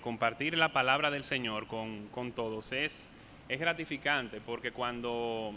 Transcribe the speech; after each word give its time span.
compartir 0.00 0.56
la 0.58 0.72
palabra 0.72 1.10
del 1.10 1.24
Señor 1.24 1.66
con, 1.66 2.08
con 2.08 2.32
todos 2.32 2.72
es, 2.72 3.10
es 3.48 3.60
gratificante 3.60 4.40
porque 4.40 4.72
cuando 4.72 5.54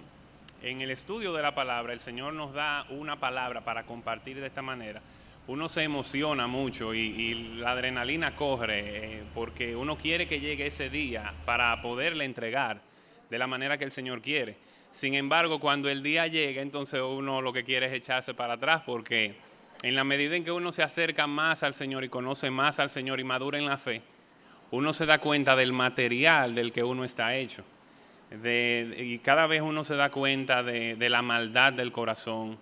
en 0.62 0.82
el 0.82 0.92
estudio 0.92 1.34
de 1.34 1.42
la 1.42 1.54
palabra 1.54 1.94
el 1.94 2.00
Señor 2.00 2.34
nos 2.34 2.54
da 2.54 2.86
una 2.90 3.20
palabra 3.20 3.62
para 3.62 3.84
compartir 3.84 4.40
de 4.40 4.48
esta 4.48 4.62
manera, 4.62 5.02
uno 5.48 5.68
se 5.68 5.84
emociona 5.84 6.48
mucho 6.48 6.94
y, 6.94 7.34
la 7.58 7.72
adrenalina 7.72 8.36
corre 8.36 8.80
eh, 8.86 9.24
porque 9.34 9.76
uno 9.76 9.98
quiere 9.98 10.28
que 10.28 10.40
llegue 10.40 10.68
ese 10.68 10.90
día 10.90 11.34
para 11.46 11.82
poderle 11.82 12.24
entregar 12.24 12.82
de 13.30 13.38
la 13.38 13.48
manera 13.48 13.78
que 13.78 13.84
el 13.84 13.92
Señor 13.92 14.22
quiere. 14.22 14.56
Sin 14.92 15.16
embargo, 15.16 15.60
cuando 15.60 15.90
el 15.90 16.02
día 16.02 16.28
llega, 16.28 16.62
entonces 16.62 17.02
uno 17.02 17.42
lo 17.42 17.52
que 17.52 17.64
quiere 17.64 17.88
es 17.88 17.94
echarse 17.94 18.34
para 18.34 18.54
atrás 18.54 18.84
porque 18.86 19.36
en 19.82 19.96
la 19.96 20.04
medida 20.06 20.36
en 20.36 20.46
que 20.46 20.52
uno 20.52 20.72
se 20.72 20.84
acerca 20.84 21.28
más 21.28 21.64
al 21.64 21.74
Señor 21.74 22.04
y 22.06 22.10
conoce 22.10 22.50
más 22.50 22.80
al 22.80 22.90
Señor 22.90 23.20
y 23.20 23.26
madura 23.26 23.58
en 23.58 23.66
la 23.66 23.78
fe, 23.78 24.02
uno 24.74 24.92
se 24.92 25.06
da 25.06 25.20
cuenta 25.20 25.56
del 25.56 25.72
material 25.72 26.56
del 26.56 26.72
que 26.72 26.84
uno 26.84 27.04
está 27.04 27.36
hecho. 27.36 27.64
y 28.44 29.20
cada 29.20 29.46
vez 29.46 29.62
uno 29.62 29.84
se 29.84 29.96
da 29.96 30.10
cuenta 30.10 30.64
de, 30.64 31.10
la 31.10 31.22
maldad 31.22 31.74
del 31.74 31.92
corazón 31.92 32.58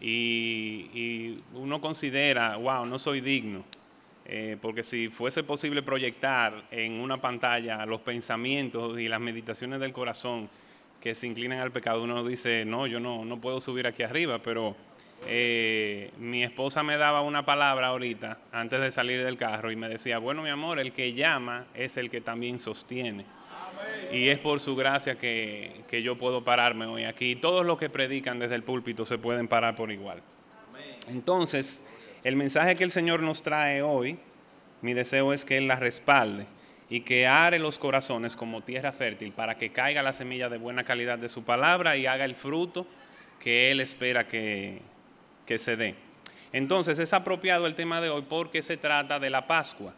y, 0.00 1.36
uno 1.52 1.82
considera, 1.82 2.56
wow, 2.56 2.86
no 2.86 2.98
soy 2.98 3.20
digno. 3.20 3.62
Eh, 4.26 4.56
porque 4.62 4.82
si 4.82 5.08
fuese 5.08 5.44
posible 5.44 5.82
proyectar 5.82 6.64
en 6.70 6.92
una 6.92 7.20
pantalla 7.20 7.84
los 7.84 8.00
pensamientos 8.00 8.98
y 8.98 9.06
las 9.06 9.20
meditaciones 9.20 9.80
del 9.80 9.92
corazón 9.92 10.48
que 10.98 11.14
se 11.14 11.26
inclinan 11.26 11.58
al 11.58 11.72
pecado, 11.72 12.02
uno 12.04 12.24
dice, 12.24 12.64
no, 12.64 12.86
yo 12.86 13.00
no, 13.00 13.26
no 13.26 13.38
puedo 13.38 13.60
subir 13.60 13.86
aquí 13.86 14.02
arriba, 14.02 14.38
pero 14.38 14.74
eh, 15.26 16.10
mi 16.18 16.42
esposa 16.42 16.82
me 16.82 16.96
daba 16.96 17.22
una 17.22 17.44
palabra 17.44 17.88
ahorita 17.88 18.38
antes 18.52 18.80
de 18.80 18.90
salir 18.90 19.24
del 19.24 19.36
carro 19.36 19.70
y 19.70 19.76
me 19.76 19.88
decía, 19.88 20.18
bueno 20.18 20.42
mi 20.42 20.50
amor, 20.50 20.78
el 20.78 20.92
que 20.92 21.14
llama 21.14 21.66
es 21.74 21.96
el 21.96 22.10
que 22.10 22.20
también 22.20 22.58
sostiene. 22.58 23.24
Y 24.12 24.28
es 24.28 24.38
por 24.38 24.60
su 24.60 24.76
gracia 24.76 25.16
que, 25.16 26.02
yo 26.02 26.16
puedo 26.16 26.44
pararme 26.44 26.86
hoy 26.86 27.04
aquí. 27.04 27.36
Todos 27.36 27.64
los 27.64 27.78
que 27.78 27.88
predican 27.88 28.38
desde 28.38 28.54
el 28.54 28.62
púlpito 28.62 29.04
se 29.04 29.18
pueden 29.18 29.48
parar 29.48 29.74
por 29.76 29.90
igual. 29.90 30.22
Entonces, 31.08 31.82
el 32.22 32.36
mensaje 32.36 32.76
que 32.76 32.84
el 32.84 32.90
Señor 32.90 33.20
nos 33.20 33.42
trae 33.42 33.82
hoy, 33.82 34.18
mi 34.82 34.94
deseo 34.94 35.32
es 35.32 35.44
que 35.44 35.58
Él 35.58 35.68
la 35.68 35.76
respalde 35.76 36.46
y 36.90 37.00
que 37.00 37.26
are 37.26 37.58
los 37.58 37.78
corazones 37.78 38.36
como 38.36 38.60
tierra 38.60 38.92
fértil 38.92 39.32
para 39.32 39.56
que 39.56 39.72
caiga 39.72 40.02
la 40.02 40.12
semilla 40.12 40.48
de 40.48 40.58
buena 40.58 40.84
calidad 40.84 41.18
de 41.18 41.28
su 41.28 41.42
palabra 41.42 41.96
y 41.96 42.06
haga 42.06 42.24
el 42.24 42.34
fruto 42.34 42.86
que 43.40 43.70
Él 43.70 43.80
espera 43.80 44.28
que, 44.28 44.80
que 45.46 45.58
se 45.58 45.76
dé. 45.76 45.94
Entonces 46.54 47.00
es 47.00 47.12
apropiado 47.12 47.66
el 47.66 47.74
tema 47.74 48.00
de 48.00 48.10
hoy 48.10 48.22
porque 48.28 48.62
se 48.62 48.76
trata 48.76 49.18
de 49.18 49.28
la 49.28 49.46
Pascua. 49.46 49.92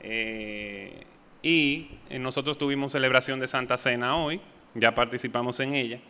Eh, 0.00 1.02
y 1.42 1.88
eh, 2.10 2.18
nosotros 2.18 2.58
tuvimos 2.58 2.92
celebración 2.92 3.40
de 3.40 3.48
Santa 3.48 3.78
Cena 3.78 4.16
hoy, 4.16 4.38
ya 4.74 4.94
participamos 4.94 5.60
en 5.60 5.74
ella. 5.74 6.00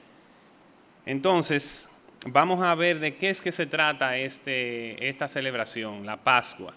Entonces, 1.06 1.88
vamos 2.26 2.60
a 2.60 2.74
ver 2.74 2.98
de 2.98 3.14
qué 3.14 3.30
es 3.30 3.40
que 3.40 3.52
se 3.52 3.66
trata 3.66 4.16
este, 4.16 5.08
esta 5.08 5.28
celebración, 5.28 6.04
la 6.04 6.16
Pascua. 6.16 6.74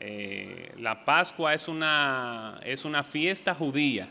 Eh, 0.00 0.72
la 0.78 1.06
Pascua 1.06 1.54
es 1.54 1.68
una, 1.68 2.60
es 2.64 2.84
una 2.84 3.02
fiesta 3.02 3.54
judía. 3.54 4.08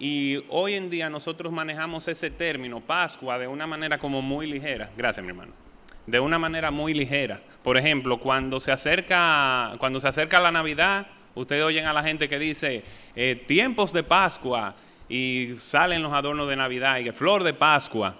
Y 0.00 0.42
hoy 0.48 0.74
en 0.74 0.90
día 0.90 1.08
nosotros 1.08 1.52
manejamos 1.52 2.08
ese 2.08 2.28
término, 2.30 2.80
Pascua, 2.80 3.38
de 3.38 3.46
una 3.46 3.68
manera 3.68 3.98
como 3.98 4.20
muy 4.20 4.48
ligera. 4.48 4.90
Gracias, 4.96 5.24
mi 5.24 5.30
hermano 5.30 5.63
de 6.06 6.20
una 6.20 6.38
manera 6.38 6.70
muy 6.70 6.94
ligera. 6.94 7.40
Por 7.62 7.76
ejemplo, 7.78 8.18
cuando 8.18 8.60
se 8.60 8.72
acerca, 8.72 9.74
cuando 9.78 10.00
se 10.00 10.08
acerca 10.08 10.40
la 10.40 10.52
Navidad, 10.52 11.06
ustedes 11.34 11.64
oyen 11.64 11.86
a 11.86 11.92
la 11.92 12.02
gente 12.02 12.28
que 12.28 12.38
dice 12.38 12.84
eh, 13.16 13.42
tiempos 13.46 13.92
de 13.92 14.02
Pascua 14.02 14.74
y 15.08 15.54
salen 15.56 16.02
los 16.02 16.12
adornos 16.12 16.48
de 16.48 16.56
Navidad 16.56 16.98
y 16.98 17.10
flor 17.10 17.42
de 17.42 17.54
Pascua. 17.54 18.16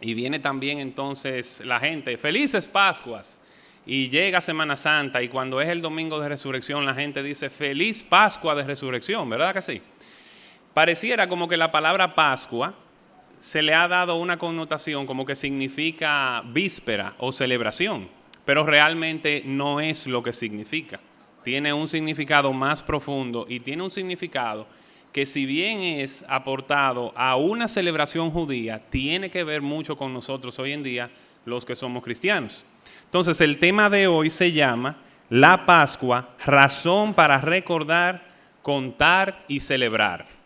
Y 0.00 0.14
viene 0.14 0.38
también 0.38 0.78
entonces 0.78 1.62
la 1.64 1.78
gente, 1.78 2.16
felices 2.18 2.68
Pascuas. 2.68 3.40
Y 3.84 4.10
llega 4.10 4.40
Semana 4.40 4.76
Santa 4.76 5.22
y 5.22 5.28
cuando 5.28 5.60
es 5.60 5.68
el 5.68 5.82
domingo 5.82 6.20
de 6.20 6.28
resurrección 6.28 6.86
la 6.86 6.94
gente 6.94 7.20
dice 7.20 7.50
feliz 7.50 8.04
Pascua 8.04 8.54
de 8.54 8.62
resurrección, 8.62 9.28
¿verdad 9.28 9.52
que 9.52 9.62
sí? 9.62 9.82
Pareciera 10.72 11.28
como 11.28 11.48
que 11.48 11.56
la 11.56 11.72
palabra 11.72 12.14
Pascua 12.14 12.74
se 13.42 13.60
le 13.60 13.74
ha 13.74 13.88
dado 13.88 14.14
una 14.14 14.38
connotación 14.38 15.04
como 15.04 15.26
que 15.26 15.34
significa 15.34 16.44
víspera 16.46 17.16
o 17.18 17.32
celebración, 17.32 18.06
pero 18.44 18.64
realmente 18.64 19.42
no 19.44 19.80
es 19.80 20.06
lo 20.06 20.22
que 20.22 20.32
significa. 20.32 21.00
Tiene 21.42 21.72
un 21.72 21.88
significado 21.88 22.52
más 22.52 22.84
profundo 22.84 23.44
y 23.48 23.58
tiene 23.58 23.82
un 23.82 23.90
significado 23.90 24.68
que 25.12 25.26
si 25.26 25.44
bien 25.44 25.80
es 25.80 26.24
aportado 26.28 27.12
a 27.16 27.34
una 27.34 27.66
celebración 27.66 28.30
judía, 28.30 28.80
tiene 28.90 29.28
que 29.28 29.42
ver 29.42 29.60
mucho 29.60 29.96
con 29.96 30.14
nosotros 30.14 30.56
hoy 30.60 30.72
en 30.72 30.84
día, 30.84 31.10
los 31.44 31.64
que 31.64 31.74
somos 31.74 32.04
cristianos. 32.04 32.64
Entonces 33.06 33.40
el 33.40 33.58
tema 33.58 33.90
de 33.90 34.06
hoy 34.06 34.30
se 34.30 34.52
llama 34.52 34.98
la 35.30 35.66
Pascua, 35.66 36.28
razón 36.46 37.12
para 37.12 37.38
recordar, 37.38 38.22
contar 38.62 39.44
y 39.48 39.58
celebrar. 39.58 40.41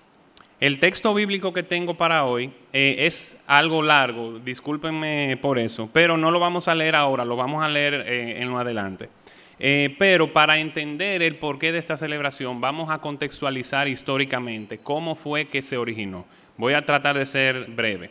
El 0.58 0.78
texto 0.78 1.12
bíblico 1.12 1.52
que 1.52 1.62
tengo 1.62 1.98
para 1.98 2.24
hoy 2.24 2.50
eh, 2.72 2.96
es 3.00 3.38
algo 3.46 3.82
largo, 3.82 4.38
discúlpenme 4.38 5.38
por 5.42 5.58
eso, 5.58 5.90
pero 5.92 6.16
no 6.16 6.30
lo 6.30 6.40
vamos 6.40 6.66
a 6.66 6.74
leer 6.74 6.96
ahora, 6.96 7.26
lo 7.26 7.36
vamos 7.36 7.62
a 7.62 7.68
leer 7.68 7.92
eh, 8.06 8.40
en 8.40 8.48
lo 8.48 8.58
adelante. 8.58 9.10
Eh, 9.58 9.94
pero 9.98 10.32
para 10.32 10.56
entender 10.56 11.22
el 11.22 11.36
porqué 11.36 11.72
de 11.72 11.78
esta 11.78 11.98
celebración, 11.98 12.58
vamos 12.58 12.88
a 12.88 13.02
contextualizar 13.02 13.86
históricamente 13.86 14.78
cómo 14.78 15.14
fue 15.14 15.48
que 15.48 15.60
se 15.60 15.76
originó. 15.76 16.24
Voy 16.56 16.72
a 16.72 16.86
tratar 16.86 17.18
de 17.18 17.26
ser 17.26 17.66
breve. 17.66 18.10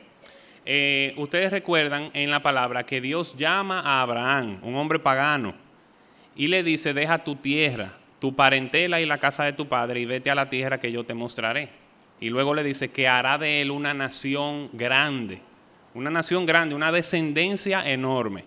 ustedes 1.17 1.49
recuerdan 1.49 2.11
en 2.13 2.29
la 2.29 2.43
palabra 2.43 2.85
que 2.85 3.01
Dios 3.01 3.35
llama 3.35 3.79
a 3.79 4.03
Abraham, 4.03 4.59
un 4.61 4.75
hombre 4.75 4.99
pagano, 4.99 5.55
y 6.35 6.47
le 6.47 6.61
dice, 6.61 6.93
deja 6.93 7.23
tu 7.23 7.37
tierra, 7.37 7.93
tu 8.19 8.35
parentela 8.35 9.01
y 9.01 9.07
la 9.07 9.17
casa 9.17 9.45
de 9.45 9.53
tu 9.53 9.67
padre 9.67 9.99
y 9.99 10.05
vete 10.05 10.29
a 10.29 10.35
la 10.35 10.47
tierra 10.47 10.79
que 10.79 10.91
yo 10.91 11.03
te 11.03 11.15
mostraré. 11.15 11.84
Y 12.19 12.29
luego 12.29 12.53
le 12.53 12.63
dice 12.63 12.91
que 12.91 13.07
hará 13.07 13.37
de 13.37 13.61
él 13.61 13.71
una 13.71 13.93
nación 13.93 14.69
grande, 14.73 15.41
una 15.93 16.09
nación 16.09 16.45
grande, 16.45 16.75
una 16.75 16.91
descendencia 16.91 17.89
enorme. 17.89 18.45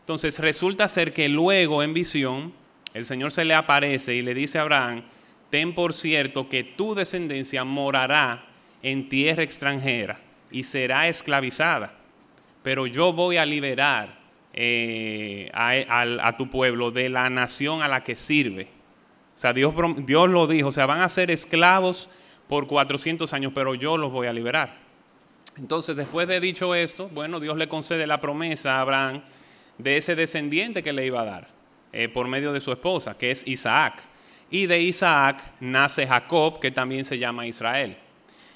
Entonces 0.00 0.38
resulta 0.38 0.88
ser 0.88 1.12
que 1.12 1.28
luego 1.28 1.82
en 1.82 1.94
visión 1.94 2.52
el 2.94 3.04
Señor 3.04 3.32
se 3.32 3.44
le 3.44 3.54
aparece 3.54 4.14
y 4.14 4.22
le 4.22 4.32
dice 4.32 4.58
a 4.58 4.62
Abraham, 4.62 5.02
ten 5.50 5.74
por 5.74 5.92
cierto 5.92 6.48
que 6.48 6.64
tu 6.64 6.94
descendencia 6.94 7.64
morará 7.64 8.46
en 8.82 9.08
tierra 9.08 9.42
extranjera 9.42 10.20
y 10.50 10.62
será 10.62 11.08
esclavizada, 11.08 11.94
pero 12.62 12.86
yo 12.86 13.12
voy 13.12 13.36
a 13.36 13.44
liberar 13.44 14.18
eh, 14.54 15.50
a, 15.52 16.34
tu 16.38 16.48
pueblo 16.48 16.90
de 16.90 17.10
la 17.10 17.28
nación 17.28 17.82
a 17.82 17.88
la 17.88 18.02
que 18.02 18.16
sirve. 18.16 18.68
O 19.34 19.38
sea, 19.38 19.52
Dios, 19.52 19.74
Dios 19.98 20.30
lo 20.30 20.46
dijo, 20.46 20.68
o 20.68 20.72
sea, 20.72 20.86
van 20.86 21.02
a 21.02 21.08
ser 21.10 21.30
esclavos 21.30 22.08
por 22.48 22.66
400 22.66 23.32
años, 23.32 23.52
pero 23.54 23.74
yo 23.74 23.96
los 23.96 24.12
voy 24.12 24.26
a 24.26 24.32
liberar. 24.32 24.76
Entonces, 25.58 25.96
después 25.96 26.28
de 26.28 26.40
dicho 26.40 26.74
esto, 26.74 27.08
bueno, 27.08 27.40
Dios 27.40 27.56
le 27.56 27.68
concede 27.68 28.06
la 28.06 28.20
promesa 28.20 28.76
a 28.76 28.80
Abraham 28.82 29.22
de 29.78 29.96
ese 29.96 30.14
descendiente 30.14 30.82
que 30.82 30.92
le 30.92 31.06
iba 31.06 31.22
a 31.22 31.24
dar 31.24 31.48
eh, 31.92 32.08
por 32.08 32.28
medio 32.28 32.52
de 32.52 32.60
su 32.60 32.72
esposa, 32.72 33.16
que 33.16 33.30
es 33.30 33.46
Isaac. 33.46 34.02
Y 34.50 34.66
de 34.66 34.80
Isaac 34.80 35.42
nace 35.60 36.06
Jacob, 36.06 36.60
que 36.60 36.70
también 36.70 37.04
se 37.04 37.18
llama 37.18 37.46
Israel. 37.46 37.96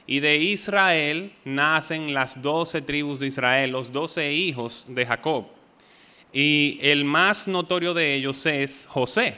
Y 0.07 0.21
de 0.21 0.37
Israel 0.37 1.33
nacen 1.45 2.13
las 2.13 2.43
doce 2.43 2.83
tribus 2.83 3.19
de 3.19 3.29
Israel, 3.29 3.71
los 3.71 3.93
doce 3.93 4.33
hijos 4.33 4.85
de 4.89 5.07
Jacob. 5.07 5.47
Y 6.33 6.79
el 6.83 7.05
más 7.05 7.49
notorio 7.49 7.95
de 7.95 8.15
ellos 8.15 8.45
es 8.47 8.87
José, 8.89 9.37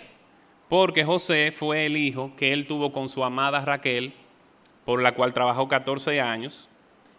porque 0.69 1.05
José 1.05 1.53
fue 1.55 1.87
el 1.87 1.97
hijo 1.97 2.33
que 2.37 2.53
él 2.53 2.67
tuvo 2.67 2.93
con 2.93 3.09
su 3.09 3.25
amada 3.25 3.65
Raquel, 3.65 4.13
por 4.85 5.03
la 5.03 5.13
cual 5.13 5.33
trabajó 5.33 5.69
14 5.69 6.21
años. 6.21 6.69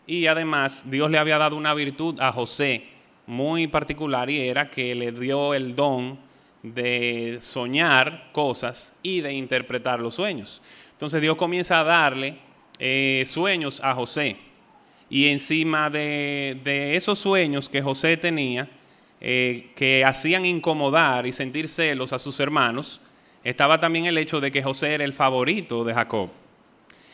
Y 0.06 0.28
además 0.28 0.90
Dios 0.90 1.10
le 1.10 1.18
había 1.18 1.38
dado 1.38 1.56
una 1.56 1.74
virtud 1.74 2.20
a 2.20 2.32
José 2.32 2.88
muy 3.26 3.68
particular 3.68 4.30
y 4.30 4.42
era 4.42 4.70
que 4.70 4.94
le 4.96 5.12
dio 5.12 5.54
el 5.54 5.76
don 5.76 6.20
de 6.62 7.38
soñar 7.42 8.30
cosas 8.32 8.98
y 9.02 9.22
de 9.22 9.34
interpretar 9.34 10.00
los 10.00 10.16
sueños. 10.16 10.62
Entonces 10.92 11.22
Dios 11.22 11.36
comienza 11.36 11.80
a 11.80 11.84
darle 11.84 12.38
eh, 12.80 13.24
sueños 13.26 13.82
a 13.84 13.94
José. 13.94 14.38
Y 15.10 15.28
encima 15.28 15.90
de, 15.90 16.96
esos 16.96 17.20
sueños 17.20 17.70
que 17.70 17.82
José 17.82 18.18
tenía, 18.18 18.70
eh, 19.22 19.72
que 19.76 20.04
hacían 20.04 20.46
incomodar 20.46 21.26
y 21.26 21.34
sentir 21.34 21.68
celos 21.68 22.14
a 22.14 22.20
sus 22.20 22.40
hermanos, 22.40 23.00
estaba 23.44 23.80
también 23.80 24.06
el 24.06 24.18
hecho 24.18 24.40
de 24.42 24.52
que 24.52 24.64
José 24.64 24.94
era 24.94 25.04
el 25.04 25.14
favorito 25.14 25.84
de 25.84 25.94
Jacob. 25.94 26.30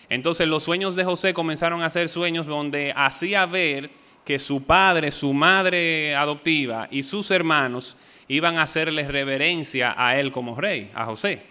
Entonces 0.10 0.48
los 0.48 0.64
sueños 0.64 0.96
de 0.96 1.04
José 1.04 1.34
comenzaron 1.34 1.82
a 1.84 1.90
ser 1.90 2.10
sueños 2.10 2.48
donde 2.48 2.94
hacía 2.96 3.46
ver 3.46 3.92
que 4.26 4.40
su 4.40 4.64
padre, 4.64 5.12
su 5.12 5.34
madre 5.34 6.16
adoptiva 6.16 6.88
y 6.92 7.04
sus 7.04 7.32
hermanos 7.32 7.98
iban 8.28 8.58
a 8.58 8.64
hacerle 8.64 9.08
reverencia 9.08 9.94
a 9.98 10.20
él 10.20 10.32
como 10.32 10.56
rey, 10.56 10.90
a 10.94 11.06
José. 11.06 11.42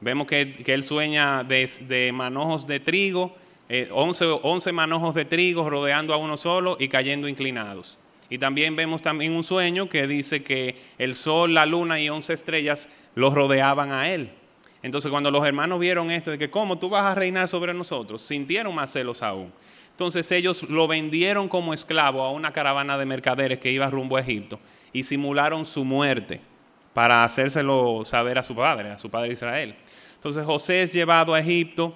Vemos 0.00 0.26
que, 0.26 0.62
él 0.66 0.82
sueña 0.82 1.44
de, 1.44 2.10
manojos 2.12 2.66
de 2.66 2.80
trigo, 2.80 3.34
11, 3.90 4.24
eh, 4.24 4.38
11 4.42 4.72
manojos 4.72 5.14
de 5.14 5.24
trigo 5.24 5.68
rodeando 5.70 6.12
a 6.12 6.16
uno 6.16 6.36
solo 6.36 6.76
y 6.78 6.88
cayendo 6.88 7.28
inclinados. 7.28 7.98
Y 8.28 8.38
también 8.38 8.74
vemos 8.74 9.00
también 9.02 9.32
un 9.32 9.44
sueño 9.44 9.88
que 9.88 10.06
dice 10.06 10.42
que 10.42 10.76
el 10.98 11.14
sol, 11.14 11.54
la 11.54 11.66
luna 11.66 12.00
y 12.00 12.08
11 12.08 12.32
estrellas 12.32 12.88
los 13.14 13.32
rodeaban 13.32 13.92
a 13.92 14.10
él. 14.12 14.30
Entonces 14.84 15.10
cuando 15.10 15.30
los 15.30 15.46
hermanos 15.46 15.80
vieron 15.80 16.10
esto 16.10 16.30
de 16.30 16.36
que 16.36 16.50
cómo 16.50 16.78
tú 16.78 16.90
vas 16.90 17.06
a 17.06 17.14
reinar 17.14 17.48
sobre 17.48 17.72
nosotros, 17.72 18.20
sintieron 18.20 18.74
más 18.74 18.92
celos 18.92 19.22
aún. 19.22 19.50
Entonces 19.88 20.30
ellos 20.30 20.64
lo 20.64 20.86
vendieron 20.86 21.48
como 21.48 21.72
esclavo 21.72 22.20
a 22.20 22.30
una 22.32 22.52
caravana 22.52 22.98
de 22.98 23.06
mercaderes 23.06 23.60
que 23.60 23.72
iba 23.72 23.88
rumbo 23.88 24.18
a 24.18 24.20
Egipto 24.20 24.60
y 24.92 25.04
simularon 25.04 25.64
su 25.64 25.86
muerte 25.86 26.42
para 26.92 27.24
hacérselo 27.24 28.04
saber 28.04 28.36
a 28.36 28.42
su 28.42 28.54
padre, 28.54 28.90
a 28.90 28.98
su 28.98 29.08
padre 29.08 29.32
Israel. 29.32 29.74
Entonces 30.16 30.44
José 30.44 30.82
es 30.82 30.92
llevado 30.92 31.32
a 31.32 31.40
Egipto, 31.40 31.94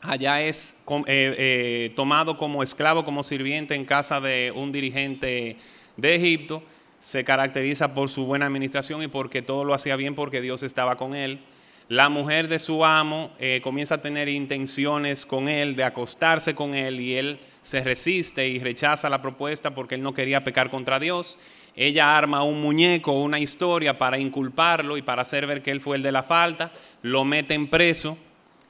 allá 0.00 0.40
es 0.40 0.74
eh, 0.88 1.04
eh, 1.06 1.92
tomado 1.96 2.38
como 2.38 2.62
esclavo, 2.62 3.04
como 3.04 3.24
sirviente 3.24 3.74
en 3.74 3.84
casa 3.84 4.22
de 4.22 4.54
un 4.56 4.72
dirigente 4.72 5.58
de 5.98 6.14
Egipto, 6.14 6.62
se 6.98 7.24
caracteriza 7.24 7.92
por 7.92 8.08
su 8.08 8.24
buena 8.24 8.46
administración 8.46 9.02
y 9.02 9.08
porque 9.08 9.42
todo 9.42 9.64
lo 9.64 9.74
hacía 9.74 9.96
bien 9.96 10.14
porque 10.14 10.40
Dios 10.40 10.62
estaba 10.62 10.96
con 10.96 11.14
él. 11.14 11.40
La 11.88 12.08
mujer 12.08 12.48
de 12.48 12.58
su 12.58 12.84
amo 12.84 13.30
eh, 13.38 13.60
comienza 13.62 13.94
a 13.94 14.02
tener 14.02 14.28
intenciones 14.28 15.24
con 15.24 15.48
él, 15.48 15.76
de 15.76 15.84
acostarse 15.84 16.52
con 16.52 16.74
él, 16.74 16.98
y 16.98 17.14
él 17.14 17.38
se 17.60 17.80
resiste 17.80 18.48
y 18.48 18.58
rechaza 18.58 19.08
la 19.08 19.22
propuesta 19.22 19.72
porque 19.72 19.94
él 19.94 20.02
no 20.02 20.12
quería 20.12 20.42
pecar 20.42 20.68
contra 20.68 20.98
Dios. 20.98 21.38
Ella 21.76 22.18
arma 22.18 22.42
un 22.42 22.60
muñeco, 22.60 23.12
una 23.12 23.38
historia 23.38 23.98
para 23.98 24.18
inculparlo 24.18 24.96
y 24.96 25.02
para 25.02 25.22
hacer 25.22 25.46
ver 25.46 25.62
que 25.62 25.70
él 25.70 25.80
fue 25.80 25.96
el 25.96 26.02
de 26.02 26.10
la 26.10 26.24
falta, 26.24 26.72
lo 27.02 27.24
mete 27.24 27.54
en 27.54 27.68
preso 27.68 28.18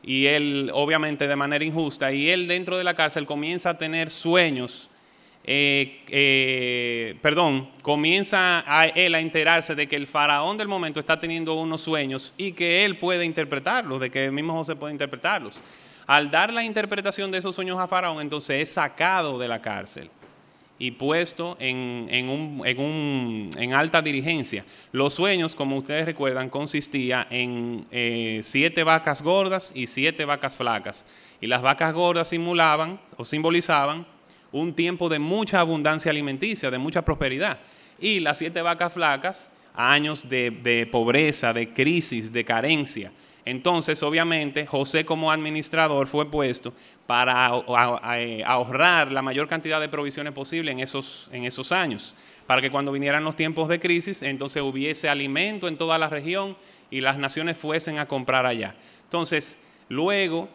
y 0.03 0.27
él, 0.27 0.71
obviamente 0.75 1.27
de 1.27 1.37
manera 1.37 1.65
injusta, 1.65 2.13
y 2.13 2.29
él 2.29 2.47
dentro 2.47 2.77
de 2.77 2.85
la 2.85 2.95
cárcel 2.95 3.25
comienza 3.25 3.71
a 3.71 3.79
tener 3.79 4.11
sueños 4.11 4.91
eh, 5.49 6.03
eh, 6.09 7.15
perdón, 7.23 7.69
comienza 7.81 8.65
a 8.67 8.87
él 8.87 9.15
a 9.15 9.21
enterarse 9.21 9.77
de 9.77 9.87
que 9.87 9.95
el 9.95 10.09
faraón 10.09 10.59
del 10.59 10.67
momento 10.67 10.99
está 10.99 11.21
teniendo 11.21 11.55
unos 11.55 11.83
sueños 11.83 12.35
y 12.37 12.51
que 12.51 12.85
él 12.85 12.97
puede 12.97 13.25
interpretarlos, 13.25 14.01
de 14.01 14.11
que 14.11 14.25
el 14.25 14.33
mismo 14.33 14.55
José 14.55 14.75
puede 14.75 14.93
interpretarlos. 14.93 15.61
Al 16.09 16.33
dar 16.33 16.53
la 16.53 16.65
interpretación 16.65 17.31
de 17.31 17.39
esos 17.39 17.55
sueños 17.55 17.79
a 17.79 17.87
faraón, 17.87 18.21
entonces 18.21 18.61
es 18.61 18.73
sacado 18.73 19.39
de 19.39 19.47
la 19.47 19.63
cárcel 19.63 20.11
y 20.79 20.91
puesto 20.91 21.57
en, 21.61 22.09
en, 22.11 23.73
alta 23.73 24.03
dirigencia. 24.03 24.65
Los 24.91 25.15
sueños, 25.15 25.55
como 25.55 25.77
ustedes 25.77 26.07
recuerdan, 26.07 26.51
consistía 26.51 27.27
en 27.31 27.87
eh, 27.93 28.41
siete 28.43 28.83
vacas 28.83 29.23
gordas 29.23 29.73
y 29.75 29.87
siete 29.87 30.25
vacas 30.25 30.57
flacas. 30.57 31.07
Y 31.41 31.47
las 31.47 31.63
vacas 31.63 31.95
gordas 31.95 32.29
simulaban 32.29 33.01
o 33.17 33.25
simbolizaban 33.25 34.07
un 34.61 34.75
tiempo 34.75 35.09
de 35.09 35.19
mucha 35.19 35.61
abundancia 35.61 36.11
alimenticia, 36.11 36.71
de 36.71 36.79
mucha 36.79 37.03
prosperidad. 37.03 37.61
Y 37.99 38.21
las 38.21 38.39
siete 38.39 38.63
vacas 38.63 38.93
flacas, 38.93 39.51
años 39.75 40.29
de, 40.29 40.89
pobreza, 40.91 41.53
de 41.53 41.73
crisis, 41.73 42.33
de 42.33 42.45
carencia. 42.45 43.13
Entonces, 43.45 44.03
obviamente, 44.03 44.67
José 44.67 45.05
como 45.05 45.31
administrador 45.31 46.09
fue 46.09 46.31
puesto 46.31 46.75
para 47.07 47.63
eh, 48.17 48.43
ahorrar 48.45 49.13
la 49.13 49.23
mayor 49.23 49.47
cantidad 49.47 49.81
de 49.81 49.89
provisiones 49.89 50.33
posible 50.33 50.73
en 50.73 50.81
esos, 50.81 51.31
en 51.33 51.45
esos 51.45 51.71
años, 51.71 52.15
para 52.47 52.61
que 52.61 52.71
cuando 52.71 52.91
vinieran 52.91 53.23
los 53.23 53.37
tiempos 53.37 53.69
de 53.69 53.79
crisis, 53.79 54.23
entonces 54.23 54.63
hubiese 54.63 55.09
alimento 55.09 55.69
en 55.69 55.77
toda 55.77 55.97
la 55.97 56.09
región 56.09 56.57
y 56.91 57.01
las 57.01 57.19
naciones 57.19 57.57
fuesen 57.57 57.99
a 57.99 58.07
comprar 58.07 58.47
allá. 58.47 58.75
Entonces, 59.05 59.61
luego 59.89 60.49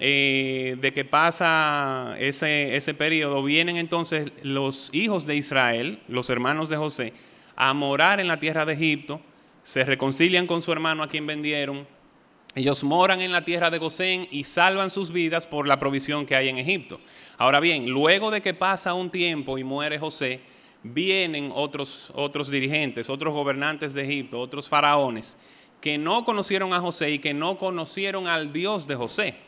eh, 0.00 0.76
de 0.80 0.92
que 0.92 1.04
pasa 1.04 2.16
ese, 2.18 2.76
ese 2.76 2.94
periodo, 2.94 3.42
vienen 3.42 3.76
entonces 3.76 4.30
los 4.42 4.90
hijos 4.92 5.26
de 5.26 5.36
Israel, 5.36 6.00
los 6.08 6.30
hermanos 6.30 6.68
de 6.68 6.76
José, 6.76 7.12
a 7.56 7.74
morar 7.74 8.20
en 8.20 8.28
la 8.28 8.38
tierra 8.38 8.64
de 8.64 8.74
Egipto, 8.74 9.20
se 9.62 9.84
reconcilian 9.84 10.46
con 10.46 10.62
su 10.62 10.72
hermano 10.72 11.02
a 11.02 11.08
quien 11.08 11.26
vendieron, 11.26 11.86
ellos 12.54 12.82
moran 12.82 13.20
en 13.20 13.30
la 13.30 13.44
tierra 13.44 13.70
de 13.70 13.78
Gosén 13.78 14.26
y 14.30 14.44
salvan 14.44 14.90
sus 14.90 15.12
vidas 15.12 15.46
por 15.46 15.68
la 15.68 15.78
provisión 15.78 16.26
que 16.26 16.34
hay 16.34 16.48
en 16.48 16.58
Egipto. 16.58 16.98
Ahora 17.36 17.60
bien, 17.60 17.88
luego 17.88 18.30
de 18.30 18.40
que 18.40 18.54
pasa 18.54 18.94
un 18.94 19.10
tiempo 19.10 19.58
y 19.58 19.64
muere 19.64 19.98
José, 19.98 20.40
vienen 20.82 21.52
otros, 21.54 22.10
otros 22.14 22.50
dirigentes, 22.50 23.10
otros 23.10 23.34
gobernantes 23.34 23.94
de 23.94 24.02
Egipto, 24.02 24.40
otros 24.40 24.68
faraones, 24.68 25.38
que 25.80 25.98
no 25.98 26.24
conocieron 26.24 26.72
a 26.72 26.80
José 26.80 27.10
y 27.10 27.18
que 27.18 27.34
no 27.34 27.58
conocieron 27.58 28.26
al 28.26 28.52
Dios 28.52 28.86
de 28.86 28.96
José. 28.96 29.47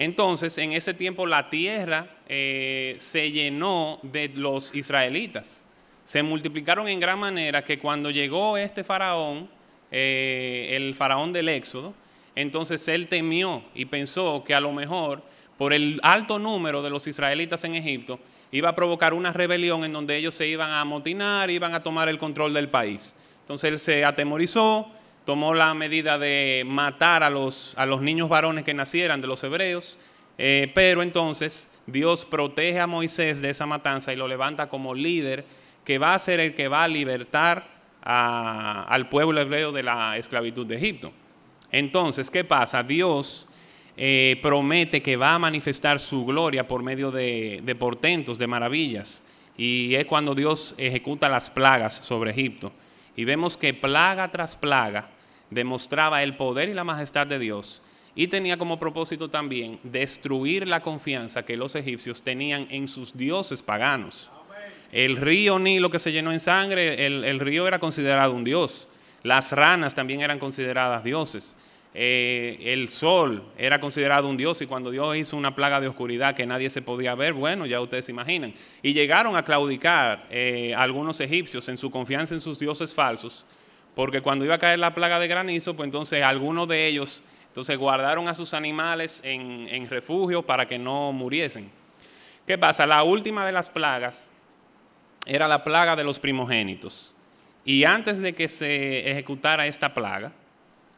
Entonces, 0.00 0.56
en 0.58 0.70
ese 0.70 0.94
tiempo 0.94 1.26
la 1.26 1.50
tierra 1.50 2.06
eh, 2.28 2.94
se 3.00 3.32
llenó 3.32 3.98
de 4.04 4.28
los 4.28 4.72
israelitas. 4.72 5.64
Se 6.04 6.22
multiplicaron 6.22 6.86
en 6.86 7.00
gran 7.00 7.18
manera 7.18 7.64
que 7.64 7.80
cuando 7.80 8.08
llegó 8.08 8.56
este 8.56 8.84
faraón, 8.84 9.50
eh, 9.90 10.68
el 10.74 10.94
faraón 10.94 11.32
del 11.32 11.48
Éxodo, 11.48 11.94
entonces 12.36 12.86
él 12.86 13.08
temió 13.08 13.64
y 13.74 13.86
pensó 13.86 14.44
que 14.44 14.54
a 14.54 14.60
lo 14.60 14.70
mejor 14.70 15.20
por 15.56 15.72
el 15.72 15.98
alto 16.04 16.38
número 16.38 16.80
de 16.80 16.90
los 16.90 17.08
israelitas 17.08 17.64
en 17.64 17.74
Egipto 17.74 18.20
iba 18.52 18.68
a 18.68 18.76
provocar 18.76 19.14
una 19.14 19.32
rebelión 19.32 19.82
en 19.84 19.92
donde 19.92 20.16
ellos 20.16 20.36
se 20.36 20.46
iban 20.46 20.70
a 20.70 20.80
amotinar, 20.80 21.50
iban 21.50 21.74
a 21.74 21.82
tomar 21.82 22.08
el 22.08 22.20
control 22.20 22.54
del 22.54 22.68
país. 22.68 23.16
Entonces 23.40 23.72
él 23.72 23.78
se 23.80 24.04
atemorizó, 24.04 24.92
tomó 25.28 25.52
la 25.52 25.74
medida 25.74 26.18
de 26.18 26.64
matar 26.66 27.22
a 27.22 27.28
los, 27.28 27.74
a 27.76 27.84
los 27.84 28.00
niños 28.00 28.30
varones 28.30 28.64
que 28.64 28.72
nacieran 28.72 29.20
de 29.20 29.26
los 29.26 29.44
hebreos, 29.44 29.98
eh, 30.38 30.72
pero 30.74 31.02
entonces 31.02 31.70
Dios 31.86 32.24
protege 32.24 32.80
a 32.80 32.86
Moisés 32.86 33.42
de 33.42 33.50
esa 33.50 33.66
matanza 33.66 34.10
y 34.10 34.16
lo 34.16 34.26
levanta 34.26 34.70
como 34.70 34.94
líder 34.94 35.44
que 35.84 35.98
va 35.98 36.14
a 36.14 36.18
ser 36.18 36.40
el 36.40 36.54
que 36.54 36.68
va 36.68 36.84
a 36.84 36.88
libertar 36.88 37.68
al 38.00 39.10
pueblo 39.10 39.38
hebreo 39.38 39.70
de 39.70 39.82
la 39.82 40.16
esclavitud 40.16 40.64
de 40.64 40.76
Egipto. 40.76 41.12
Entonces, 41.72 42.30
¿qué 42.30 42.42
pasa? 42.42 42.82
Dios 42.82 43.46
eh, 43.98 44.38
promete 44.40 45.02
que 45.02 45.18
va 45.18 45.34
a 45.34 45.38
manifestar 45.38 45.98
su 45.98 46.24
gloria 46.24 46.66
por 46.66 46.82
medio 46.82 47.10
de, 47.10 47.60
de 47.62 47.74
portentos, 47.74 48.38
de 48.38 48.46
maravillas. 48.46 49.22
Y 49.58 49.94
es 49.94 50.06
cuando 50.06 50.34
Dios 50.34 50.74
ejecuta 50.78 51.28
las 51.28 51.50
plagas 51.50 51.92
sobre 51.92 52.30
Egipto. 52.30 52.72
Y 53.14 53.26
vemos 53.26 53.58
que 53.58 53.74
plaga 53.74 54.30
tras 54.30 54.56
plaga 54.56 55.10
demostraba 55.50 56.22
el 56.22 56.36
poder 56.36 56.68
y 56.68 56.74
la 56.74 56.84
majestad 56.84 57.26
de 57.26 57.38
Dios 57.38 57.82
y 58.18 58.26
tenía 58.26 58.56
como 58.56 58.80
propósito 58.80 59.30
también 59.30 59.78
destruir 59.84 60.66
la 60.66 60.80
confianza 60.80 61.44
que 61.44 61.56
los 61.56 61.76
egipcios 61.76 62.20
tenían 62.20 62.66
en 62.68 62.88
sus 62.88 63.16
dioses 63.16 63.62
paganos. 63.62 64.28
El 64.90 65.16
río 65.16 65.60
Nilo 65.60 65.88
que 65.88 66.00
se 66.00 66.10
llenó 66.10 66.32
en 66.32 66.40
sangre, 66.40 67.06
el, 67.06 67.38
río 67.38 67.68
era 67.68 67.78
considerado 67.78 68.32
un 68.32 68.42
dios. 68.42 68.88
Las 69.22 69.52
ranas 69.52 69.94
también 69.94 70.20
eran 70.20 70.40
consideradas 70.40 71.04
dioses. 71.04 71.56
Eh, 71.94 72.58
el 72.60 72.88
sol 72.88 73.44
era 73.56 73.80
considerado 73.80 74.28
un 74.28 74.36
dios 74.36 74.60
y 74.62 74.66
cuando 74.66 74.90
Dios 74.90 75.16
hizo 75.16 75.36
una 75.36 75.54
plaga 75.54 75.80
de 75.80 75.86
oscuridad 75.86 76.34
que 76.34 76.44
nadie 76.44 76.70
se 76.70 76.82
podía 76.82 77.14
ver, 77.14 77.34
bueno, 77.34 77.66
ya 77.66 77.80
ustedes 77.80 78.06
se 78.06 78.10
imaginan. 78.10 78.52
Y 78.82 78.94
llegaron 78.94 79.36
a 79.36 79.44
claudicar 79.44 80.26
eh, 80.28 80.74
algunos 80.76 81.20
egipcios 81.20 81.68
en 81.68 81.78
su 81.78 81.88
confianza 81.88 82.34
en 82.34 82.40
sus 82.40 82.58
dioses 82.58 82.92
falsos 82.92 83.46
porque 83.98 84.20
cuando 84.20 84.44
iba 84.44 84.54
a 84.54 84.58
caer 84.58 84.78
la 84.78 84.94
plaga 84.94 85.18
de 85.18 85.26
granizo, 85.26 85.74
pues 85.74 85.88
entonces 85.88 86.22
algunos 86.22 86.68
de 86.68 86.86
ellos 86.86 87.24
entonces 87.48 87.76
guardaron 87.76 88.28
a 88.28 88.34
sus 88.36 88.54
animales 88.54 89.20
en, 89.24 89.90
refugio 89.90 90.46
para 90.46 90.68
que 90.68 90.78
no 90.78 91.10
muriesen. 91.10 91.68
¿Qué 92.46 92.56
pasa? 92.56 92.86
La 92.86 93.02
última 93.02 93.44
de 93.44 93.50
las 93.50 93.68
plagas 93.68 94.30
era 95.26 95.48
la 95.48 95.64
plaga 95.64 95.96
de 95.96 96.04
los 96.04 96.20
primogénitos. 96.20 97.12
Y 97.64 97.82
antes 97.82 98.22
de 98.22 98.36
que 98.36 98.46
se 98.46 99.10
ejecutara 99.10 99.66
esta 99.66 99.92
plaga, 99.92 100.30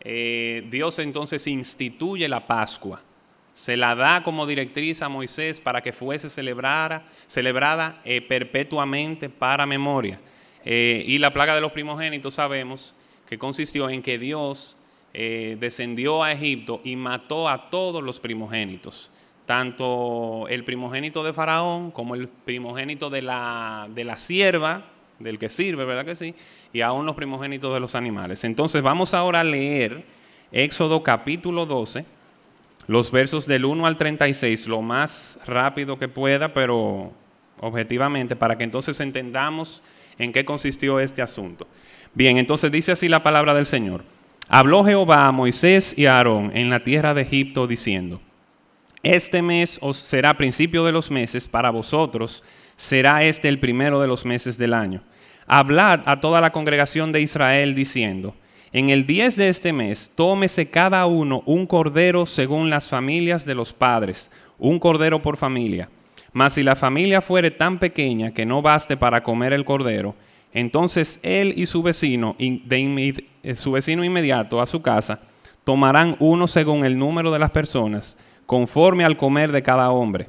eh, 0.00 0.66
Dios 0.70 0.98
entonces 0.98 1.46
instituye 1.46 2.28
la 2.28 2.46
Pascua. 2.46 3.00
Se 3.54 3.78
la 3.78 3.94
da 3.94 4.22
como 4.22 4.46
directriz 4.46 5.00
a 5.00 5.08
Moisés 5.08 5.58
para 5.58 5.80
que 5.80 5.94
fuese 5.94 6.28
celebrada, 6.28 7.04
celebrada 7.26 7.98
eh, 8.04 8.20
perpetuamente 8.20 9.30
para 9.30 9.64
memoria. 9.64 10.20
Eh, 10.64 11.04
y 11.06 11.18
la 11.18 11.32
plaga 11.32 11.54
de 11.54 11.60
los 11.60 11.72
primogénitos 11.72 12.34
sabemos 12.34 12.94
que 13.28 13.38
consistió 13.38 13.88
en 13.88 14.02
que 14.02 14.18
Dios 14.18 14.76
eh, 15.14 15.56
descendió 15.58 16.22
a 16.22 16.32
Egipto 16.32 16.80
y 16.84 16.96
mató 16.96 17.48
a 17.48 17.70
todos 17.70 18.02
los 18.02 18.20
primogénitos, 18.20 19.10
tanto 19.46 20.46
el 20.48 20.64
primogénito 20.64 21.24
de 21.24 21.32
Faraón 21.32 21.90
como 21.90 22.14
el 22.14 22.28
primogénito 22.28 23.10
de 23.10 23.22
la, 23.22 23.88
de 23.94 24.04
la 24.04 24.16
sierva, 24.16 24.84
del 25.18 25.38
que 25.38 25.48
sirve, 25.48 25.84
¿verdad 25.84 26.04
que 26.04 26.14
sí? 26.14 26.34
Y 26.72 26.80
aún 26.80 27.06
los 27.06 27.14
primogénitos 27.14 27.72
de 27.74 27.80
los 27.80 27.94
animales. 27.94 28.42
Entonces 28.44 28.82
vamos 28.82 29.14
ahora 29.14 29.40
a 29.40 29.44
leer 29.44 30.04
Éxodo 30.52 31.02
capítulo 31.02 31.66
12, 31.66 32.04
los 32.86 33.10
versos 33.12 33.46
del 33.46 33.64
1 33.64 33.86
al 33.86 33.96
36, 33.96 34.66
lo 34.66 34.82
más 34.82 35.38
rápido 35.46 35.98
que 35.98 36.08
pueda, 36.08 36.52
pero 36.52 37.12
objetivamente, 37.60 38.34
para 38.34 38.58
que 38.58 38.64
entonces 38.64 38.98
entendamos 39.00 39.82
en 40.20 40.32
qué 40.32 40.44
consistió 40.44 41.00
este 41.00 41.22
asunto. 41.22 41.66
Bien, 42.14 42.36
entonces 42.36 42.70
dice 42.70 42.92
así 42.92 43.08
la 43.08 43.22
palabra 43.22 43.54
del 43.54 43.66
Señor. 43.66 44.04
Habló 44.48 44.84
Jehová 44.84 45.26
a 45.26 45.32
Moisés 45.32 45.96
y 45.96 46.06
a 46.06 46.18
Aarón 46.18 46.52
en 46.54 46.70
la 46.70 46.84
tierra 46.84 47.14
de 47.14 47.22
Egipto, 47.22 47.66
diciendo, 47.66 48.20
Este 49.02 49.42
mes 49.42 49.78
os 49.80 49.96
será 49.96 50.36
principio 50.36 50.84
de 50.84 50.92
los 50.92 51.10
meses 51.10 51.48
para 51.48 51.70
vosotros, 51.70 52.44
será 52.76 53.24
este 53.24 53.48
el 53.48 53.58
primero 53.58 54.00
de 54.00 54.08
los 54.08 54.24
meses 54.24 54.58
del 54.58 54.74
año. 54.74 55.02
Hablad 55.46 56.00
a 56.04 56.20
toda 56.20 56.40
la 56.40 56.52
congregación 56.52 57.12
de 57.12 57.20
Israel, 57.22 57.74
diciendo, 57.74 58.34
En 58.72 58.90
el 58.90 59.06
diez 59.06 59.36
de 59.36 59.48
este 59.48 59.72
mes, 59.72 60.10
tómese 60.14 60.68
cada 60.68 61.06
uno 61.06 61.42
un 61.46 61.66
cordero 61.66 62.26
según 62.26 62.68
las 62.68 62.88
familias 62.88 63.46
de 63.46 63.54
los 63.54 63.72
padres, 63.72 64.30
un 64.58 64.78
cordero 64.78 65.22
por 65.22 65.36
familia. 65.36 65.88
Mas 66.32 66.54
si 66.54 66.62
la 66.62 66.76
familia 66.76 67.20
fuere 67.20 67.50
tan 67.50 67.78
pequeña 67.78 68.32
que 68.32 68.46
no 68.46 68.62
baste 68.62 68.96
para 68.96 69.22
comer 69.22 69.52
el 69.52 69.64
cordero, 69.64 70.14
entonces 70.52 71.20
él 71.22 71.54
y 71.56 71.66
su 71.66 71.82
vecino, 71.82 72.36
eh, 72.38 73.54
su 73.54 73.72
vecino 73.72 74.04
inmediato 74.04 74.60
a 74.60 74.66
su 74.66 74.82
casa, 74.82 75.20
tomarán 75.64 76.16
uno 76.18 76.46
según 76.48 76.84
el 76.84 76.98
número 76.98 77.30
de 77.30 77.38
las 77.38 77.50
personas, 77.50 78.16
conforme 78.46 79.04
al 79.04 79.16
comer 79.16 79.52
de 79.52 79.62
cada 79.62 79.90
hombre. 79.90 80.28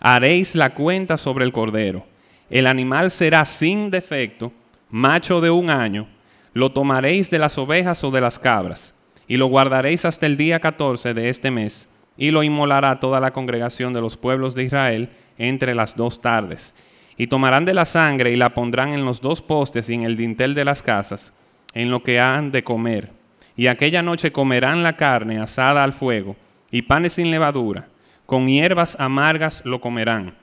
Haréis 0.00 0.54
la 0.54 0.74
cuenta 0.74 1.16
sobre 1.16 1.44
el 1.44 1.52
cordero. 1.52 2.04
El 2.48 2.66
animal 2.66 3.10
será 3.10 3.44
sin 3.44 3.90
defecto, 3.90 4.52
macho 4.88 5.40
de 5.40 5.50
un 5.50 5.70
año. 5.70 6.08
Lo 6.52 6.72
tomaréis 6.72 7.30
de 7.30 7.38
las 7.38 7.58
ovejas 7.58 8.02
o 8.02 8.10
de 8.10 8.20
las 8.20 8.38
cabras, 8.38 8.94
y 9.28 9.36
lo 9.36 9.46
guardaréis 9.46 10.04
hasta 10.04 10.26
el 10.26 10.36
día 10.36 10.58
14 10.58 11.14
de 11.14 11.28
este 11.28 11.52
mes, 11.52 11.88
y 12.16 12.32
lo 12.32 12.42
inmolará 12.42 12.98
toda 12.98 13.20
la 13.20 13.32
congregación 13.32 13.92
de 13.92 14.00
los 14.00 14.16
pueblos 14.16 14.56
de 14.56 14.64
Israel 14.64 15.10
entre 15.40 15.74
las 15.74 15.96
dos 15.96 16.20
tardes 16.20 16.74
y 17.16 17.26
tomarán 17.26 17.64
de 17.64 17.74
la 17.74 17.84
sangre 17.84 18.30
y 18.30 18.36
la 18.36 18.54
pondrán 18.54 18.90
en 18.90 19.04
los 19.04 19.20
dos 19.20 19.42
postes 19.42 19.90
y 19.90 19.94
en 19.94 20.02
el 20.02 20.16
dintel 20.16 20.54
de 20.54 20.64
las 20.64 20.82
casas, 20.82 21.34
en 21.74 21.90
lo 21.90 22.02
que 22.02 22.20
han 22.20 22.52
de 22.52 22.62
comer. 22.62 23.10
Y 23.56 23.66
aquella 23.66 24.02
noche 24.02 24.32
comerán 24.32 24.82
la 24.82 24.96
carne 24.96 25.38
asada 25.38 25.82
al 25.82 25.92
fuego 25.92 26.36
y 26.70 26.82
panes 26.82 27.14
sin 27.14 27.30
levadura, 27.30 27.88
con 28.26 28.46
hierbas 28.46 28.96
amargas 28.98 29.62
lo 29.64 29.80
comerán. 29.80 30.34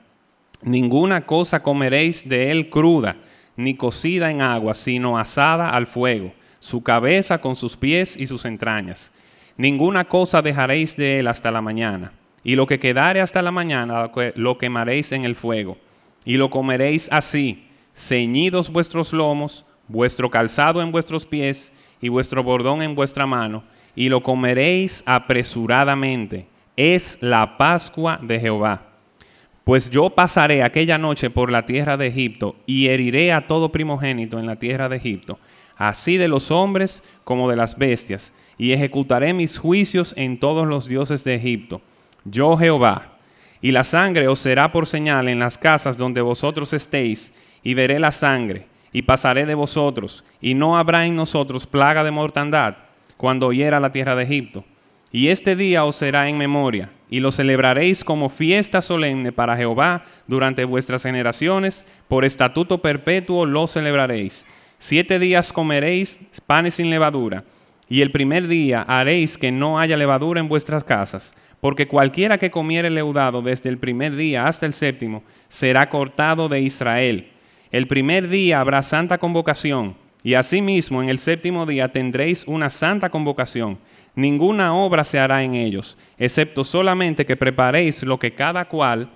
Ninguna 0.62 1.26
cosa 1.26 1.62
comeréis 1.62 2.28
de 2.28 2.50
él 2.50 2.68
cruda, 2.68 3.16
ni 3.56 3.74
cocida 3.74 4.30
en 4.30 4.40
agua, 4.40 4.74
sino 4.74 5.18
asada 5.18 5.70
al 5.70 5.86
fuego, 5.86 6.32
su 6.60 6.82
cabeza 6.82 7.40
con 7.40 7.56
sus 7.56 7.76
pies 7.76 8.16
y 8.16 8.26
sus 8.26 8.44
entrañas. 8.44 9.12
Ninguna 9.56 10.04
cosa 10.04 10.42
dejaréis 10.42 10.96
de 10.96 11.18
él 11.20 11.26
hasta 11.26 11.50
la 11.50 11.60
mañana, 11.60 12.12
y 12.44 12.56
lo 12.56 12.66
que 12.66 12.78
quedare 12.78 13.20
hasta 13.20 13.42
la 13.42 13.50
mañana 13.50 14.10
lo 14.34 14.58
quemaréis 14.58 15.12
en 15.12 15.24
el 15.24 15.34
fuego 15.34 15.76
y 16.24 16.36
lo 16.36 16.50
comeréis 16.50 17.08
así, 17.10 17.66
ceñidos 17.94 18.70
vuestros 18.70 19.12
lomos, 19.12 19.64
vuestro 19.88 20.28
calzado 20.30 20.82
en 20.82 20.92
vuestros 20.92 21.24
pies 21.24 21.72
y 22.00 22.10
vuestro 22.10 22.42
bordón 22.42 22.82
en 22.82 22.94
vuestra 22.94 23.26
mano, 23.26 23.64
y 23.96 24.08
lo 24.08 24.22
comeréis 24.22 25.02
apresuradamente. 25.06 26.46
Es 26.76 27.18
la 27.20 27.56
Pascua 27.56 28.20
de 28.22 28.38
Jehová. 28.38 28.82
Pues 29.64 29.90
yo 29.90 30.10
pasaré 30.10 30.62
aquella 30.62 30.98
noche 30.98 31.30
por 31.30 31.50
la 31.50 31.66
tierra 31.66 31.96
de 31.96 32.06
Egipto 32.06 32.56
y 32.66 32.88
heriré 32.88 33.32
a 33.32 33.46
todo 33.46 33.72
primogénito 33.72 34.38
en 34.38 34.46
la 34.46 34.56
tierra 34.56 34.88
de 34.88 34.96
Egipto, 34.96 35.38
así 35.76 36.16
de 36.16 36.28
los 36.28 36.50
hombres 36.50 37.02
como 37.24 37.50
de 37.50 37.56
las 37.56 37.76
bestias, 37.76 38.32
y 38.56 38.72
ejecutaré 38.72 39.34
mis 39.34 39.58
juicios 39.58 40.14
en 40.16 40.38
todos 40.38 40.66
los 40.66 40.86
dioses 40.86 41.24
de 41.24 41.34
Egipto. 41.34 41.80
Yo 42.30 42.56
Jehová, 42.56 43.18
y 43.60 43.72
la 43.72 43.84
sangre 43.84 44.28
os 44.28 44.38
será 44.38 44.70
por 44.70 44.86
señal 44.86 45.28
en 45.28 45.38
las 45.38 45.58
casas 45.58 45.96
donde 45.96 46.20
vosotros 46.20 46.72
estéis, 46.72 47.32
y 47.62 47.74
veré 47.74 47.98
la 47.98 48.12
sangre, 48.12 48.66
y 48.92 49.02
pasaré 49.02 49.46
de 49.46 49.54
vosotros, 49.54 50.24
y 50.40 50.54
no 50.54 50.76
habrá 50.76 51.06
en 51.06 51.16
nosotros 51.16 51.66
plaga 51.66 52.04
de 52.04 52.10
mortandad, 52.10 52.76
cuando 53.16 53.52
hiera 53.52 53.80
la 53.80 53.92
tierra 53.92 54.14
de 54.14 54.24
Egipto. 54.24 54.64
Y 55.10 55.28
este 55.28 55.56
día 55.56 55.84
os 55.84 55.96
será 55.96 56.28
en 56.28 56.38
memoria, 56.38 56.90
y 57.10 57.20
lo 57.20 57.32
celebraréis 57.32 58.04
como 58.04 58.28
fiesta 58.28 58.82
solemne 58.82 59.32
para 59.32 59.56
Jehová 59.56 60.02
durante 60.26 60.64
vuestras 60.64 61.02
generaciones, 61.02 61.86
por 62.08 62.24
estatuto 62.24 62.82
perpetuo 62.82 63.46
lo 63.46 63.66
celebraréis. 63.66 64.46
Siete 64.76 65.18
días 65.18 65.52
comeréis 65.52 66.20
panes 66.46 66.74
sin 66.74 66.90
levadura, 66.90 67.44
y 67.88 68.02
el 68.02 68.10
primer 68.10 68.48
día 68.48 68.82
haréis 68.82 69.38
que 69.38 69.50
no 69.50 69.78
haya 69.78 69.96
levadura 69.96 70.40
en 70.40 70.48
vuestras 70.48 70.84
casas 70.84 71.34
porque 71.60 71.88
cualquiera 71.88 72.38
que 72.38 72.50
comiere 72.50 72.90
leudado 72.90 73.42
desde 73.42 73.68
el 73.68 73.78
primer 73.78 74.14
día 74.14 74.46
hasta 74.46 74.66
el 74.66 74.74
séptimo 74.74 75.22
será 75.48 75.88
cortado 75.88 76.48
de 76.48 76.60
Israel. 76.60 77.32
El 77.70 77.86
primer 77.86 78.28
día 78.28 78.60
habrá 78.60 78.82
santa 78.82 79.18
convocación, 79.18 79.96
y 80.22 80.34
asimismo 80.34 81.02
en 81.02 81.08
el 81.08 81.18
séptimo 81.18 81.66
día 81.66 81.92
tendréis 81.92 82.44
una 82.46 82.70
santa 82.70 83.10
convocación. 83.10 83.78
Ninguna 84.14 84.74
obra 84.74 85.04
se 85.04 85.18
hará 85.18 85.42
en 85.42 85.54
ellos, 85.54 85.98
excepto 86.18 86.64
solamente 86.64 87.26
que 87.26 87.36
preparéis 87.36 88.02
lo 88.02 88.18
que 88.18 88.34
cada 88.34 88.66
cual 88.66 89.10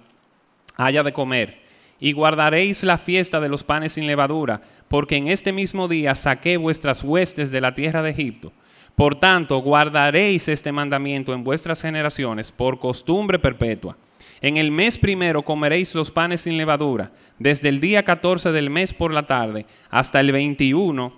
haya 0.76 1.02
de 1.02 1.12
comer. 1.12 1.62
Y 1.98 2.12
guardaréis 2.12 2.82
la 2.82 2.98
fiesta 2.98 3.40
de 3.40 3.48
los 3.48 3.62
panes 3.62 3.92
sin 3.92 4.06
levadura, 4.06 4.60
porque 4.88 5.16
en 5.16 5.28
este 5.28 5.52
mismo 5.52 5.88
día 5.88 6.14
saqué 6.14 6.56
vuestras 6.56 7.02
huestes 7.02 7.50
de 7.50 7.60
la 7.60 7.74
tierra 7.74 8.02
de 8.02 8.10
Egipto. 8.10 8.52
Por 8.94 9.14
tanto, 9.14 9.58
guardaréis 9.58 10.48
este 10.48 10.70
mandamiento 10.70 11.32
en 11.32 11.44
vuestras 11.44 11.80
generaciones 11.80 12.52
por 12.52 12.78
costumbre 12.78 13.38
perpetua. 13.38 13.96
En 14.40 14.56
el 14.56 14.70
mes 14.70 14.98
primero 14.98 15.42
comeréis 15.42 15.94
los 15.94 16.10
panes 16.10 16.42
sin 16.42 16.56
levadura, 16.56 17.12
desde 17.38 17.68
el 17.68 17.80
día 17.80 18.04
14 18.04 18.52
del 18.52 18.70
mes 18.70 18.92
por 18.92 19.14
la 19.14 19.26
tarde 19.26 19.66
hasta 19.88 20.20
el 20.20 20.32
21 20.32 21.12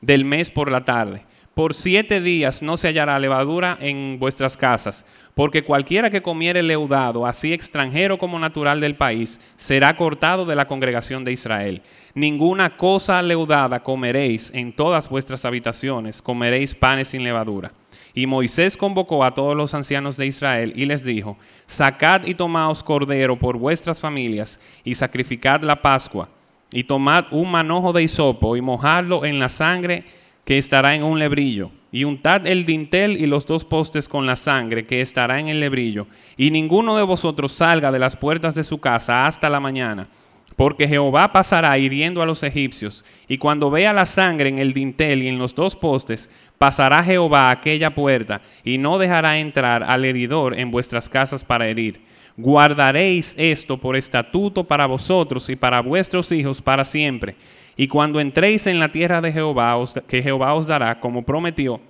del 0.00 0.24
mes 0.24 0.50
por 0.50 0.70
la 0.70 0.84
tarde. 0.84 1.24
Por 1.58 1.74
siete 1.74 2.20
días 2.20 2.62
no 2.62 2.76
se 2.76 2.86
hallará 2.86 3.18
levadura 3.18 3.76
en 3.80 4.20
vuestras 4.20 4.56
casas, 4.56 5.04
porque 5.34 5.64
cualquiera 5.64 6.08
que 6.08 6.22
comiere 6.22 6.62
leudado, 6.62 7.26
así 7.26 7.52
extranjero 7.52 8.16
como 8.16 8.38
natural 8.38 8.80
del 8.80 8.94
país, 8.94 9.40
será 9.56 9.96
cortado 9.96 10.46
de 10.46 10.54
la 10.54 10.68
congregación 10.68 11.24
de 11.24 11.32
Israel. 11.32 11.82
Ninguna 12.14 12.76
cosa 12.76 13.20
leudada 13.22 13.82
comeréis 13.82 14.52
en 14.54 14.72
todas 14.72 15.08
vuestras 15.08 15.44
habitaciones, 15.44 16.22
comeréis 16.22 16.76
panes 16.76 17.08
sin 17.08 17.24
levadura. 17.24 17.72
Y 18.14 18.28
Moisés 18.28 18.76
convocó 18.76 19.24
a 19.24 19.34
todos 19.34 19.56
los 19.56 19.74
ancianos 19.74 20.16
de 20.16 20.26
Israel 20.26 20.72
y 20.76 20.84
les 20.84 21.02
dijo, 21.02 21.38
Sacad 21.66 22.24
y 22.24 22.34
tomaos 22.34 22.84
cordero 22.84 23.36
por 23.36 23.58
vuestras 23.58 24.00
familias 24.00 24.60
y 24.84 24.94
sacrificad 24.94 25.62
la 25.62 25.82
Pascua, 25.82 26.28
y 26.70 26.84
tomad 26.84 27.24
un 27.32 27.50
manojo 27.50 27.92
de 27.92 28.04
hisopo 28.04 28.56
y 28.56 28.60
mojadlo 28.60 29.24
en 29.24 29.40
la 29.40 29.48
sangre 29.48 30.04
que 30.48 30.56
estará 30.56 30.94
en 30.94 31.02
un 31.02 31.18
lebrillo, 31.18 31.70
y 31.92 32.04
untad 32.04 32.46
el 32.46 32.64
dintel 32.64 33.20
y 33.20 33.26
los 33.26 33.44
dos 33.44 33.66
postes 33.66 34.08
con 34.08 34.24
la 34.24 34.34
sangre 34.34 34.86
que 34.86 35.02
estará 35.02 35.38
en 35.38 35.48
el 35.48 35.60
lebrillo, 35.60 36.06
y 36.38 36.50
ninguno 36.50 36.96
de 36.96 37.02
vosotros 37.02 37.52
salga 37.52 37.92
de 37.92 37.98
las 37.98 38.16
puertas 38.16 38.54
de 38.54 38.64
su 38.64 38.80
casa 38.80 39.26
hasta 39.26 39.50
la 39.50 39.60
mañana, 39.60 40.08
porque 40.56 40.88
Jehová 40.88 41.34
pasará 41.34 41.76
hiriendo 41.76 42.22
a 42.22 42.24
los 42.24 42.42
egipcios, 42.42 43.04
y 43.28 43.36
cuando 43.36 43.70
vea 43.70 43.92
la 43.92 44.06
sangre 44.06 44.48
en 44.48 44.58
el 44.58 44.72
dintel 44.72 45.22
y 45.22 45.28
en 45.28 45.36
los 45.36 45.54
dos 45.54 45.76
postes, 45.76 46.30
pasará 46.56 47.04
Jehová 47.04 47.48
a 47.48 47.50
aquella 47.50 47.94
puerta, 47.94 48.40
y 48.64 48.78
no 48.78 48.96
dejará 48.96 49.38
entrar 49.38 49.82
al 49.82 50.06
heridor 50.06 50.58
en 50.58 50.70
vuestras 50.70 51.10
casas 51.10 51.44
para 51.44 51.68
herir. 51.68 52.00
Guardaréis 52.38 53.34
esto 53.36 53.76
por 53.76 53.96
estatuto 53.96 54.64
para 54.64 54.86
vosotros 54.86 55.50
y 55.50 55.56
para 55.56 55.82
vuestros 55.82 56.32
hijos 56.32 56.62
para 56.62 56.86
siempre 56.86 57.36
y 57.80 57.86
cuando 57.86 58.18
entréis 58.18 58.66
en 58.66 58.80
la 58.80 58.90
tierra 58.90 59.20
de 59.20 59.32
Jehová, 59.32 59.76
que 60.08 60.20
Jehová 60.20 60.52
os 60.54 60.66
dará, 60.66 60.98
como 60.98 61.22
prometió, 61.22 61.80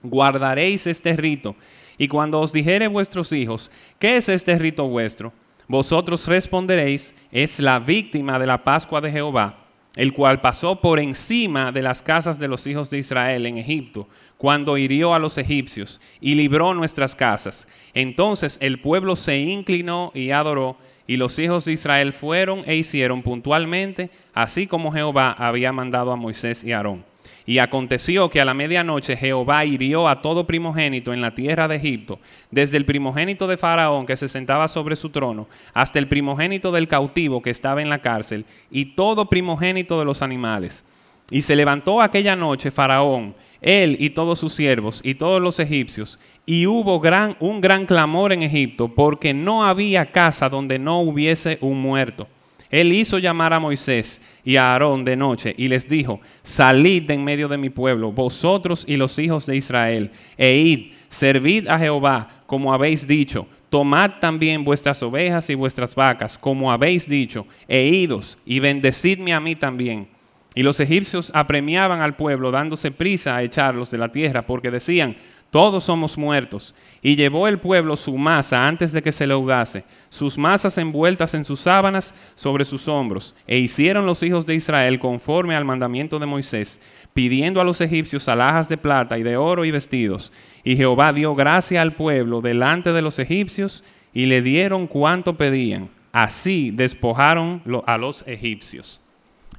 guardaréis 0.00 0.86
este 0.86 1.16
rito. 1.16 1.56
Y 1.98 2.06
cuando 2.06 2.40
os 2.40 2.52
dijere 2.52 2.86
vuestros 2.86 3.32
hijos, 3.32 3.72
¿qué 3.98 4.18
es 4.18 4.28
este 4.28 4.56
rito 4.56 4.86
vuestro? 4.86 5.32
Vosotros 5.66 6.28
responderéis, 6.28 7.16
es 7.32 7.58
la 7.58 7.80
víctima 7.80 8.38
de 8.38 8.46
la 8.46 8.62
Pascua 8.62 9.00
de 9.00 9.10
Jehová, 9.10 9.66
el 9.96 10.12
cual 10.12 10.40
pasó 10.40 10.80
por 10.80 11.00
encima 11.00 11.72
de 11.72 11.82
las 11.82 12.04
casas 12.04 12.38
de 12.38 12.46
los 12.46 12.64
hijos 12.68 12.88
de 12.90 12.98
Israel 12.98 13.46
en 13.46 13.58
Egipto, 13.58 14.06
cuando 14.38 14.78
hirió 14.78 15.12
a 15.12 15.18
los 15.18 15.38
egipcios 15.38 16.00
y 16.20 16.36
libró 16.36 16.72
nuestras 16.72 17.16
casas. 17.16 17.66
Entonces 17.94 18.58
el 18.60 18.78
pueblo 18.78 19.16
se 19.16 19.38
inclinó 19.38 20.12
y 20.14 20.30
adoró 20.30 20.76
y 21.06 21.16
los 21.16 21.38
hijos 21.38 21.64
de 21.64 21.72
Israel 21.72 22.12
fueron 22.12 22.62
e 22.66 22.76
hicieron 22.76 23.22
puntualmente, 23.22 24.10
así 24.34 24.66
como 24.66 24.92
Jehová 24.92 25.32
había 25.32 25.72
mandado 25.72 26.12
a 26.12 26.16
Moisés 26.16 26.64
y 26.64 26.72
Aarón. 26.72 27.04
Y 27.48 27.58
aconteció 27.58 28.28
que 28.28 28.40
a 28.40 28.44
la 28.44 28.54
medianoche 28.54 29.16
Jehová 29.16 29.64
hirió 29.64 30.08
a 30.08 30.20
todo 30.20 30.48
primogénito 30.48 31.12
en 31.12 31.20
la 31.20 31.34
tierra 31.34 31.68
de 31.68 31.76
Egipto, 31.76 32.18
desde 32.50 32.76
el 32.76 32.84
primogénito 32.84 33.46
de 33.46 33.56
Faraón 33.56 34.04
que 34.04 34.16
se 34.16 34.28
sentaba 34.28 34.66
sobre 34.66 34.96
su 34.96 35.10
trono, 35.10 35.48
hasta 35.72 36.00
el 36.00 36.08
primogénito 36.08 36.72
del 36.72 36.88
cautivo 36.88 37.42
que 37.42 37.50
estaba 37.50 37.82
en 37.82 37.88
la 37.88 38.00
cárcel, 38.00 38.44
y 38.68 38.96
todo 38.96 39.30
primogénito 39.30 39.98
de 39.98 40.04
los 40.04 40.22
animales. 40.22 40.84
Y 41.30 41.42
se 41.42 41.56
levantó 41.56 42.00
aquella 42.00 42.34
noche 42.34 42.72
Faraón, 42.72 43.34
él 43.66 43.96
y 43.98 44.10
todos 44.10 44.38
sus 44.38 44.54
siervos 44.54 45.00
y 45.02 45.16
todos 45.16 45.42
los 45.42 45.58
egipcios, 45.58 46.20
y 46.46 46.66
hubo 46.66 47.00
gran, 47.00 47.36
un 47.40 47.60
gran 47.60 47.84
clamor 47.84 48.32
en 48.32 48.42
Egipto, 48.42 48.86
porque 48.94 49.34
no 49.34 49.64
había 49.64 50.12
casa 50.12 50.48
donde 50.48 50.78
no 50.78 51.00
hubiese 51.00 51.58
un 51.60 51.82
muerto. 51.82 52.28
Él 52.70 52.92
hizo 52.92 53.18
llamar 53.18 53.52
a 53.52 53.60
Moisés 53.60 54.20
y 54.44 54.56
a 54.56 54.72
Aarón 54.72 55.04
de 55.04 55.16
noche 55.16 55.52
y 55.56 55.66
les 55.66 55.88
dijo, 55.88 56.20
salid 56.42 57.02
de 57.02 57.14
en 57.14 57.24
medio 57.24 57.48
de 57.48 57.58
mi 57.58 57.70
pueblo, 57.70 58.12
vosotros 58.12 58.84
y 58.86 58.96
los 58.96 59.18
hijos 59.18 59.46
de 59.46 59.56
Israel, 59.56 60.10
e 60.36 60.56
id, 60.56 60.92
servid 61.08 61.66
a 61.68 61.78
Jehová 61.78 62.28
como 62.46 62.72
habéis 62.72 63.04
dicho, 63.04 63.48
tomad 63.68 64.12
también 64.20 64.62
vuestras 64.62 65.02
ovejas 65.02 65.50
y 65.50 65.56
vuestras 65.56 65.94
vacas 65.94 66.38
como 66.38 66.70
habéis 66.70 67.08
dicho, 67.08 67.46
e 67.66 67.84
idos 67.84 68.38
y 68.46 68.60
bendecidme 68.60 69.32
a 69.34 69.40
mí 69.40 69.56
también. 69.56 70.15
Y 70.56 70.62
los 70.62 70.80
egipcios 70.80 71.30
apremiaban 71.34 72.00
al 72.00 72.16
pueblo 72.16 72.50
dándose 72.50 72.90
prisa 72.90 73.36
a 73.36 73.42
echarlos 73.42 73.90
de 73.90 73.98
la 73.98 74.10
tierra 74.10 74.46
porque 74.46 74.70
decían, 74.70 75.14
todos 75.50 75.84
somos 75.84 76.16
muertos. 76.16 76.74
Y 77.02 77.14
llevó 77.14 77.46
el 77.46 77.58
pueblo 77.58 77.94
su 77.94 78.16
masa 78.16 78.66
antes 78.66 78.90
de 78.90 79.02
que 79.02 79.12
se 79.12 79.26
leudase, 79.26 79.84
sus 80.08 80.38
masas 80.38 80.78
envueltas 80.78 81.34
en 81.34 81.44
sus 81.44 81.60
sábanas 81.60 82.14
sobre 82.34 82.64
sus 82.64 82.88
hombros. 82.88 83.34
E 83.46 83.58
hicieron 83.58 84.06
los 84.06 84.22
hijos 84.22 84.46
de 84.46 84.54
Israel 84.54 84.98
conforme 84.98 85.54
al 85.54 85.66
mandamiento 85.66 86.18
de 86.18 86.24
Moisés, 86.24 86.80
pidiendo 87.12 87.60
a 87.60 87.64
los 87.64 87.82
egipcios 87.82 88.26
alhajas 88.26 88.66
de 88.66 88.78
plata 88.78 89.18
y 89.18 89.22
de 89.22 89.36
oro 89.36 89.66
y 89.66 89.70
vestidos. 89.70 90.32
Y 90.64 90.76
Jehová 90.76 91.12
dio 91.12 91.34
gracia 91.34 91.82
al 91.82 91.92
pueblo 91.92 92.40
delante 92.40 92.94
de 92.94 93.02
los 93.02 93.18
egipcios 93.18 93.84
y 94.14 94.24
le 94.24 94.40
dieron 94.40 94.86
cuanto 94.86 95.36
pedían. 95.36 95.90
Así 96.12 96.70
despojaron 96.70 97.62
a 97.84 97.98
los 97.98 98.26
egipcios. 98.26 99.02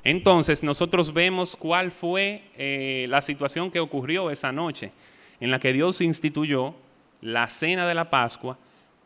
Entonces 0.08 0.64
nosotros 0.64 1.14
vemos 1.14 1.58
cuál 1.58 1.92
fue 1.92 2.42
eh, 2.56 3.08
la 3.10 3.22
situación 3.22 3.70
que 3.70 3.82
ocurrió 3.82 4.32
esa 4.32 4.54
noche 4.54 4.94
en 5.42 5.52
la 5.52 5.60
que 5.60 5.74
Dios 5.74 6.00
instituyó 6.00 6.76
la 7.20 7.50
cena 7.50 7.86
de 7.86 7.94
la 7.94 8.10
Pascua 8.10 8.58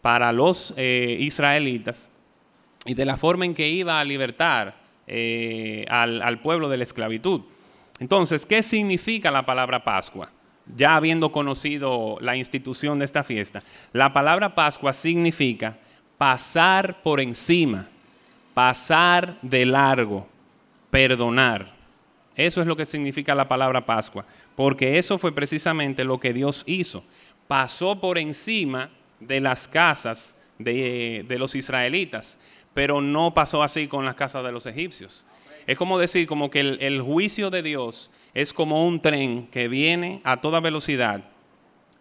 para 0.04 0.32
los 0.32 0.76
eh, 0.78 1.18
israelitas 1.20 2.12
y 2.86 2.94
de 2.94 3.06
la 3.06 3.18
forma 3.18 3.46
en 3.46 3.56
que 3.56 3.68
iba 3.68 4.00
a 4.00 4.04
libertar 4.04 4.76
eh, 5.08 5.86
al, 5.90 6.22
al 6.22 6.38
pueblo 6.38 6.70
de 6.70 6.78
la 6.78 6.84
esclavitud. 6.84 7.42
Entonces, 7.98 8.46
¿qué 8.46 8.62
significa 8.62 9.32
la 9.32 9.44
palabra 9.44 9.84
Pascua? 9.84 10.32
Ya 10.76 10.96
habiendo 10.96 11.32
conocido 11.32 12.20
la 12.22 12.36
institución 12.36 13.00
de 13.00 13.06
esta 13.06 13.24
fiesta, 13.24 13.64
la 13.92 14.14
palabra 14.14 14.54
Pascua 14.54 14.94
significa 14.94 15.80
pasar 16.20 17.02
por 17.02 17.20
encima, 17.20 17.88
pasar 18.54 19.40
de 19.42 19.66
largo, 19.66 20.28
perdonar. 20.92 21.74
Eso 22.36 22.62
es 22.62 22.68
lo 22.68 22.78
que 22.78 22.86
significa 22.86 23.34
la 23.34 23.48
palabra 23.48 23.86
Pascua 23.86 24.26
porque 24.56 24.98
eso 24.98 25.18
fue 25.18 25.32
precisamente 25.32 26.04
lo 26.04 26.20
que 26.20 26.34
Dios 26.34 26.64
hizo. 26.68 27.04
Pasó 27.48 28.00
por 28.00 28.18
encima 28.18 28.92
de 29.20 29.42
las 29.42 29.68
casas 29.68 30.36
de, 30.60 31.26
los 31.40 31.56
israelitas, 31.56 32.40
pero 32.74 33.02
no 33.02 33.34
pasó 33.34 33.64
así 33.64 33.88
con 33.88 34.06
las 34.06 34.16
casas 34.16 34.44
de 34.44 34.52
los 34.52 34.66
egipcios. 34.66 35.26
Es 35.68 35.78
como 35.78 35.98
decir, 35.98 36.28
como 36.28 36.50
que 36.50 36.60
el, 36.60 36.78
el 36.82 37.02
juicio 37.02 37.50
de 37.50 37.64
Dios 37.64 38.12
es 38.34 38.54
como 38.54 38.86
un 38.86 39.02
tren 39.02 39.48
que 39.48 39.68
viene 39.68 40.22
a 40.24 40.38
toda 40.38 40.60
velocidad 40.60 41.24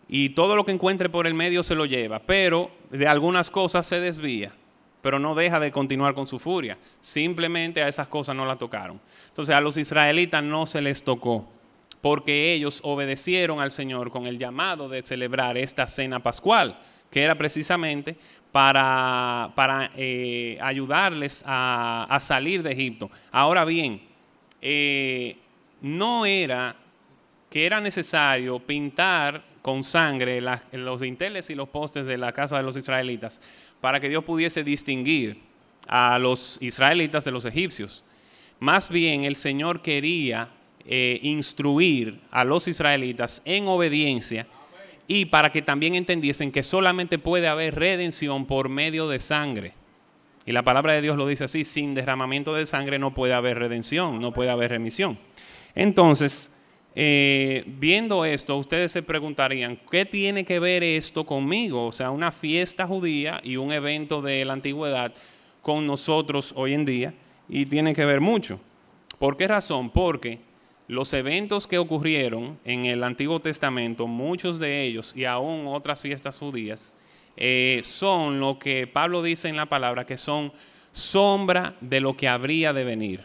y 0.08 0.30
todo 0.30 0.56
lo 0.56 0.64
que 0.64 0.72
encuentre 0.72 1.08
por 1.08 1.26
el 1.26 1.34
medio 1.34 1.62
se 1.62 1.74
lo 1.74 1.86
lleva, 1.86 2.20
pero 2.20 2.70
de 2.90 3.06
algunas 3.06 3.50
cosas 3.50 3.86
se 3.86 4.00
desvía, 4.00 4.52
pero 5.02 5.18
no 5.18 5.34
deja 5.34 5.60
de 5.60 5.72
continuar 5.72 6.14
con 6.14 6.26
su 6.26 6.38
furia. 6.38 6.78
Simplemente 7.00 7.82
a 7.82 7.88
esas 7.88 8.08
cosas 8.08 8.36
no 8.36 8.44
la 8.46 8.56
tocaron. 8.56 9.00
Entonces 9.28 9.54
a 9.54 9.60
los 9.60 9.76
israelitas 9.76 10.42
no 10.42 10.66
se 10.66 10.80
les 10.80 11.02
tocó 11.02 11.48
porque 12.00 12.52
ellos 12.52 12.80
obedecieron 12.82 13.60
al 13.60 13.70
Señor 13.70 14.10
con 14.10 14.26
el 14.26 14.38
llamado 14.38 14.88
de 14.88 15.02
celebrar 15.02 15.58
esta 15.58 15.86
cena 15.86 16.22
pascual, 16.22 16.78
que 17.10 17.22
era 17.22 17.36
precisamente 17.36 18.16
para, 18.52 19.52
para 19.54 19.90
eh, 19.96 20.58
ayudarles 20.62 21.42
a, 21.46 22.18
salir 22.20 22.62
de 22.62 22.72
Egipto. 22.72 23.10
Ahora 23.30 23.64
bien, 23.64 24.02
eh, 24.62 25.36
no 25.82 26.24
era 26.24 26.74
que 27.50 27.66
era 27.66 27.80
necesario 27.80 28.60
pintar 28.60 29.42
con 29.60 29.82
sangre 29.82 30.40
los 30.72 31.00
dinteles 31.00 31.50
y 31.50 31.54
los 31.54 31.68
postes 31.68 32.06
de 32.06 32.16
la 32.16 32.32
casa 32.32 32.56
de 32.56 32.62
los 32.62 32.76
israelitas 32.76 33.40
para 33.80 34.00
que 34.00 34.08
Dios 34.08 34.24
pudiese 34.24 34.64
distinguir 34.64 35.40
a 35.88 36.18
los 36.18 36.58
israelitas 36.60 37.24
de 37.24 37.30
los 37.30 37.44
egipcios. 37.44 38.04
Más 38.58 38.88
bien 38.88 39.24
el 39.24 39.36
Señor 39.36 39.82
quería 39.82 40.50
eh, 40.84 41.18
instruir 41.22 42.20
a 42.30 42.44
los 42.44 42.68
israelitas 42.68 43.42
en 43.44 43.66
obediencia 43.68 44.46
y 45.06 45.24
para 45.26 45.50
que 45.50 45.62
también 45.62 45.94
entendiesen 45.94 46.52
que 46.52 46.62
solamente 46.62 47.18
puede 47.18 47.48
haber 47.48 47.74
redención 47.74 48.46
por 48.46 48.68
medio 48.68 49.08
de 49.08 49.18
sangre. 49.18 49.72
Y 50.46 50.52
la 50.52 50.62
palabra 50.62 50.92
de 50.94 51.02
Dios 51.02 51.16
lo 51.16 51.26
dice 51.26 51.44
así, 51.44 51.64
sin 51.64 51.94
derramamiento 51.94 52.54
de 52.54 52.66
sangre 52.66 52.98
no 52.98 53.12
puede 53.12 53.34
haber 53.34 53.58
redención, 53.58 54.20
no 54.20 54.32
puede 54.32 54.50
haber 54.50 54.70
remisión. 54.70 55.18
Entonces, 55.74 56.52
eh, 56.94 57.64
viendo 57.66 58.24
esto, 58.24 58.56
ustedes 58.56 58.92
se 58.92 59.02
preguntarían, 59.02 59.78
¿qué 59.90 60.04
tiene 60.04 60.44
que 60.44 60.58
ver 60.58 60.82
esto 60.82 61.24
conmigo? 61.24 61.86
O 61.86 61.92
sea, 61.92 62.10
una 62.10 62.32
fiesta 62.32 62.86
judía 62.86 63.40
y 63.44 63.56
un 63.56 63.72
evento 63.72 64.22
de 64.22 64.44
la 64.44 64.54
antigüedad 64.54 65.12
con 65.62 65.86
nosotros 65.86 66.52
hoy 66.56 66.74
en 66.74 66.84
día, 66.84 67.14
y 67.48 67.66
tiene 67.66 67.94
que 67.94 68.04
ver 68.04 68.20
mucho. 68.20 68.60
¿Por 69.18 69.36
qué 69.36 69.46
razón? 69.48 69.90
Porque 69.90 70.38
los 70.88 71.12
eventos 71.12 71.66
que 71.66 71.78
ocurrieron 71.78 72.58
en 72.64 72.86
el 72.86 73.04
Antiguo 73.04 73.40
Testamento, 73.40 74.06
muchos 74.06 74.58
de 74.58 74.82
ellos 74.82 75.12
y 75.14 75.24
aún 75.24 75.66
otras 75.66 76.00
fiestas 76.00 76.38
judías, 76.38 76.96
eh, 77.36 77.80
son 77.84 78.40
lo 78.40 78.58
que 78.58 78.86
Pablo 78.86 79.22
dice 79.22 79.48
en 79.48 79.56
la 79.56 79.66
palabra, 79.66 80.04
que 80.04 80.16
son 80.16 80.52
sombra 80.92 81.76
de 81.80 82.00
lo 82.00 82.16
que 82.16 82.28
habría 82.28 82.72
de 82.72 82.84
venir. 82.84 83.20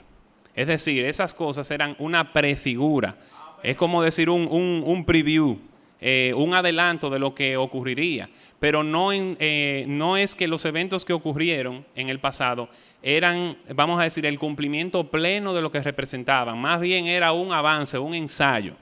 Es 0.53 0.67
decir, 0.67 1.05
esas 1.05 1.33
cosas 1.33 1.69
eran 1.71 1.95
una 1.99 2.31
prefigura. 2.31 3.17
Es 3.63 3.75
como 3.75 4.01
decir 4.03 4.29
un, 4.29 5.03
preview, 5.05 5.59
eh, 5.99 6.33
un 6.35 6.53
adelanto 6.53 7.09
de 7.09 7.19
lo 7.19 7.33
que 7.33 7.57
ocurriría. 7.57 8.29
Pero 8.59 8.83
no, 8.83 9.09
eh, 9.11 9.85
no 9.87 10.17
es 10.17 10.35
que 10.35 10.47
los 10.47 10.65
eventos 10.65 11.05
que 11.05 11.13
ocurrieron 11.13 11.85
en 11.95 12.09
el 12.09 12.19
pasado 12.19 12.69
eran, 13.03 13.57
vamos 13.75 13.99
a 13.99 14.03
decir, 14.03 14.25
el 14.25 14.39
cumplimiento 14.39 15.11
pleno 15.11 15.53
de 15.53 15.61
lo 15.61 15.71
que 15.71 15.81
representaban. 15.81 16.59
Más 16.59 16.79
bien 16.79 17.05
era 17.05 17.31
un 17.31 17.51
avance, 17.51 17.99
un 17.99 18.13
ensayo. 18.13 18.75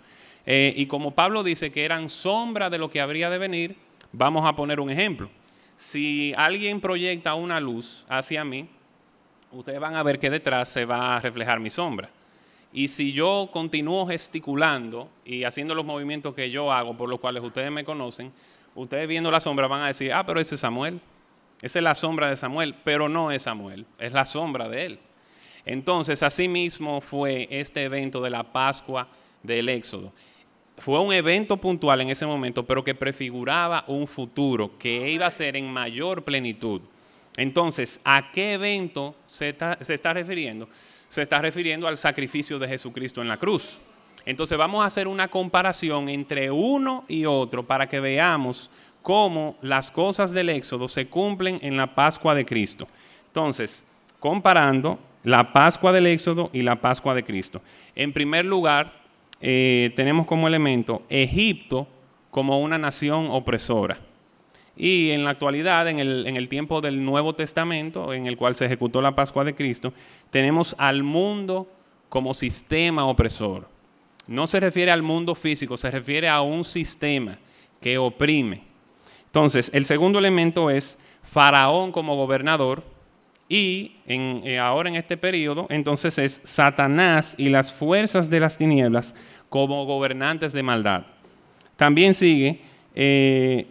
Eh, 0.46 0.74
y 0.76 0.86
como 0.86 1.12
Pablo 1.12 1.44
dice 1.44 1.72
que 1.72 1.86
eran 1.86 2.10
sombra 2.10 2.70
de 2.70 2.78
lo 2.78 2.90
que 2.90 3.02
habría 3.02 3.30
de 3.30 3.38
venir, 3.38 3.76
vamos 4.12 4.46
a 4.46 4.56
poner 4.56 4.80
un 4.80 4.90
ejemplo. 4.90 5.30
Si 5.76 6.34
alguien 6.38 6.80
proyecta 6.80 7.34
una 7.36 7.60
luz 7.60 8.06
hacia 8.08 8.44
mí, 8.44 8.68
ustedes 9.52 9.80
van 9.80 9.96
a 9.96 10.04
ver 10.04 10.20
que 10.20 10.30
detrás 10.30 10.70
se 10.70 10.86
va 10.86 11.18
a 11.18 11.20
reflejar 11.20 11.60
mi 11.60 11.70
sombra. 11.70 12.10
Y 12.74 12.88
si 12.88 13.14
yo 13.14 13.50
continúo 13.54 14.08
gesticulando 14.08 15.08
y 15.24 15.44
haciendo 15.44 15.76
los 15.76 15.86
movimientos 15.86 16.34
que 16.34 16.50
yo 16.50 16.72
hago, 16.72 16.98
por 16.98 17.08
los 17.08 17.20
cuales 17.20 17.44
ustedes 17.44 17.72
me 17.72 17.86
conocen, 17.86 18.34
ustedes 18.74 19.08
viendo 19.08 19.30
la 19.30 19.40
sombra 19.40 19.68
van 19.68 19.82
a 19.82 19.88
decir, 19.88 20.12
ah, 20.12 20.26
pero 20.26 20.40
ese 20.40 20.56
es 20.56 20.62
Samuel. 20.62 21.00
Esa 21.62 21.80
es 21.80 21.84
la 21.84 21.96
sombra 21.96 22.30
de 22.30 22.36
Samuel, 22.36 22.76
pero 22.84 23.08
no 23.08 23.32
es 23.32 23.44
Samuel, 23.44 23.86
es 24.00 24.12
la 24.12 24.26
sombra 24.26 24.68
de 24.68 24.86
él. 24.86 25.00
Entonces, 25.66 26.24
así 26.24 26.48
mismo 26.48 27.00
fue 27.00 27.48
este 27.52 27.84
evento 27.84 28.22
de 28.22 28.32
la 28.32 28.44
Pascua 28.52 29.08
del 29.44 29.70
Éxodo. 29.70 30.12
Fue 30.78 31.00
un 31.00 31.14
evento 31.14 31.58
puntual 31.58 32.02
en 32.02 32.10
ese 32.10 32.26
momento, 32.26 32.66
pero 32.66 32.84
que 32.84 32.96
prefiguraba 32.96 33.86
un 33.88 34.08
futuro 34.08 34.78
que 34.78 35.10
iba 35.12 35.28
a 35.28 35.32
ser 35.32 35.56
en 35.56 35.72
mayor 35.72 36.24
plenitud. 36.24 36.82
Entonces, 37.38 38.00
¿a 38.04 38.32
qué 38.32 38.54
evento 38.54 39.16
se 39.26 39.50
está, 39.50 39.78
se 39.80 39.94
está 39.94 40.14
refiriendo? 40.14 40.68
Se 41.14 41.22
está 41.22 41.38
refiriendo 41.38 41.88
al 41.88 42.00
sacrificio 42.00 42.58
de 42.58 42.68
Jesucristo 42.68 43.22
en 43.22 43.28
la 43.28 43.38
cruz. 43.38 43.78
Entonces 44.26 44.58
vamos 44.58 44.84
a 44.84 44.88
hacer 44.88 45.08
una 45.08 45.28
comparación 45.28 46.10
entre 46.10 46.50
uno 46.50 47.06
y 47.08 47.26
otro 47.26 47.68
para 47.68 47.88
que 47.88 48.00
veamos 48.00 48.72
cómo 49.04 49.56
las 49.62 49.92
cosas 49.92 50.32
del 50.32 50.50
Éxodo 50.50 50.88
se 50.88 51.06
cumplen 51.06 51.60
en 51.62 51.78
la 51.78 51.94
Pascua 51.94 52.34
de 52.34 52.46
Cristo. 52.46 52.88
Entonces, 53.28 53.84
comparando 54.20 54.98
la 55.22 55.54
Pascua 55.54 55.92
del 55.92 56.08
Éxodo 56.08 56.50
y 56.52 56.64
la 56.64 56.82
Pascua 56.82 57.14
de 57.14 57.24
Cristo. 57.24 57.62
En 57.94 58.12
primer 58.12 58.46
lugar, 58.46 58.92
eh, 59.40 59.94
tenemos 59.96 60.26
como 60.26 60.48
elemento 60.48 61.04
Egipto 61.10 61.88
como 62.32 62.60
una 62.60 62.80
nación 62.80 63.28
opresora. 63.30 64.00
Y 64.76 65.12
en 65.12 65.24
la 65.24 65.32
actualidad, 65.32 65.88
en 65.88 66.00
el, 66.00 66.26
en 66.26 66.36
el, 66.36 66.50
tiempo 66.50 66.82
del 66.82 67.06
Nuevo 67.06 67.36
Testamento, 67.36 68.14
en 68.14 68.26
el 68.26 68.38
cual 68.38 68.56
se 68.56 68.66
ejecutó 68.66 69.02
la 69.02 69.16
Pascua 69.16 69.44
de 69.44 69.54
Cristo, 69.54 69.94
tenemos 70.32 70.76
al 70.80 71.04
mundo 71.04 71.68
como 72.10 72.34
sistema 72.34 73.06
opresor. 73.06 73.68
No 74.28 74.48
se 74.48 74.60
refiere 74.60 74.92
al 74.92 75.04
mundo 75.04 75.36
físico, 75.36 75.78
se 75.78 75.92
refiere 75.92 76.30
a 76.30 76.42
un 76.42 76.64
sistema 76.64 77.38
que 77.82 77.98
oprime. 77.98 78.64
Entonces, 79.26 79.70
el 79.74 79.86
segundo 79.86 80.20
elemento 80.20 80.70
es 80.70 80.98
Faraón 81.24 81.92
como 81.92 82.16
gobernador 82.16 82.84
y 83.50 83.98
eh, 84.08 84.58
ahora 84.58 84.90
en 84.90 84.96
este 84.96 85.18
periodo, 85.18 85.68
entonces 85.70 86.18
es 86.18 86.42
Satanás 86.44 87.36
y 87.38 87.50
las 87.50 87.74
fuerzas 87.74 88.30
de 88.30 88.40
las 88.40 88.58
tinieblas 88.58 89.16
como 89.50 89.86
gobernantes 89.86 90.54
de 90.54 90.64
maldad. 90.64 91.06
También 91.76 92.14
sigue 92.14 92.62
eh, 92.96 93.68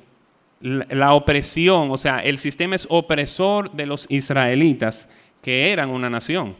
la, 0.62 1.14
opresión, 1.14 1.90
o 1.90 1.98
sea, 1.98 2.20
el 2.20 2.38
sistema 2.38 2.76
es 2.76 2.86
opresor 2.88 3.72
de 3.72 3.86
los 3.86 4.06
israelitas 4.08 5.08
que 5.42 5.72
eran 5.72 5.90
una 5.90 6.08
nación. 6.08 6.54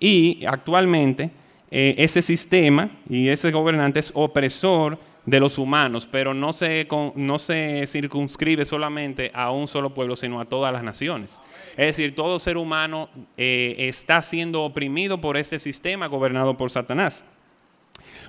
Y 0.00 0.44
actualmente 0.46 1.30
eh, 1.70 1.94
ese 1.98 2.22
sistema 2.22 2.90
y 3.08 3.28
ese 3.28 3.50
gobernante 3.50 4.00
es 4.00 4.10
opresor 4.14 4.98
de 5.26 5.40
los 5.40 5.58
humanos, 5.58 6.08
pero 6.10 6.32
no 6.32 6.52
se, 6.52 6.86
no 7.16 7.38
se 7.38 7.86
circunscribe 7.88 8.64
solamente 8.64 9.30
a 9.34 9.50
un 9.50 9.66
solo 9.66 9.92
pueblo, 9.92 10.14
sino 10.16 10.40
a 10.40 10.44
todas 10.44 10.72
las 10.72 10.82
naciones. 10.82 11.42
Es 11.72 11.96
decir, 11.96 12.14
todo 12.14 12.38
ser 12.38 12.56
humano 12.56 13.10
eh, 13.36 13.74
está 13.78 14.22
siendo 14.22 14.62
oprimido 14.62 15.20
por 15.20 15.36
este 15.36 15.58
sistema 15.58 16.06
gobernado 16.06 16.56
por 16.56 16.70
Satanás. 16.70 17.24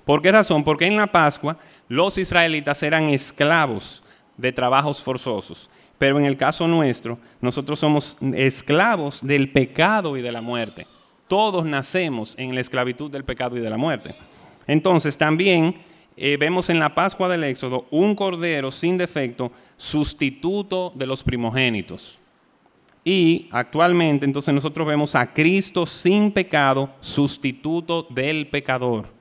¿Por 0.06 0.22
qué 0.22 0.32
razón? 0.32 0.64
Porque 0.64 0.86
en 0.86 0.98
la 0.98 1.08
Pascua 1.08 1.58
los 1.88 2.18
israelitas 2.18 2.82
eran 2.82 3.10
esclavos 3.10 4.04
de 4.38 4.52
trabajos 4.52 5.02
forzosos. 5.02 5.70
Pero 5.98 6.20
en 6.20 6.26
el 6.26 6.38
caso 6.38 6.68
nuestro, 6.68 7.18
nosotros 7.42 7.80
somos 7.80 8.18
esclavos 8.36 9.26
del 9.26 9.52
pecado 9.52 10.16
y 10.16 10.22
de 10.22 10.32
la 10.32 10.42
muerte. 10.42 10.86
Todos 11.28 11.66
nacemos 11.66 12.36
en 12.38 12.54
la 12.54 12.62
esclavitud 12.62 13.12
del 13.12 13.26
pecado 13.26 13.58
y 13.58 13.60
de 13.60 13.70
la 13.70 13.78
muerte. 13.78 14.16
Entonces 14.68 15.18
también 15.18 15.76
eh, 16.16 16.38
vemos 16.40 16.70
en 16.70 16.80
la 16.80 16.94
Pascua 16.94 17.28
del 17.28 17.44
Éxodo 17.44 17.86
un 17.90 18.16
cordero 18.16 18.72
sin 18.72 18.98
defecto, 18.98 19.52
sustituto 19.76 20.92
de 20.96 21.08
los 21.08 21.24
primogénitos. 21.24 22.18
Y 23.04 23.48
actualmente 23.52 24.26
entonces 24.26 24.54
nosotros 24.54 24.86
vemos 24.86 25.16
a 25.16 25.34
Cristo 25.34 25.86
sin 25.86 26.32
pecado, 26.32 26.90
sustituto 27.00 28.06
del 28.10 28.48
pecador. 28.48 29.17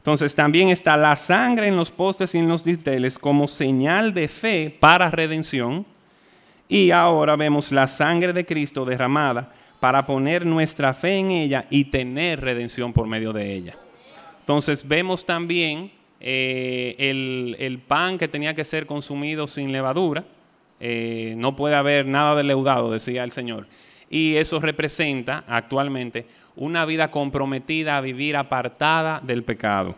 Entonces 0.00 0.34
también 0.34 0.70
está 0.70 0.96
la 0.96 1.14
sangre 1.14 1.66
en 1.66 1.76
los 1.76 1.90
postes 1.90 2.34
y 2.34 2.38
en 2.38 2.48
los 2.48 2.64
dinteles 2.64 3.18
como 3.18 3.46
señal 3.46 4.14
de 4.14 4.28
fe 4.28 4.74
para 4.80 5.10
redención. 5.10 5.84
Y 6.68 6.90
ahora 6.90 7.36
vemos 7.36 7.70
la 7.70 7.86
sangre 7.86 8.32
de 8.32 8.46
Cristo 8.46 8.86
derramada 8.86 9.52
para 9.78 10.06
poner 10.06 10.46
nuestra 10.46 10.94
fe 10.94 11.18
en 11.18 11.30
ella 11.30 11.66
y 11.68 11.84
tener 11.84 12.40
redención 12.40 12.94
por 12.94 13.06
medio 13.06 13.34
de 13.34 13.52
ella. 13.52 13.76
Entonces 14.40 14.88
vemos 14.88 15.26
también 15.26 15.90
eh, 16.18 16.96
el, 17.58 17.78
pan 17.86 18.16
que 18.16 18.26
tenía 18.28 18.54
que 18.54 18.64
ser 18.64 18.86
consumido 18.86 19.46
sin 19.46 19.70
levadura. 19.70 20.24
Eh, 20.80 21.34
no 21.36 21.56
puede 21.56 21.74
haber 21.74 22.06
nada 22.06 22.34
de 22.36 22.44
leudado, 22.44 22.90
decía 22.90 23.22
el 23.22 23.32
Señor. 23.32 23.66
Y 24.08 24.36
eso 24.36 24.60
representa 24.60 25.44
actualmente 25.46 26.26
una 26.56 26.84
vida 26.84 27.10
comprometida 27.10 27.96
a 27.96 28.00
vivir 28.00 28.36
apartada 28.36 29.20
del 29.22 29.42
pecado. 29.42 29.94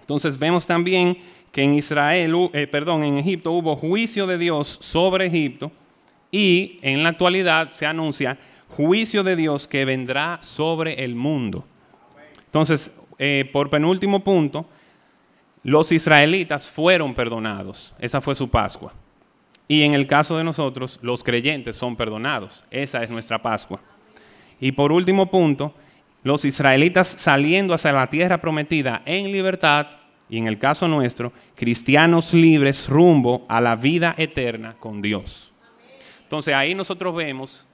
Entonces 0.00 0.38
vemos 0.38 0.66
también 0.66 1.18
que 1.52 1.62
en 1.62 1.74
Israel, 1.74 2.50
eh, 2.52 2.66
perdón, 2.66 3.02
en 3.04 3.18
Egipto 3.18 3.52
hubo 3.52 3.76
juicio 3.76 4.26
de 4.26 4.38
Dios 4.38 4.68
sobre 4.80 5.26
Egipto 5.26 5.70
y 6.30 6.78
en 6.82 7.02
la 7.02 7.10
actualidad 7.10 7.70
se 7.70 7.86
anuncia 7.86 8.38
juicio 8.68 9.22
de 9.22 9.36
Dios 9.36 9.66
que 9.66 9.84
vendrá 9.84 10.38
sobre 10.42 11.04
el 11.04 11.14
mundo. 11.14 11.64
Entonces, 12.46 12.90
eh, 13.18 13.48
por 13.52 13.70
penúltimo 13.70 14.20
punto, 14.20 14.66
los 15.62 15.90
israelitas 15.92 16.70
fueron 16.70 17.14
perdonados. 17.14 17.94
Esa 17.98 18.20
fue 18.20 18.34
su 18.34 18.48
Pascua. 18.48 18.92
Y 19.66 19.82
en 19.82 19.92
el 19.92 20.06
caso 20.06 20.36
de 20.36 20.44
nosotros, 20.44 20.98
los 21.02 21.22
creyentes 21.22 21.76
son 21.76 21.96
perdonados. 21.96 22.64
Esa 22.70 23.02
es 23.02 23.10
nuestra 23.10 23.42
Pascua. 23.42 23.80
Y 24.60 24.72
por 24.72 24.92
último 24.92 25.30
punto, 25.30 25.74
los 26.22 26.44
israelitas 26.44 27.08
saliendo 27.08 27.74
hacia 27.74 27.92
la 27.92 28.08
tierra 28.08 28.40
prometida 28.40 29.02
en 29.06 29.30
libertad, 29.30 29.86
y 30.28 30.36
en 30.38 30.46
el 30.46 30.58
caso 30.58 30.88
nuestro, 30.88 31.32
cristianos 31.54 32.34
libres 32.34 32.88
rumbo 32.88 33.46
a 33.48 33.60
la 33.60 33.76
vida 33.76 34.14
eterna 34.18 34.74
con 34.78 35.00
Dios. 35.00 35.52
Entonces 36.22 36.54
ahí 36.54 36.74
nosotros 36.74 37.14
vemos 37.14 37.66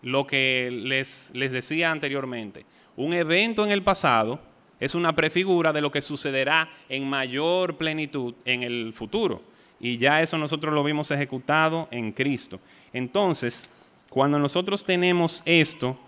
lo 0.00 0.26
que 0.26 0.70
les, 0.72 1.30
les 1.34 1.52
decía 1.52 1.90
anteriormente. 1.90 2.64
Un 2.96 3.12
evento 3.12 3.64
en 3.64 3.70
el 3.70 3.82
pasado 3.82 4.40
es 4.80 4.94
una 4.94 5.14
prefigura 5.14 5.72
de 5.72 5.80
lo 5.80 5.90
que 5.90 6.00
sucederá 6.00 6.70
en 6.88 7.08
mayor 7.08 7.76
plenitud 7.76 8.34
en 8.44 8.62
el 8.62 8.92
futuro. 8.94 9.42
Y 9.80 9.98
ya 9.98 10.22
eso 10.22 10.38
nosotros 10.38 10.72
lo 10.72 10.82
vimos 10.82 11.10
ejecutado 11.10 11.88
en 11.90 12.12
Cristo. 12.12 12.60
Entonces, 12.92 13.68
cuando 14.08 14.38
nosotros 14.38 14.84
tenemos 14.84 15.42
esto, 15.44 15.98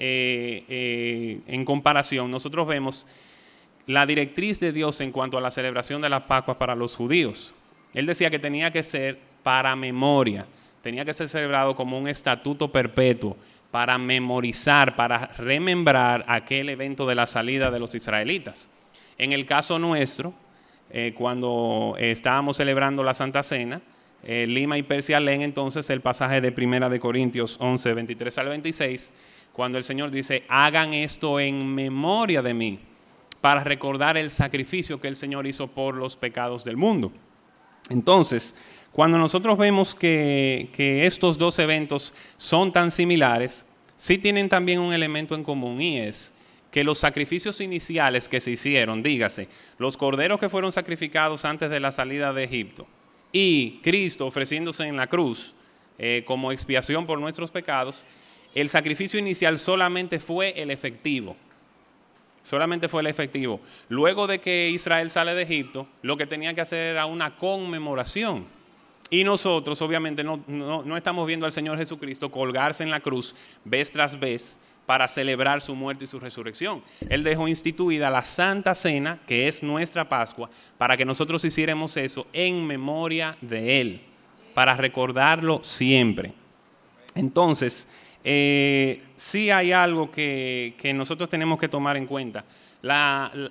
eh, 0.00 0.64
eh, 0.68 1.40
en 1.48 1.64
comparación, 1.64 2.30
nosotros 2.30 2.68
vemos 2.68 3.04
la 3.86 4.06
directriz 4.06 4.60
de 4.60 4.72
Dios 4.72 5.00
en 5.00 5.10
cuanto 5.10 5.36
a 5.36 5.40
la 5.40 5.50
celebración 5.50 6.00
de 6.00 6.08
las 6.08 6.22
Pascuas 6.22 6.56
para 6.56 6.76
los 6.76 6.94
judíos. 6.94 7.54
Él 7.94 8.06
decía 8.06 8.30
que 8.30 8.38
tenía 8.38 8.70
que 8.70 8.84
ser 8.84 9.18
para 9.42 9.74
memoria, 9.74 10.46
tenía 10.82 11.04
que 11.04 11.14
ser 11.14 11.28
celebrado 11.28 11.74
como 11.74 11.98
un 11.98 12.06
estatuto 12.06 12.70
perpetuo, 12.70 13.36
para 13.72 13.98
memorizar, 13.98 14.96
para 14.96 15.26
remembrar 15.36 16.24
aquel 16.26 16.70
evento 16.70 17.06
de 17.06 17.14
la 17.14 17.26
salida 17.26 17.70
de 17.70 17.78
los 17.78 17.94
israelitas. 17.94 18.70
En 19.18 19.32
el 19.32 19.44
caso 19.44 19.78
nuestro, 19.78 20.32
eh, 20.90 21.12
cuando 21.14 21.94
estábamos 21.98 22.56
celebrando 22.56 23.02
la 23.02 23.12
Santa 23.12 23.42
Cena, 23.42 23.82
Lima 24.24 24.76
y 24.76 24.82
Persia 24.82 25.20
leen 25.20 25.42
entonces 25.42 25.88
el 25.90 26.00
pasaje 26.00 26.40
de 26.40 26.50
Primera 26.50 26.88
de 26.88 26.98
Corintios 26.98 27.56
11, 27.60 27.94
23 27.94 28.38
al 28.38 28.48
26, 28.48 29.14
cuando 29.58 29.76
el 29.76 29.82
Señor 29.82 30.12
dice, 30.12 30.44
hagan 30.46 30.94
esto 30.94 31.40
en 31.40 31.74
memoria 31.74 32.42
de 32.42 32.54
mí, 32.54 32.78
para 33.40 33.64
recordar 33.64 34.16
el 34.16 34.30
sacrificio 34.30 35.00
que 35.00 35.08
el 35.08 35.16
Señor 35.16 35.48
hizo 35.48 35.66
por 35.66 35.96
los 35.96 36.14
pecados 36.14 36.62
del 36.62 36.76
mundo. 36.76 37.10
Entonces, 37.90 38.54
cuando 38.92 39.18
nosotros 39.18 39.58
vemos 39.58 39.96
que, 39.96 40.70
estos 41.04 41.38
dos 41.38 41.58
eventos 41.58 42.14
son 42.36 42.72
tan 42.72 42.92
similares, 42.92 43.66
sí 43.96 44.16
tienen 44.16 44.48
también 44.48 44.78
un 44.78 44.94
elemento 44.94 45.34
en 45.34 45.42
común 45.42 45.80
y 45.80 45.98
es 45.98 46.32
que 46.70 46.84
los 46.84 46.98
sacrificios 46.98 47.60
iniciales 47.60 48.28
que 48.28 48.40
se 48.40 48.52
hicieron, 48.52 49.02
dígase, 49.02 49.48
los 49.76 49.96
corderos 49.96 50.38
que 50.38 50.48
fueron 50.48 50.70
sacrificados 50.70 51.44
antes 51.44 51.68
de 51.68 51.80
la 51.80 51.90
salida 51.90 52.32
de 52.32 52.44
Egipto 52.44 52.86
y 53.32 53.80
Cristo 53.82 54.24
ofreciéndose 54.24 54.86
en 54.86 54.96
la 54.96 55.08
cruz 55.08 55.56
eh, 55.98 56.22
como 56.28 56.52
expiación 56.52 57.06
por 57.06 57.18
nuestros 57.18 57.50
pecados, 57.50 58.06
el 58.54 58.68
sacrificio 58.68 59.18
inicial 59.18 59.58
solamente 59.58 60.18
fue 60.18 60.60
el 60.60 60.70
efectivo. 60.70 61.36
Solamente 62.42 62.88
fue 62.88 63.02
el 63.02 63.08
efectivo. 63.08 63.60
Luego 63.88 64.26
de 64.26 64.40
que 64.40 64.70
Israel 64.70 65.10
sale 65.10 65.34
de 65.34 65.42
Egipto, 65.42 65.86
lo 66.02 66.16
que 66.16 66.26
tenía 66.26 66.54
que 66.54 66.62
hacer 66.62 66.82
era 66.92 67.06
una 67.06 67.36
conmemoración. 67.36 68.46
Y 69.10 69.24
nosotros, 69.24 69.80
obviamente, 69.80 70.22
no, 70.22 70.42
no, 70.46 70.96
estamos 70.96 71.26
viendo 71.26 71.46
al 71.46 71.52
Señor 71.52 71.78
Jesucristo 71.78 72.30
colgarse 72.30 72.82
en 72.82 72.90
la 72.90 73.00
cruz 73.00 73.34
vez 73.64 73.90
tras 73.90 74.18
vez 74.18 74.58
para 74.84 75.08
celebrar 75.08 75.60
su 75.60 75.74
muerte 75.74 76.04
y 76.04 76.08
su 76.08 76.18
resurrección. 76.20 76.82
Él 77.08 77.22
dejó 77.22 77.48
instituida 77.48 78.10
la 78.10 78.22
Santa 78.22 78.74
Cena, 78.74 79.18
que 79.26 79.48
es 79.48 79.62
nuestra 79.62 80.08
Pascua, 80.08 80.50
para 80.76 80.96
que 80.96 81.04
nosotros 81.04 81.44
hiciéramos 81.44 81.96
eso 81.96 82.26
en 82.32 82.66
memoria 82.66 83.36
de 83.40 83.80
Él, 83.80 84.00
para 84.54 84.74
recordarlo 84.74 85.60
siempre. 85.62 86.32
Entonces, 87.14 87.88
eh, 88.24 89.02
sí 89.16 89.50
hay 89.50 89.72
algo 89.72 90.10
que, 90.10 90.74
nosotros 90.94 91.28
tenemos 91.28 91.58
que 91.58 91.68
tomar 91.68 91.96
en 91.96 92.06
cuenta. 92.06 92.44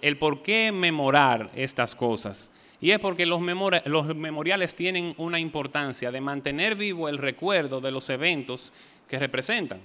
el 0.02 0.18
por 0.18 0.42
qué 0.42 0.72
memorar 0.72 1.50
estas 1.56 1.96
cosas. 1.96 2.52
Y 2.80 2.92
es 2.92 3.00
porque 3.00 3.26
los, 3.26 3.42
los 3.86 4.16
memoriales 4.16 4.76
tienen 4.76 5.16
una 5.18 5.40
importancia 5.40 6.12
de 6.12 6.22
mantener 6.22 6.76
vivo 6.76 7.10
el 7.10 7.18
recuerdo 7.18 7.82
de 7.82 7.92
los 7.92 8.10
eventos 8.10 8.72
que 9.08 9.18
representan. 9.18 9.80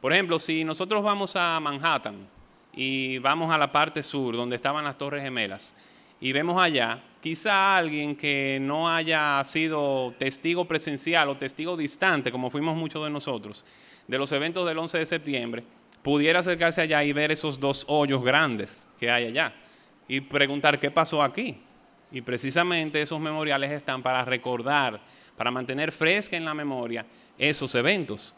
Por 0.00 0.12
ejemplo, 0.12 0.38
si 0.38 0.62
nosotros 0.62 1.02
vamos 1.02 1.34
a 1.34 1.58
Manhattan 1.58 2.28
y 2.72 3.18
vamos 3.18 3.50
a 3.50 3.58
la 3.58 3.72
parte 3.72 4.04
sur, 4.04 4.36
donde 4.36 4.54
estaban 4.54 4.84
las 4.84 4.96
Torres 4.96 5.24
Gemelas, 5.24 5.74
y 6.20 6.32
vemos 6.32 6.60
allá, 6.60 7.02
quizá 7.20 7.76
alguien 7.76 8.14
que 8.14 8.58
no 8.60 8.88
haya 8.88 9.42
sido 9.44 10.14
testigo 10.18 10.64
presencial 10.66 11.28
o 11.28 11.36
testigo 11.36 11.76
distante, 11.76 12.30
como 12.30 12.50
fuimos 12.50 12.76
muchos 12.76 13.02
de 13.02 13.10
nosotros, 13.10 13.64
de 14.08 14.18
los 14.18 14.32
eventos 14.32 14.66
del 14.66 14.78
11 14.78 14.98
de 14.98 15.06
septiembre, 15.06 15.62
pudiera 16.02 16.40
acercarse 16.40 16.80
allá 16.80 17.04
y 17.04 17.12
ver 17.12 17.30
esos 17.30 17.60
dos 17.60 17.84
hoyos 17.86 18.24
grandes 18.24 18.88
que 18.98 19.10
hay 19.10 19.26
allá 19.26 19.52
y 20.08 20.20
preguntar 20.22 20.80
qué 20.80 20.90
pasó 20.90 21.22
aquí. 21.22 21.60
Y 22.10 22.22
precisamente 22.22 23.02
esos 23.02 23.20
memoriales 23.20 23.70
están 23.70 24.02
para 24.02 24.24
recordar, 24.24 25.00
para 25.36 25.50
mantener 25.50 25.92
fresca 25.92 26.36
en 26.36 26.46
la 26.46 26.54
memoria 26.54 27.04
esos 27.36 27.74
eventos. 27.74 28.34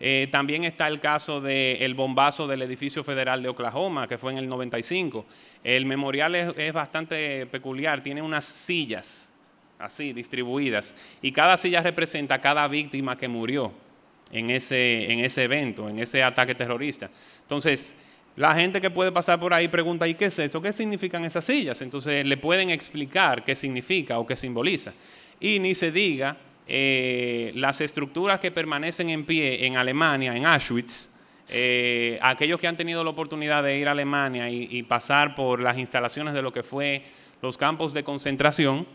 Eh, 0.00 0.26
también 0.32 0.64
está 0.64 0.88
el 0.88 0.98
caso 0.98 1.40
del 1.40 1.94
bombazo 1.94 2.48
del 2.48 2.62
edificio 2.62 3.04
federal 3.04 3.40
de 3.40 3.48
Oklahoma, 3.48 4.08
que 4.08 4.18
fue 4.18 4.32
en 4.32 4.38
el 4.38 4.48
95. 4.48 5.24
El 5.62 5.86
memorial 5.86 6.34
es 6.34 6.72
bastante 6.72 7.46
peculiar, 7.46 8.02
tiene 8.02 8.20
unas 8.20 8.44
sillas 8.44 9.32
así 9.78 10.12
distribuidas 10.12 10.96
y 11.20 11.32
cada 11.32 11.56
silla 11.56 11.82
representa 11.82 12.36
a 12.36 12.40
cada 12.40 12.66
víctima 12.68 13.16
que 13.16 13.28
murió 13.28 13.72
en 14.32 14.50
ese, 14.50 15.12
en 15.12 15.20
ese 15.20 15.44
evento, 15.44 15.88
en 15.88 15.98
ese 15.98 16.22
ataque 16.22 16.54
terrorista. 16.54 17.10
Entonces, 17.42 17.94
la 18.36 18.54
gente 18.54 18.80
que 18.80 18.90
puede 18.90 19.12
pasar 19.12 19.38
por 19.38 19.52
ahí 19.52 19.68
pregunta, 19.68 20.08
¿y 20.08 20.14
qué 20.14 20.26
es 20.26 20.38
esto? 20.38 20.60
¿Qué 20.60 20.72
significan 20.72 21.24
esas 21.24 21.44
sillas? 21.44 21.82
Entonces 21.82 22.24
le 22.24 22.36
pueden 22.38 22.70
explicar 22.70 23.44
qué 23.44 23.54
significa 23.54 24.18
o 24.18 24.26
qué 24.26 24.36
simboliza. 24.36 24.92
Y 25.38 25.58
ni 25.58 25.74
se 25.74 25.92
diga 25.92 26.38
eh, 26.66 27.52
las 27.54 27.80
estructuras 27.80 28.40
que 28.40 28.50
permanecen 28.50 29.10
en 29.10 29.26
pie 29.26 29.66
en 29.66 29.76
Alemania, 29.76 30.34
en 30.34 30.46
Auschwitz, 30.46 31.12
Eh, 31.54 32.18
aquellos 32.22 32.58
que 32.58 32.66
han 32.66 32.76
tenido 32.76 33.04
la 33.04 33.10
oportunidad 33.10 33.62
de 33.62 33.76
ir 33.76 33.88
a 33.88 33.90
Alemania 33.90 34.48
y, 34.48 34.82
pasar 34.84 35.34
por 35.34 35.60
las 35.60 35.76
instalaciones 35.76 36.32
de 36.32 36.40
lo 36.40 36.50
que 36.50 36.62
fue 36.62 37.02
los 37.42 37.58
campos 37.58 37.92
de 37.92 38.02
concentración, 38.02 38.86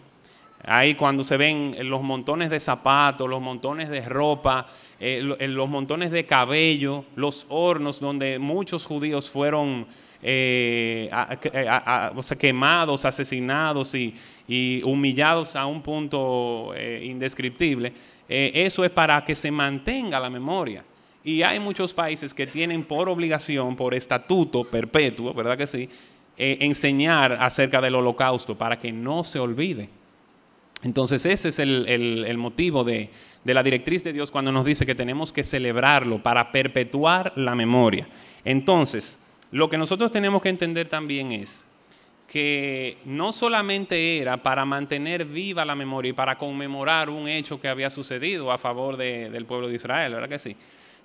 ahí 0.64 0.96
cuando 0.96 1.24
se 1.24 1.38
ven 1.38 1.76
los 1.84 2.02
montones 2.02 2.50
de 2.50 2.60
zapatos, 2.60 3.30
los 3.30 3.42
montones 3.42 3.90
de 3.90 4.02
ropa, 4.02 4.66
eh, 5.00 5.22
los 5.22 5.70
montones 5.70 6.12
de 6.12 6.26
cabello, 6.26 7.06
los 7.16 7.46
hornos 7.50 8.00
donde 8.00 8.40
muchos 8.40 8.86
judíos 8.86 9.30
fueron 9.30 9.88
eh, 10.22 11.10
quemados, 12.40 13.06
asesinados 13.06 13.94
y, 13.96 14.16
humillados 14.84 15.56
a 15.56 15.66
un 15.66 15.82
punto 15.82 16.74
indescriptible, 17.02 17.94
eso 18.30 18.86
es 18.86 18.92
para 18.92 19.24
que 19.26 19.36
se 19.36 19.52
mantenga 19.52 20.20
la 20.20 20.30
memoria. 20.30 20.84
Y 21.24 21.42
hay 21.42 21.60
muchos 21.60 21.94
países 21.94 22.34
que 22.34 22.48
tienen 22.48 22.86
por 22.86 23.10
obligación, 23.10 23.76
por 23.76 23.94
estatuto 23.94 24.64
perpetuo, 24.64 25.34
¿verdad 25.34 25.58
que 25.58 25.68
sí?, 25.68 25.90
eh, 26.40 26.60
enseñar 26.62 27.34
acerca 27.34 27.82
del 27.82 27.96
holocausto 27.96 28.56
para 28.56 28.78
que 28.78 28.92
no 28.92 29.24
se 29.24 29.40
olvide. 29.40 29.90
Entonces 30.84 31.26
ese 31.26 31.50
es 31.50 31.60
el, 31.60 32.38
motivo 32.38 32.84
de, 32.84 33.10
la 33.44 33.64
directriz 33.64 34.04
de 34.04 34.14
Dios 34.14 34.32
cuando 34.32 34.52
nos 34.52 34.66
dice 34.66 34.86
que 34.86 34.96
tenemos 34.96 35.34
que 35.34 35.44
celebrarlo 35.44 36.22
para 36.22 36.52
perpetuar 36.52 37.34
la 37.36 37.56
memoria. 37.56 38.08
Entonces, 38.46 39.18
lo 39.52 39.70
que 39.70 39.78
nosotros 39.78 40.12
tenemos 40.12 40.42
que 40.42 40.50
entender 40.50 40.88
también 40.88 41.32
es 41.32 41.66
que 42.28 42.98
no 43.06 43.32
solamente 43.32 44.20
era 44.20 44.38
para 44.38 44.66
mantener 44.66 45.26
viva 45.26 45.64
la 45.64 45.76
memoria 45.76 46.10
y 46.10 46.14
para 46.14 46.38
conmemorar 46.38 47.10
un 47.10 47.28
hecho 47.28 47.60
que 47.60 47.70
había 47.70 47.90
sucedido 47.90 48.52
a 48.52 48.58
favor 48.58 48.98
del 48.98 49.46
pueblo 49.46 49.70
de 49.70 49.76
Israel, 49.76 50.14
¿verdad 50.14 50.30
que 50.30 50.40
sí? 50.40 50.56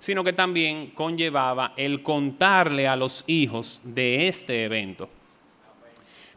sino 0.03 0.21
que 0.21 0.33
también 0.33 0.87
conllevaba 0.87 1.71
el 1.77 2.03
contarle 2.03 2.89
a 2.89 2.97
los 2.97 3.23
hijos 3.25 3.79
de 3.85 4.27
este 4.27 4.65
evento. 4.65 5.07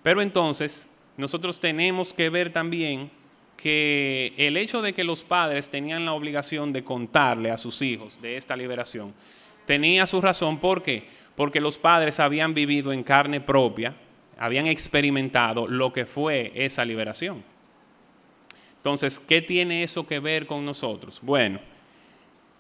Pero 0.05 0.22
entonces, 0.22 0.88
nosotros 1.16 1.59
tenemos 1.59 2.12
que 2.12 2.31
ver 2.31 2.53
también 2.53 3.11
que 3.57 4.35
el 4.37 4.57
hecho 4.57 4.83
de 4.83 4.92
que 4.92 5.05
los 5.05 5.25
padres 5.25 5.71
tenían 5.71 6.05
la 6.05 6.12
obligación 6.12 6.73
de 6.73 6.85
contarle 6.85 7.51
a 7.51 7.57
sus 7.57 7.81
hijos 7.83 8.21
de 8.21 8.37
esta 8.37 8.57
liberación, 8.57 9.14
tenía 9.64 10.07
su 10.07 10.21
razón. 10.21 10.59
¿Por 10.59 10.83
qué? 10.83 11.05
Porque 11.35 11.61
los 11.61 11.79
padres 11.79 12.21
habían 12.21 12.55
vivido 12.55 12.92
en 12.92 13.03
carne 13.03 13.40
propia, 13.40 13.95
habían 14.38 14.66
experimentado 14.66 15.66
lo 15.66 15.92
que 15.92 16.07
fue 16.07 16.53
esa 16.55 16.85
liberación. 16.85 17.42
Entonces, 18.77 19.19
¿qué 19.19 19.42
tiene 19.42 19.83
eso 19.83 20.07
que 20.07 20.21
ver 20.21 20.47
con 20.47 20.64
nosotros? 20.64 21.19
Bueno, 21.23 21.59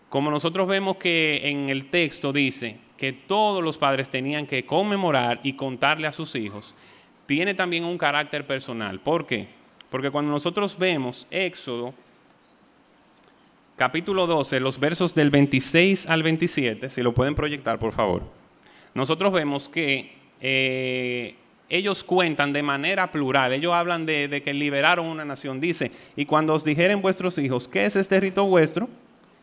como 0.08 0.30
nosotros 0.30 0.66
vemos 0.66 0.96
que 0.96 1.48
en 1.48 1.68
el 1.68 1.90
texto 1.90 2.32
dice 2.32 2.78
que 2.96 3.12
todos 3.12 3.62
los 3.62 3.78
padres 3.78 4.08
tenían 4.08 4.46
que 4.46 4.64
conmemorar 4.64 5.40
y 5.42 5.52
contarle 5.52 6.06
a 6.06 6.12
sus 6.12 6.34
hijos, 6.34 6.74
tiene 7.26 7.54
también 7.54 7.84
un 7.84 7.98
carácter 7.98 8.46
personal. 8.46 9.00
¿Por 9.00 9.26
qué? 9.26 9.55
Porque 9.96 10.10
cuando 10.10 10.30
nosotros 10.30 10.76
vemos 10.76 11.26
Éxodo, 11.30 11.94
capítulo 13.76 14.26
12, 14.26 14.60
los 14.60 14.78
versos 14.78 15.14
del 15.14 15.30
26 15.30 16.06
al 16.06 16.22
27, 16.22 16.90
si 16.90 17.00
lo 17.00 17.14
pueden 17.14 17.34
proyectar, 17.34 17.78
por 17.78 17.92
favor, 17.92 18.24
nosotros 18.92 19.32
vemos 19.32 19.70
que 19.70 20.14
eh, 20.42 21.36
ellos 21.70 22.04
cuentan 22.04 22.52
de 22.52 22.62
manera 22.62 23.10
plural, 23.10 23.54
ellos 23.54 23.72
hablan 23.72 24.04
de, 24.04 24.42
que 24.44 24.52
liberaron 24.52 25.06
una 25.06 25.24
nación. 25.24 25.62
Dice, 25.62 25.90
y 26.14 26.26
cuando 26.26 26.52
os 26.52 26.62
dijeren 26.62 27.00
vuestros 27.00 27.38
hijos, 27.38 27.66
¿qué 27.66 27.86
es 27.86 27.96
este 27.96 28.20
rito 28.20 28.44
vuestro? 28.44 28.90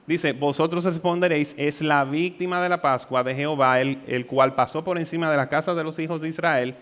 Dice, 0.05 0.33
vosotros 0.33 0.83
responderéis, 0.83 1.55
es 1.57 1.81
la 1.81 2.05
víctima 2.05 2.61
de 2.61 2.69
la 2.69 2.79
Pascua 2.79 3.23
de 3.23 3.33
Jehová, 3.33 3.81
el, 3.81 3.97
el, 4.05 4.27
cual 4.27 4.53
pasó 4.53 4.83
por 4.83 4.99
encima 4.99 5.31
de 5.31 5.37
la 5.37 5.49
casa 5.49 5.73
de 5.73 5.83
los 5.83 5.97
hijos 5.97 6.21
de 6.21 6.29
Israel 6.29 6.75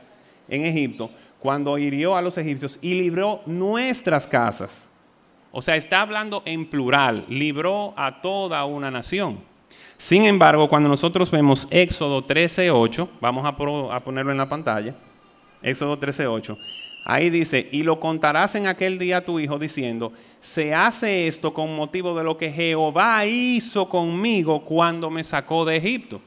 en 0.50 0.66
Egipto, 0.66 1.10
cuando 1.42 1.78
hirió 1.78 2.16
a 2.16 2.22
los 2.22 2.38
egipcios 2.38 2.78
y 2.82 2.94
libró 2.94 3.42
nuestras 3.46 4.28
casas. 4.28 4.90
O 5.52 5.62
sea, 5.62 5.76
está 5.76 6.02
hablando 6.02 6.44
en 6.46 6.70
plural, 6.70 7.26
libró 7.28 7.94
a 7.98 8.22
toda 8.22 8.64
una 8.66 8.90
nación. 8.92 9.40
Sin 9.98 10.24
embargo, 10.24 10.70
cuando 10.70 10.88
nosotros 10.88 11.30
vemos 11.30 11.68
Éxodo 11.70 12.26
13.8, 12.26 13.08
vamos 13.20 13.46
a, 13.46 14.00
ponerlo 14.00 14.32
en 14.32 14.38
la 14.38 14.48
pantalla, 14.48 14.96
Éxodo 15.62 16.00
13.8, 16.00 16.58
ahí 17.06 17.30
dice, 17.30 17.68
y 17.72 17.84
lo 17.84 18.00
contarás 18.00 18.56
en 18.56 18.68
aquel 18.68 18.98
día 18.98 19.18
a 19.18 19.26
tu 19.26 19.40
hijo 19.40 19.60
diciendo, 19.60 20.14
se 20.40 20.74
hace 20.74 21.28
esto 21.28 21.54
con 21.54 21.76
motivo 21.76 22.16
de 22.18 22.24
lo 22.24 22.38
que 22.38 22.52
Jehová 22.52 23.26
hizo 23.26 23.90
conmigo 23.90 24.62
cuando 24.62 25.10
me 25.10 25.24
sacó 25.24 25.66
de 25.66 25.78
Egipto. 25.78 26.22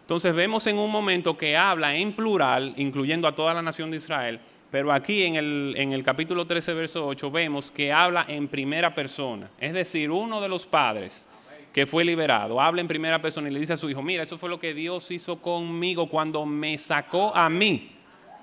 Entonces 0.00 0.34
vemos 0.34 0.66
en 0.66 0.78
un 0.78 0.90
momento 0.90 1.36
que 1.36 1.56
habla 1.56 1.94
en 1.94 2.12
plural, 2.12 2.74
incluyendo 2.76 3.28
a 3.28 3.34
toda 3.36 3.54
la 3.54 3.62
nación 3.62 3.92
de 3.92 3.98
Israel, 3.98 4.40
pero 4.70 4.92
aquí 4.92 5.24
en 5.24 5.34
el, 5.34 5.74
en 5.76 5.92
el 5.92 6.02
capítulo 6.04 6.46
13, 6.46 6.74
verso 6.74 7.06
8, 7.06 7.30
vemos 7.30 7.70
que 7.70 7.92
habla 7.92 8.24
en 8.28 8.46
primera 8.46 8.94
persona. 8.94 9.50
Es 9.58 9.72
decir, 9.72 10.10
uno 10.10 10.40
de 10.40 10.48
los 10.48 10.66
padres 10.66 11.26
que 11.72 11.86
fue 11.86 12.04
liberado 12.04 12.60
habla 12.60 12.80
en 12.80 12.88
primera 12.88 13.20
persona 13.20 13.48
y 13.48 13.52
le 13.52 13.60
dice 13.60 13.72
a 13.72 13.76
su 13.76 13.88
hijo, 13.90 14.02
mira, 14.02 14.22
eso 14.22 14.38
fue 14.38 14.48
lo 14.48 14.60
que 14.60 14.74
Dios 14.74 15.10
hizo 15.10 15.40
conmigo 15.40 16.08
cuando 16.08 16.46
me 16.46 16.76
sacó 16.78 17.34
a 17.34 17.48
mí, 17.48 17.92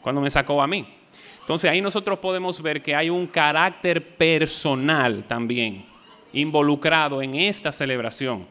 cuando 0.01 0.21
me 0.21 0.29
sacó 0.29 0.61
a 0.61 0.67
mí. 0.67 0.87
Entonces 1.41 1.69
ahí 1.71 1.81
nosotros 1.81 2.19
podemos 2.19 2.61
ver 2.61 2.81
que 2.81 2.93
hay 2.93 3.09
un 3.09 3.25
carácter 3.27 4.15
personal 4.17 5.23
también 5.25 5.85
involucrado 6.33 7.21
en 7.21 7.35
esta 7.35 7.71
celebración. 7.71 8.45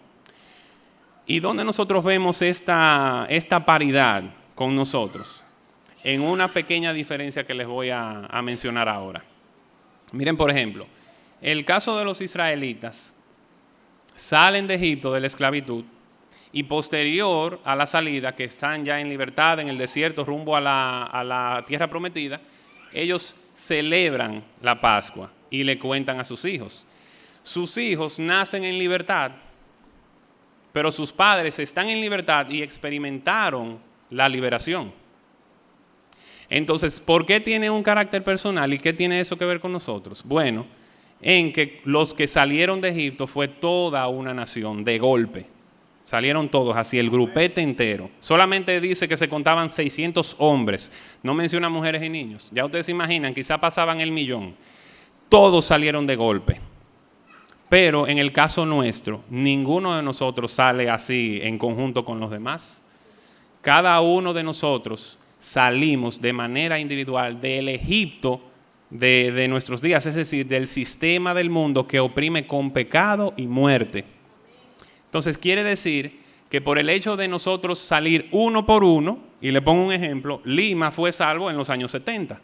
¿Y 1.26 1.40
dónde 1.40 1.64
nosotros 1.64 2.04
vemos 2.04 2.40
esta, 2.40 3.26
esta 3.28 3.64
paridad 3.64 4.24
con 4.54 4.74
nosotros? 4.74 5.42
En 6.06 6.20
una 6.20 6.46
pequeña 6.46 6.92
diferencia 6.92 7.44
que 7.44 7.52
les 7.52 7.66
voy 7.66 7.90
a, 7.90 8.28
mencionar 8.40 8.88
ahora. 8.88 9.24
Miren, 10.12 10.36
por 10.36 10.52
ejemplo, 10.52 10.86
el 11.42 11.64
caso 11.64 11.98
de 11.98 12.04
los 12.04 12.20
israelitas 12.20 13.12
salen 14.14 14.68
de 14.68 14.76
Egipto 14.76 15.12
de 15.12 15.18
la 15.18 15.26
esclavitud 15.26 15.84
y 16.52 16.62
posterior 16.62 17.60
a 17.64 17.74
la 17.74 17.88
salida, 17.88 18.36
que 18.36 18.44
están 18.44 18.84
ya 18.84 19.00
en 19.00 19.08
libertad 19.08 19.58
en 19.58 19.66
el 19.66 19.78
desierto 19.78 20.24
rumbo 20.24 20.54
a 20.54 20.60
la, 20.60 21.02
a 21.06 21.24
la 21.24 21.64
tierra 21.66 21.90
prometida, 21.90 22.40
ellos 22.92 23.34
celebran 23.52 24.44
la 24.62 24.80
Pascua 24.80 25.32
y 25.50 25.64
le 25.64 25.76
cuentan 25.76 26.20
a 26.20 26.24
sus 26.24 26.44
hijos. 26.44 26.86
Sus 27.42 27.76
hijos 27.78 28.20
nacen 28.20 28.62
en 28.62 28.78
libertad, 28.78 29.32
pero 30.70 30.92
sus 30.92 31.12
padres 31.12 31.58
están 31.58 31.88
en 31.88 32.00
libertad 32.00 32.48
y 32.48 32.62
experimentaron 32.62 33.80
la 34.08 34.28
liberación. 34.28 35.04
Entonces, 36.48 37.00
¿por 37.00 37.26
qué 37.26 37.40
tiene 37.40 37.70
un 37.70 37.82
carácter 37.82 38.22
personal 38.22 38.72
y 38.72 38.78
qué 38.78 38.92
tiene 38.92 39.20
eso 39.20 39.36
que 39.36 39.44
ver 39.44 39.60
con 39.60 39.72
nosotros? 39.72 40.22
Bueno, 40.24 40.66
en 41.20 41.52
que 41.52 41.80
los 41.84 42.14
que 42.14 42.26
salieron 42.26 42.80
de 42.80 42.90
Egipto 42.90 43.26
fue 43.26 43.48
toda 43.48 44.06
una 44.08 44.34
nación 44.34 44.84
de 44.84 44.98
golpe. 44.98 45.46
Salieron 46.04 46.48
todos, 46.48 46.76
así 46.76 47.00
el 47.00 47.10
grupete 47.10 47.62
entero. 47.62 48.10
Solamente 48.20 48.80
dice 48.80 49.08
que 49.08 49.16
se 49.16 49.28
contaban 49.28 49.72
600 49.72 50.36
hombres. 50.38 50.92
No 51.22 51.34
menciona 51.34 51.68
mujeres 51.68 52.00
y 52.04 52.08
niños. 52.08 52.48
Ya 52.52 52.64
ustedes 52.64 52.86
se 52.86 52.92
imaginan, 52.92 53.34
quizá 53.34 53.58
pasaban 53.58 54.00
el 54.00 54.12
millón. 54.12 54.54
Todos 55.28 55.64
salieron 55.64 56.06
de 56.06 56.14
golpe. 56.14 56.60
Pero 57.68 58.06
en 58.06 58.18
el 58.18 58.32
caso 58.32 58.64
nuestro, 58.64 59.24
ninguno 59.28 59.96
de 59.96 60.02
nosotros 60.02 60.52
sale 60.52 60.88
así 60.88 61.40
en 61.42 61.58
conjunto 61.58 62.04
con 62.04 62.20
los 62.20 62.30
demás. 62.30 62.84
Cada 63.60 64.00
uno 64.00 64.32
de 64.32 64.44
nosotros 64.44 65.18
salimos 65.46 66.20
de 66.20 66.32
manera 66.32 66.78
individual 66.78 67.40
del 67.40 67.68
Egipto 67.68 68.40
de, 68.90 69.32
de 69.32 69.48
nuestros 69.48 69.80
días, 69.80 70.06
es 70.06 70.14
decir, 70.14 70.46
del 70.46 70.66
sistema 70.66 71.34
del 71.34 71.50
mundo 71.50 71.86
que 71.86 72.00
oprime 72.00 72.46
con 72.46 72.70
pecado 72.70 73.34
y 73.36 73.46
muerte 73.46 74.16
entonces 75.16 75.38
quiere 75.38 75.64
decir 75.64 76.20
que 76.50 76.60
por 76.60 76.78
el 76.78 76.90
hecho 76.90 77.16
de 77.16 77.26
nosotros 77.26 77.78
salir 77.78 78.28
uno 78.32 78.66
por 78.66 78.84
uno, 78.84 79.18
y 79.40 79.50
le 79.50 79.62
pongo 79.62 79.86
un 79.86 79.92
ejemplo, 79.92 80.42
Lima 80.44 80.90
fue 80.90 81.10
salvo 81.10 81.50
en 81.50 81.56
los 81.56 81.70
años 81.70 81.90
70. 81.92 82.38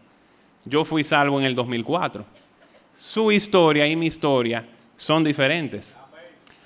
Yo 0.64 0.82
fui 0.82 1.04
salvo 1.04 1.38
en 1.38 1.44
el 1.44 1.54
2004. 1.54 2.24
Su 2.94 3.30
historia 3.30 3.86
y 3.86 3.94
mi 3.94 4.06
historia 4.06 4.66
son 4.96 5.22
diferentes. 5.22 5.98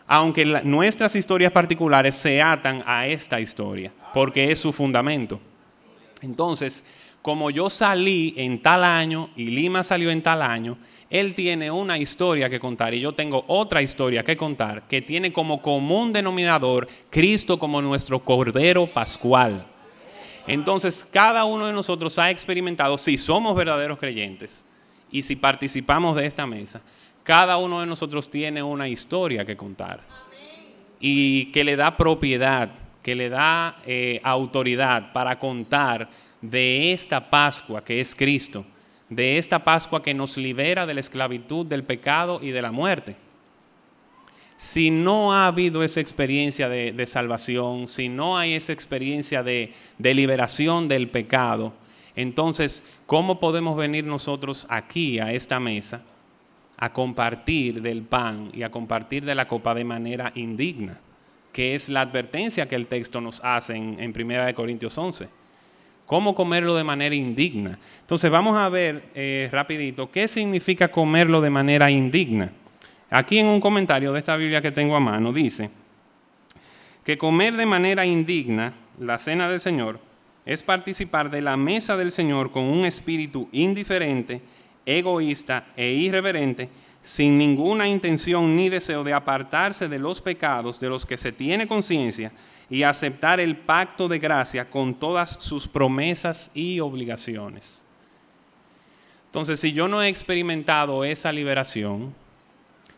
Aunque 0.07 0.45
nuestras 0.63 1.17
historias 1.17 1.51
particulares 1.51 2.15
se 2.15 2.41
atan 2.41 2.85
a 2.87 3.09
esta 3.09 3.41
historia, 3.41 3.93
porque 4.15 4.53
es 4.53 4.61
su 4.61 4.73
fundamento. 4.73 5.41
Entonces, 6.27 6.85
como 7.23 7.51
yo 7.51 7.71
salí 7.71 8.35
en 8.37 8.61
tal 8.61 8.85
año 8.85 9.31
y 9.35 9.47
Lima 9.47 9.83
salió 9.83 10.11
en 10.11 10.23
tal 10.23 10.43
año, 10.43 10.77
él 11.09 11.35
tiene 11.35 11.71
una 11.71 11.99
historia 11.99 12.51
que 12.51 12.61
contar 12.61 12.93
y 12.93 13.01
yo 13.01 13.15
tengo 13.15 13.45
otra 13.47 13.81
historia 13.81 14.25
que 14.25 14.37
contar 14.37 14.87
que 14.89 15.01
tiene 15.01 15.33
como 15.33 15.63
común 15.63 16.13
denominador 16.13 16.89
Cristo 17.11 17.59
como 17.59 17.81
nuestro 17.81 18.19
Cordero 18.19 18.87
Pascual. 18.93 19.65
Entonces, 20.47 21.07
cada 21.11 21.45
uno 21.45 21.67
de 21.67 21.73
nosotros 21.73 22.19
ha 22.19 22.31
experimentado, 22.31 22.99
si 22.99 23.19
somos 23.19 23.57
verdaderos 23.57 23.99
creyentes 23.99 24.67
y 25.11 25.23
si 25.23 25.37
participamos 25.37 26.17
de 26.17 26.27
esta 26.27 26.47
mesa, 26.47 26.83
cada 27.23 27.57
uno 27.57 27.81
de 27.81 27.87
nosotros 27.87 28.31
tiene 28.31 28.63
una 28.63 28.89
historia 28.89 29.45
que 29.45 29.57
contar 29.57 30.01
y 31.01 31.47
que 31.47 31.65
le 31.65 31.77
da 31.77 31.97
propiedad, 31.97 32.71
que 33.07 33.15
le 33.15 33.29
da 33.29 33.77
eh, 33.87 34.21
autoridad 34.25 35.13
para 35.13 35.39
contar 35.39 36.11
de 36.41 36.93
esta 36.93 37.31
Pascua 37.31 37.85
que 37.85 38.01
es 38.01 38.17
Cristo, 38.17 38.67
de 39.09 39.39
esta 39.39 39.63
Pascua 39.63 40.03
que 40.03 40.13
nos 40.13 40.37
libera 40.37 40.87
de 40.87 40.95
la 40.95 40.99
esclavitud, 40.99 41.65
del 41.65 41.85
pecado 41.85 42.41
y 42.43 42.51
de 42.51 42.61
la 42.61 42.73
muerte. 42.73 43.15
Si 44.57 44.91
no 44.91 45.33
ha 45.33 45.47
habido 45.47 45.85
esa 45.85 46.01
experiencia 46.01 46.69
de, 46.69 47.07
salvación, 47.07 47.87
si 47.87 48.09
no 48.09 48.37
hay 48.37 48.55
esa 48.55 48.73
experiencia 48.73 49.45
de, 49.45 49.73
de 49.99 50.13
liberación 50.13 50.89
del 50.89 51.09
pecado, 51.09 51.75
entonces, 52.17 52.83
¿cómo 53.07 53.39
podemos 53.39 53.77
venir 53.77 54.03
nosotros 54.05 54.67
aquí 54.69 55.21
a 55.21 55.33
esta 55.33 55.61
mesa 55.61 56.03
a 56.77 56.93
compartir 56.93 57.83
del 57.83 58.03
pan 58.03 58.51
y 58.53 58.65
a 58.65 58.73
compartir 58.73 59.25
de 59.25 59.37
la 59.37 59.47
copa 59.47 59.77
de 59.77 59.85
manera 59.85 60.33
indigna? 60.35 61.03
Que 61.57 61.75
es 61.75 61.89
la 61.89 62.03
advertencia 62.03 62.69
que 62.69 62.75
el 62.75 62.87
texto 62.87 63.23
nos 63.23 63.41
hace 63.43 63.75
en, 63.75 63.97
en 63.99 64.13
1 64.15 64.55
Corintios 64.55 64.99
11 64.99 65.27
cómo 66.07 66.35
comerlo 66.35 66.75
de 66.75 66.85
manera 66.85 67.15
indigna. 67.15 67.79
Entonces 68.01 68.31
vamos 68.31 68.57
a 68.57 68.69
ver 68.69 69.11
eh, 69.15 69.49
rapidito 69.51 70.11
qué 70.11 70.29
significa 70.29 70.89
comerlo 70.89 71.41
de 71.41 71.51
manera 71.51 71.91
indigna. 71.91 72.53
Aquí 73.11 73.39
en 73.39 73.47
un 73.47 73.61
comentario 73.61 74.13
de 74.13 74.19
esta 74.21 74.37
Biblia 74.37 74.63
que 74.63 74.73
tengo 74.73 74.97
a 74.97 75.01
mano 75.01 75.33
dice 75.33 75.71
que 77.05 77.19
comer 77.19 77.57
de 77.57 77.67
manera 77.67 78.05
indigna 78.05 78.73
la 78.99 79.19
cena 79.19 79.49
del 79.49 79.61
Señor 79.61 80.01
es 80.45 80.63
participar 80.63 81.31
de 81.31 81.41
la 81.41 81.57
mesa 81.57 81.97
del 81.97 82.11
Señor 82.11 82.51
con 82.51 82.65
un 82.65 82.85
espíritu 82.85 83.49
indiferente, 83.53 84.43
egoísta 84.85 85.67
e 85.77 85.93
irreverente, 85.93 86.69
sin 87.07 87.39
ninguna 87.39 87.87
intención 87.87 88.57
ni 88.57 88.69
deseo 88.69 89.05
de 89.05 89.13
apartarse 89.13 89.89
de 89.89 90.01
los 90.01 90.21
pecados 90.21 90.81
de 90.81 90.89
los 90.89 91.07
que 91.07 91.17
se 91.17 91.31
tiene 91.31 91.69
conciencia 91.69 92.33
y 92.69 92.83
aceptar 92.83 93.39
el 93.39 93.57
pacto 93.57 94.09
de 94.09 94.19
gracia 94.19 94.69
con 94.69 94.93
todas 94.93 95.37
sus 95.39 95.69
promesas 95.69 96.51
y 96.53 96.81
obligaciones. 96.81 97.85
Entonces, 99.27 99.61
si 99.61 99.73
yo 99.73 99.87
no 99.87 100.03
he 100.03 100.09
experimentado 100.09 101.05
esa 101.05 101.31
liberación, 101.31 102.13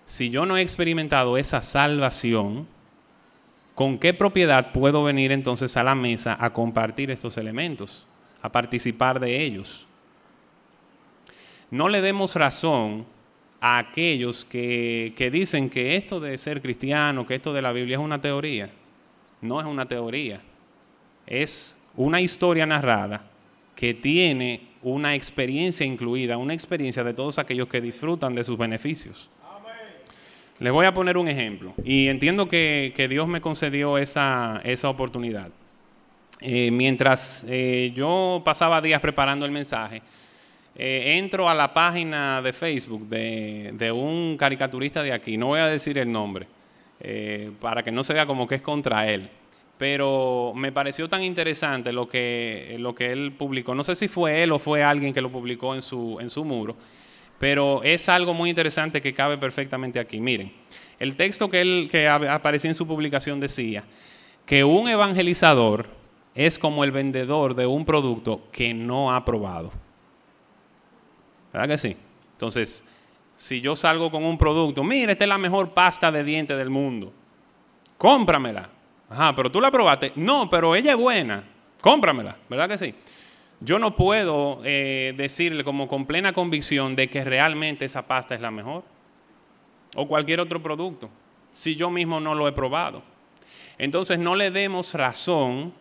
si 0.07 0.31
yo 0.31 0.47
no 0.47 0.57
he 0.57 0.63
experimentado 0.63 1.37
esa 1.37 1.61
salvación, 1.61 2.67
¿con 3.75 3.99
qué 3.99 4.15
propiedad 4.15 4.73
puedo 4.73 5.05
venir 5.05 5.33
entonces 5.33 5.77
a 5.77 5.83
la 5.83 5.95
mesa 5.95 6.35
a 6.41 6.55
compartir 6.55 7.11
estos 7.11 7.37
elementos, 7.37 8.07
a 8.41 8.51
participar 8.51 9.21
de 9.21 9.43
ellos? 9.43 9.87
No 11.71 11.91
le 11.91 12.01
demos 12.01 12.37
razón 12.37 13.18
a 13.61 13.79
aquellos 13.79 14.45
que, 14.45 15.13
que 15.17 15.31
dicen 15.31 15.69
que 15.69 15.97
esto 15.97 16.21
de 16.21 16.39
ser 16.39 16.63
cristiano, 16.63 17.27
que 17.27 17.35
esto 17.35 17.53
de 17.53 17.63
la 17.63 17.73
Biblia 17.73 17.97
es 17.97 18.03
una 18.03 18.21
teoría 18.21 18.71
no 19.41 19.61
es 19.61 19.67
una 19.67 19.87
teoría, 19.87 20.41
es 21.27 21.87
una 21.97 22.21
historia 22.21 22.67
narrada 22.67 23.25
que 23.75 23.95
tiene 23.95 24.69
una 24.83 25.15
experiencia 25.15 25.87
incluida, 25.87 26.37
una 26.37 26.55
experiencia 26.55 27.05
de 27.05 27.15
todos 27.15 27.39
aquellos 27.39 27.69
que 27.69 27.81
disfrutan 27.81 28.35
de 28.35 28.45
sus 28.45 28.59
beneficios. 28.59 29.31
Les 30.59 30.73
voy 30.73 30.87
a 30.87 30.95
poner 30.95 31.17
un 31.17 31.29
ejemplo 31.29 31.73
y 31.85 32.09
entiendo 32.09 32.49
que, 32.49 33.07
Dios 33.09 33.29
me 33.29 33.41
concedió 33.41 33.97
esa, 33.97 34.61
oportunidad. 34.85 35.51
Eh, 36.41 36.71
mientras 36.71 37.45
eh, 37.49 37.93
yo 37.95 38.43
pasaba 38.45 38.81
días 38.81 39.01
preparando 39.01 39.45
el 39.45 39.53
mensaje, 39.53 40.03
eh, 40.81 41.19
entro 41.19 41.49
a 41.49 41.55
la 41.57 41.75
página 41.75 42.41
de 42.41 42.53
Facebook 42.53 43.09
de, 43.09 43.93
un 43.93 44.37
caricaturista 44.37 45.03
de 45.03 45.13
aquí, 45.13 45.37
no 45.37 45.49
voy 45.49 45.59
a 45.59 45.67
decir 45.67 45.99
el 45.99 46.11
nombre, 46.11 46.47
eh, 47.01 47.51
para 47.61 47.83
que 47.83 47.91
no 47.91 48.05
se 48.05 48.15
vea 48.15 48.27
como 48.27 48.47
que 48.47 48.55
es 48.55 48.63
contra 48.63 49.11
él. 49.11 49.29
Pero 49.77 50.53
me 50.55 50.71
pareció 50.71 51.09
tan 51.09 51.23
interesante 51.23 51.93
lo 51.93 52.09
que, 52.09 52.77
lo 52.79 52.95
que 52.95 53.11
él 53.11 53.33
publicó. 53.37 53.75
No 53.75 53.83
sé 53.83 53.97
si 53.97 54.07
fue 54.07 54.45
él 54.45 54.53
o 54.53 54.61
fue 54.61 54.85
alguien 54.85 55.13
que 55.13 55.21
lo 55.21 55.31
publicó 55.31 55.75
en 55.75 55.83
su, 55.83 56.19
en 56.21 56.31
su 56.31 56.45
muro, 56.45 56.77
pero 57.41 57.83
es 57.83 58.09
algo 58.09 58.33
muy 58.33 58.49
interesante 58.49 59.03
que 59.03 59.13
cabe 59.13 59.37
perfectamente 59.37 59.99
aquí. 59.99 60.21
Miren, 60.21 60.53
el 61.01 61.17
texto 61.17 61.51
que, 61.51 61.61
él, 61.61 61.89
que 61.91 62.07
aparecía 62.09 62.71
en 62.71 62.77
su 62.77 62.87
publicación 62.87 63.41
decía 63.41 63.83
que 64.47 64.63
un 64.63 64.89
evangelizador 64.89 65.87
es 66.37 66.57
como 66.57 66.85
el 66.85 66.93
vendedor 66.93 67.57
de 67.57 67.67
un 67.67 67.85
producto 67.85 68.43
que 68.53 68.75
no 68.75 69.13
ha 69.13 69.25
probado. 69.25 69.73
¿Verdad 71.53 71.69
que 71.69 71.79
sí? 71.79 71.97
Entonces, 72.33 72.85
si 73.35 73.61
yo 73.61 73.77
salgo 73.77 74.11
con 74.11 74.25
un 74.25 74.37
producto, 74.37 74.83
mira, 74.83 75.13
esta 75.13 75.25
es 75.25 75.29
la 75.29 75.39
mejor 75.39 75.71
pasta 75.71 76.11
de 76.11 76.25
dientes 76.25 76.57
del 76.57 76.71
mundo, 76.71 77.13
cómpramela. 77.97 78.69
Ajá, 79.09 79.35
pero 79.35 79.51
tú 79.51 79.61
la 79.61 79.71
probaste. 79.71 80.13
No, 80.17 80.51
pero 80.51 80.75
ella 80.75 80.93
es 80.93 80.97
buena, 80.97 81.45
cómpramela, 81.81 82.37
¿verdad 82.49 82.69
que 82.69 82.79
sí? 82.79 82.95
Yo 83.61 83.79
no 83.79 83.97
puedo 83.97 84.61
eh, 84.65 85.15
decirle 85.17 85.65
como 85.65 85.89
con 85.89 86.07
plena 86.07 86.33
convicción 86.33 86.95
de 86.95 87.09
que 87.09 87.25
realmente 87.25 87.85
esa 87.85 88.07
pasta 88.07 88.35
es 88.35 88.41
la 88.41 88.51
mejor. 88.51 88.85
O 89.97 90.07
cualquier 90.07 90.41
otro 90.41 90.63
producto, 90.63 91.09
si 91.51 91.75
yo 91.75 91.91
mismo 91.91 92.21
no 92.21 92.35
lo 92.35 92.47
he 92.47 92.53
probado. 92.53 93.03
Entonces 93.79 94.19
no 94.19 94.37
le 94.37 94.51
demos 94.51 94.95
razón 94.95 95.73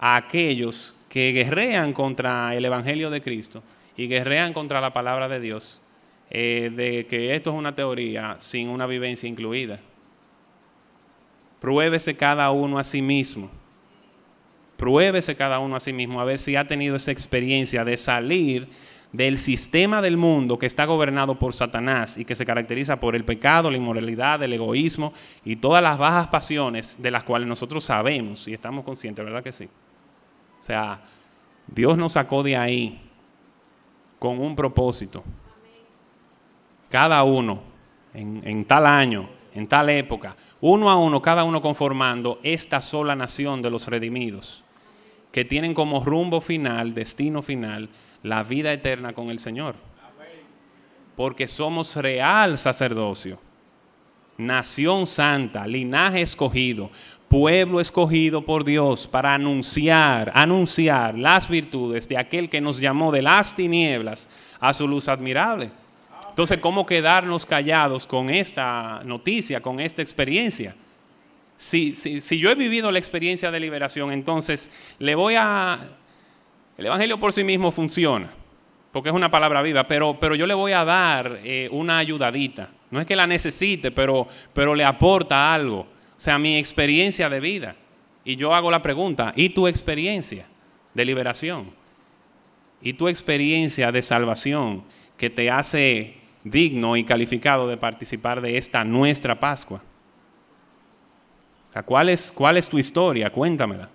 a 0.00 0.16
aquellos 0.16 0.96
que 1.08 1.32
guerrean 1.32 1.92
contra 1.92 2.54
el 2.54 2.64
Evangelio 2.64 3.10
de 3.10 3.20
Cristo 3.20 3.62
y 3.96 4.08
guerrean 4.08 4.52
contra 4.52 4.80
la 4.80 4.92
palabra 4.92 5.28
de 5.28 5.40
Dios 5.40 5.80
eh, 6.30 6.72
de 6.74 7.06
que 7.06 7.34
esto 7.34 7.50
es 7.50 7.56
una 7.56 7.74
teoría 7.74 8.36
sin 8.40 8.68
una 8.68 8.86
vivencia 8.86 9.28
incluida. 9.28 9.78
Pruébese 11.60 12.16
cada 12.16 12.50
uno 12.50 12.78
a 12.78 12.84
sí 12.84 13.02
mismo. 13.02 13.50
Pruébese 14.76 15.36
cada 15.36 15.58
uno 15.60 15.76
a 15.76 15.80
sí 15.80 15.92
mismo 15.92 16.20
a 16.20 16.24
ver 16.24 16.38
si 16.38 16.56
ha 16.56 16.66
tenido 16.66 16.96
esa 16.96 17.10
experiencia 17.10 17.84
de 17.84 17.96
salir 17.96 18.68
del 19.12 19.38
sistema 19.38 20.02
del 20.02 20.16
mundo 20.16 20.58
que 20.58 20.66
está 20.66 20.86
gobernado 20.86 21.38
por 21.38 21.54
Satanás 21.54 22.18
y 22.18 22.24
que 22.24 22.34
se 22.34 22.44
caracteriza 22.44 22.98
por 22.98 23.14
el 23.14 23.24
pecado, 23.24 23.70
la 23.70 23.76
inmoralidad, 23.76 24.42
el 24.42 24.54
egoísmo 24.54 25.12
y 25.44 25.54
todas 25.54 25.84
las 25.84 25.96
bajas 25.96 26.26
pasiones 26.26 27.00
de 27.00 27.12
las 27.12 27.22
cuales 27.22 27.46
nosotros 27.46 27.84
sabemos 27.84 28.48
y 28.48 28.54
estamos 28.54 28.84
conscientes, 28.84 29.24
¿verdad 29.24 29.44
que 29.44 29.52
sí? 29.52 29.66
O 30.58 30.62
sea, 30.62 31.00
Dios 31.68 31.96
nos 31.96 32.12
sacó 32.12 32.42
de 32.42 32.56
ahí 32.56 33.00
con 34.24 34.40
un 34.40 34.56
propósito 34.56 35.22
cada 36.88 37.22
uno 37.24 37.60
en, 38.14 38.64
tal 38.64 38.86
año, 38.86 39.28
en 39.52 39.66
tal 39.66 39.90
época, 39.90 40.34
uno 40.62 40.88
a 40.88 40.96
uno, 40.96 41.20
cada 41.20 41.44
uno 41.44 41.60
conformando 41.60 42.40
esta 42.42 42.80
sola 42.80 43.14
nación 43.14 43.60
de 43.60 43.68
los 43.68 43.86
redimidos, 43.86 44.64
que 45.30 45.44
tienen 45.44 45.74
como 45.74 46.02
rumbo 46.02 46.40
final, 46.40 46.94
destino 46.94 47.42
final, 47.42 47.90
la 48.22 48.42
vida 48.44 48.72
eterna 48.72 49.12
con 49.12 49.28
el 49.28 49.40
Señor. 49.40 49.74
Porque 51.16 51.46
somos 51.46 51.94
real 51.94 52.56
sacerdocio, 52.56 53.38
nación 54.38 55.06
santa, 55.06 55.66
linaje 55.66 56.22
escogido, 56.22 56.90
pueblo 57.34 57.80
escogido 57.80 58.42
por 58.42 58.64
Dios 58.64 59.08
para 59.08 59.34
anunciar, 59.34 60.30
anunciar 60.36 61.18
las 61.18 61.48
virtudes 61.48 62.08
de 62.08 62.16
aquel 62.16 62.48
que 62.48 62.60
nos 62.60 62.78
llamó 62.78 63.10
de 63.10 63.22
las 63.22 63.56
tinieblas 63.56 64.28
a 64.60 64.72
su 64.72 64.86
luz 64.86 65.08
admirable. 65.08 65.68
Entonces, 66.28 66.58
¿cómo 66.58 66.86
quedarnos 66.86 67.44
callados 67.44 68.06
con 68.06 68.30
esta 68.30 69.02
noticia, 69.04 69.60
con 69.60 69.80
esta 69.80 70.00
experiencia? 70.00 70.76
Si, 71.56 71.96
si, 71.96 72.38
yo 72.38 72.50
he 72.50 72.54
vivido 72.54 72.92
la 72.92 73.00
experiencia 73.00 73.50
de 73.50 73.58
liberación, 73.58 74.12
entonces 74.12 74.70
le 75.00 75.16
voy 75.16 75.34
a... 75.36 75.80
El 76.78 76.86
Evangelio 76.86 77.18
por 77.18 77.32
sí 77.32 77.42
mismo 77.42 77.72
funciona, 77.72 78.30
porque 78.92 79.08
es 79.08 79.14
una 79.14 79.32
palabra 79.32 79.60
viva, 79.60 79.88
pero, 79.88 80.20
pero 80.20 80.36
yo 80.36 80.46
le 80.46 80.54
voy 80.54 80.70
a 80.70 80.84
dar 80.84 81.40
eh, 81.42 81.68
una 81.72 81.98
ayudadita. 81.98 82.68
No 82.92 83.00
es 83.00 83.06
que 83.06 83.16
la 83.16 83.26
necesite, 83.26 83.90
pero, 83.90 84.28
pero 84.52 84.72
le 84.72 84.84
aporta 84.84 85.52
algo. 85.52 85.93
O 86.16 86.20
sea, 86.20 86.38
mi 86.38 86.56
experiencia 86.56 87.28
de 87.28 87.40
vida. 87.40 87.76
Y 88.24 88.36
yo 88.36 88.54
hago 88.54 88.70
la 88.70 88.82
pregunta, 88.82 89.32
¿y 89.36 89.50
tu 89.50 89.66
experiencia 89.68 90.46
de 90.94 91.04
liberación? 91.04 91.70
¿Y 92.80 92.94
tu 92.94 93.08
experiencia 93.08 93.92
de 93.92 94.02
salvación 94.02 94.84
que 95.16 95.30
te 95.30 95.50
hace 95.50 96.24
digno 96.44 96.96
y 96.96 97.04
calificado 97.04 97.66
de 97.66 97.76
participar 97.76 98.40
de 98.40 98.58
esta 98.58 98.84
nuestra 98.84 99.40
Pascua. 99.40 99.82
¿cuál, 101.86 102.10
es, 102.10 102.30
¿Cuál 102.30 102.58
es 102.58 102.68
tu 102.68 102.78
historia? 102.78 103.30
Cuéntamela. 103.30 103.88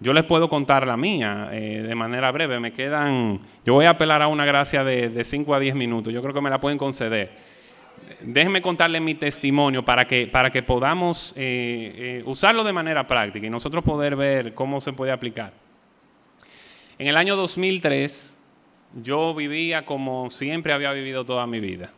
Yo 0.00 0.12
les 0.12 0.24
puedo 0.24 0.48
contar 0.48 0.86
la 0.86 0.96
mía 0.96 1.50
eh, 1.52 1.82
de 1.82 1.94
manera 1.94 2.30
breve. 2.32 2.58
Me 2.58 2.72
quedan, 2.72 3.40
yo 3.64 3.74
voy 3.74 3.84
a 3.84 3.90
apelar 3.90 4.22
a 4.22 4.28
una 4.28 4.44
gracia 4.44 4.82
de 4.82 5.24
5 5.24 5.54
a 5.54 5.60
10 5.60 5.74
minutos. 5.74 6.12
Yo 6.12 6.22
creo 6.22 6.34
que 6.34 6.40
me 6.40 6.50
la 6.50 6.60
pueden 6.60 6.78
conceder. 6.78 7.51
Déjenme 8.20 8.62
contarle 8.62 9.00
mi 9.00 9.14
testimonio 9.14 9.84
para 9.84 10.06
que, 10.06 10.26
para 10.26 10.50
que 10.50 10.62
podamos 10.62 11.32
eh, 11.36 11.92
eh, 11.96 12.22
usarlo 12.24 12.62
de 12.62 12.72
manera 12.72 13.06
práctica 13.06 13.46
y 13.46 13.50
nosotros 13.50 13.82
poder 13.82 14.14
ver 14.16 14.54
cómo 14.54 14.80
se 14.80 14.92
puede 14.92 15.10
aplicar. 15.10 15.52
En 16.98 17.08
el 17.08 17.16
año 17.16 17.34
2003, 17.34 18.38
yo 19.02 19.34
vivía 19.34 19.84
como 19.84 20.30
siempre 20.30 20.72
había 20.72 20.92
vivido 20.92 21.24
toda 21.24 21.46
mi 21.46 21.58
vida. 21.58 21.90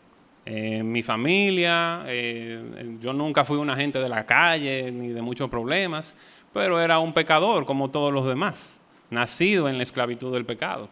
En 0.47 0.91
mi 0.93 1.03
familia, 1.03 2.05
eh, 2.07 2.97
yo 3.01 3.13
nunca 3.13 3.45
fui 3.45 3.57
un 3.57 3.71
agente 3.71 3.99
de 3.99 4.09
la 4.09 4.25
calle 4.25 4.91
ni 4.93 5.09
de 5.09 5.23
muchos 5.23 5.51
problemas, 5.51 6.17
pero 6.53 6.81
era 6.81 6.99
un 6.99 7.13
pecador 7.13 7.67
como 7.67 7.91
todos 7.91 8.13
los 8.13 8.27
demás, 8.27 8.81
nacido 9.11 9.69
en 9.69 9.77
la 9.77 9.83
esclavitud 9.83 10.33
del 10.33 10.45
pecado. 10.45 10.89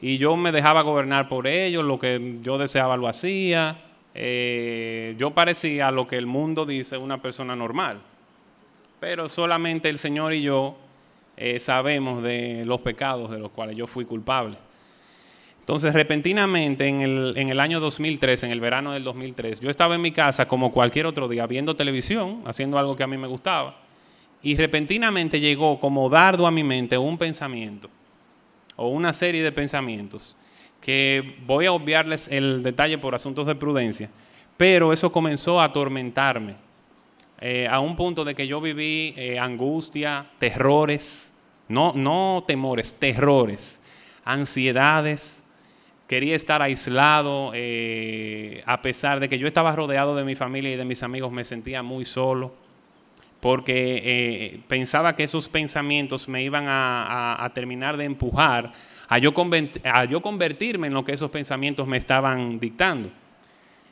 Y 0.00 0.18
yo 0.18 0.36
me 0.36 0.52
dejaba 0.52 0.82
gobernar 0.82 1.28
por 1.28 1.46
ellos, 1.46 1.84
lo 1.84 1.98
que 1.98 2.38
yo 2.40 2.56
deseaba 2.56 2.96
lo 2.96 3.08
hacía. 3.08 3.76
Eh, 4.14 5.14
yo 5.18 5.32
parecía 5.32 5.90
lo 5.90 6.06
que 6.06 6.16
el 6.16 6.26
mundo 6.26 6.66
dice 6.66 6.96
una 6.96 7.22
persona 7.22 7.54
normal, 7.54 8.00
pero 8.98 9.28
solamente 9.28 9.88
el 9.88 9.98
Señor 9.98 10.34
y 10.34 10.42
yo 10.42 10.76
eh, 11.36 11.60
sabemos 11.60 12.22
de 12.22 12.64
los 12.66 12.80
pecados 12.80 13.30
de 13.30 13.38
los 13.38 13.50
cuales 13.50 13.76
yo 13.76 13.86
fui 13.86 14.04
culpable. 14.04 14.56
Entonces, 15.60 15.94
repentinamente, 15.94 16.86
en 16.86 17.00
el, 17.00 17.34
en 17.36 17.48
el, 17.48 17.60
año 17.60 17.78
2003, 17.78 18.42
en 18.42 18.50
el 18.50 18.60
verano 18.60 18.92
del 18.92 19.04
2003, 19.04 19.60
yo 19.60 19.70
estaba 19.70 19.94
en 19.94 20.00
mi 20.00 20.10
casa 20.10 20.48
como 20.48 20.72
cualquier 20.72 21.06
otro 21.06 21.28
día, 21.28 21.46
viendo 21.46 21.76
televisión, 21.76 22.42
haciendo 22.44 22.76
algo 22.76 22.96
que 22.96 23.04
a 23.04 23.06
mí 23.06 23.16
me 23.16 23.28
gustaba, 23.28 23.78
y 24.42 24.56
repentinamente 24.56 25.38
llegó 25.38 25.78
como 25.78 26.08
dardo 26.08 26.46
a 26.46 26.50
mi 26.50 26.64
mente 26.64 26.98
un 26.98 27.16
pensamiento, 27.16 27.88
o 28.74 28.88
una 28.88 29.12
serie 29.12 29.44
de 29.44 29.52
pensamientos, 29.52 30.36
que 30.80 31.36
voy 31.46 31.66
a 31.66 31.72
obviarles 31.72 32.28
el 32.28 32.62
detalle 32.62 32.98
por 32.98 33.14
asuntos 33.14 33.46
de 33.46 33.54
prudencia, 33.54 34.10
pero 34.56 34.92
eso 34.92 35.12
comenzó 35.12 35.60
a 35.60 35.64
atormentarme, 35.64 36.56
eh, 37.40 37.66
a 37.70 37.80
un 37.80 37.96
punto 37.96 38.24
de 38.24 38.34
que 38.34 38.46
yo 38.46 38.60
viví 38.60 39.14
eh, 39.16 39.38
angustia, 39.38 40.26
terrores, 40.38 41.32
no, 41.68 41.92
no 41.94 42.44
temores, 42.46 42.94
terrores, 42.94 43.80
ansiedades, 44.24 45.44
quería 46.06 46.34
estar 46.34 46.60
aislado, 46.60 47.52
eh, 47.54 48.62
a 48.66 48.82
pesar 48.82 49.20
de 49.20 49.28
que 49.28 49.38
yo 49.38 49.46
estaba 49.46 49.74
rodeado 49.74 50.16
de 50.16 50.24
mi 50.24 50.34
familia 50.34 50.72
y 50.72 50.76
de 50.76 50.84
mis 50.84 51.02
amigos, 51.02 51.30
me 51.30 51.44
sentía 51.44 51.82
muy 51.82 52.04
solo, 52.04 52.52
porque 53.40 54.60
pensaba 54.68 55.16
que 55.16 55.22
esos 55.22 55.48
pensamientos 55.48 56.28
me 56.28 56.42
iban 56.42 56.66
a, 56.68 57.50
terminar 57.54 57.96
de 57.96 58.04
empujar 58.04 58.72
a 59.10 59.18
yo, 59.18 59.34
a 59.84 60.22
convertirme 60.22 60.86
en 60.86 60.94
lo 60.94 61.04
que 61.04 61.12
esos 61.12 61.32
pensamientos 61.32 61.86
me 61.86 61.96
estaban 61.96 62.60
dictando. 62.60 63.10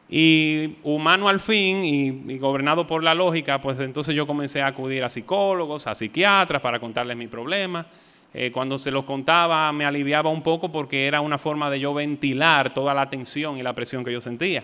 Y 0.08 0.76
humano 0.84 1.28
al 1.28 1.40
fin 1.40 1.84
y, 1.84 2.38
gobernado 2.38 2.86
por 2.86 3.02
la 3.02 3.16
lógica, 3.16 3.60
pues 3.60 3.80
entonces 3.80 4.14
yo 4.14 4.28
comencé 4.28 4.62
a 4.62 4.68
acudir 4.68 5.02
a 5.02 5.08
psicólogos, 5.08 5.88
a 5.88 5.96
psiquiatras 5.96 6.62
para 6.62 6.78
contarles 6.78 7.16
mi 7.16 7.26
problema. 7.26 7.86
Eh, 8.32 8.52
cuando 8.52 8.78
se 8.78 8.92
los 8.92 9.04
contaba 9.04 9.72
me 9.72 9.84
aliviaba 9.84 10.30
un 10.30 10.42
poco 10.42 10.70
porque 10.70 11.06
era 11.08 11.20
una 11.20 11.38
forma 11.38 11.68
de 11.68 11.80
yo 11.80 11.92
ventilar 11.92 12.72
toda 12.72 12.94
la 12.94 13.10
tensión 13.10 13.58
y 13.58 13.62
la 13.62 13.74
presión 13.74 14.04
que 14.04 14.12
yo 14.12 14.20
sentía. 14.20 14.62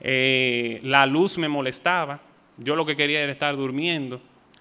Eh, 0.00 0.80
la 0.82 1.04
luz 1.04 1.36
me 1.36 1.48
molestaba, 1.48 2.20
yo 2.56 2.74
lo 2.74 2.86
que 2.86 2.96
quería 2.96 3.20
era 3.20 3.32
estar 3.32 3.54
durmiendo. 3.54 4.18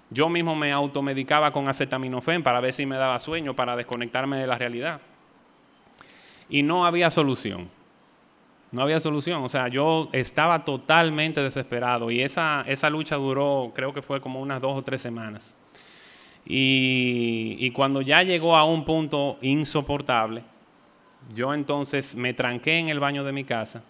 Yo 0.09 0.27
mismo 0.27 0.53
me 0.53 0.73
automedicaba 0.73 1.53
con 1.53 1.69
acetaminofén 1.69 2.43
para 2.43 2.59
ver 2.59 2.73
si 2.73 2.85
me 2.85 2.97
daba 2.97 3.17
sueño, 3.19 3.55
para 3.55 3.77
desconectarme 3.77 4.37
de 4.37 4.47
la 4.47 4.57
realidad. 4.57 4.99
Y 6.49 6.63
no 6.63 6.85
había 6.85 7.09
solución. 7.11 7.69
No 8.71 8.81
había 8.81 8.99
solución. 8.99 9.43
O 9.43 9.49
sea, 9.49 9.67
yo 9.67 10.09
estaba 10.11 10.65
totalmente 10.65 11.41
desesperado 11.41 12.09
y 12.09 12.21
esa, 12.21 12.65
esa 12.67 12.89
lucha 12.89 13.15
duró, 13.15 13.71
creo 13.75 13.93
que 13.93 14.01
fue 14.01 14.19
como 14.19 14.41
unas 14.41 14.61
dos 14.61 14.77
o 14.77 14.81
tres 14.81 15.01
semanas. 15.01 15.55
Y, 16.45 17.69
cuando 17.71 18.01
ya 18.01 18.21
llegó 18.23 18.55
a 18.55 18.65
un 18.65 18.83
punto 18.83 19.37
insoportable, 19.41 20.43
yo 21.33 21.53
entonces 21.53 22.15
me 22.15 22.33
tranqué 22.33 22.79
en 22.79 22.89
el 22.89 22.99
baño 22.99 23.23
de 23.23 23.31
mi 23.31 23.45
casa 23.45 23.83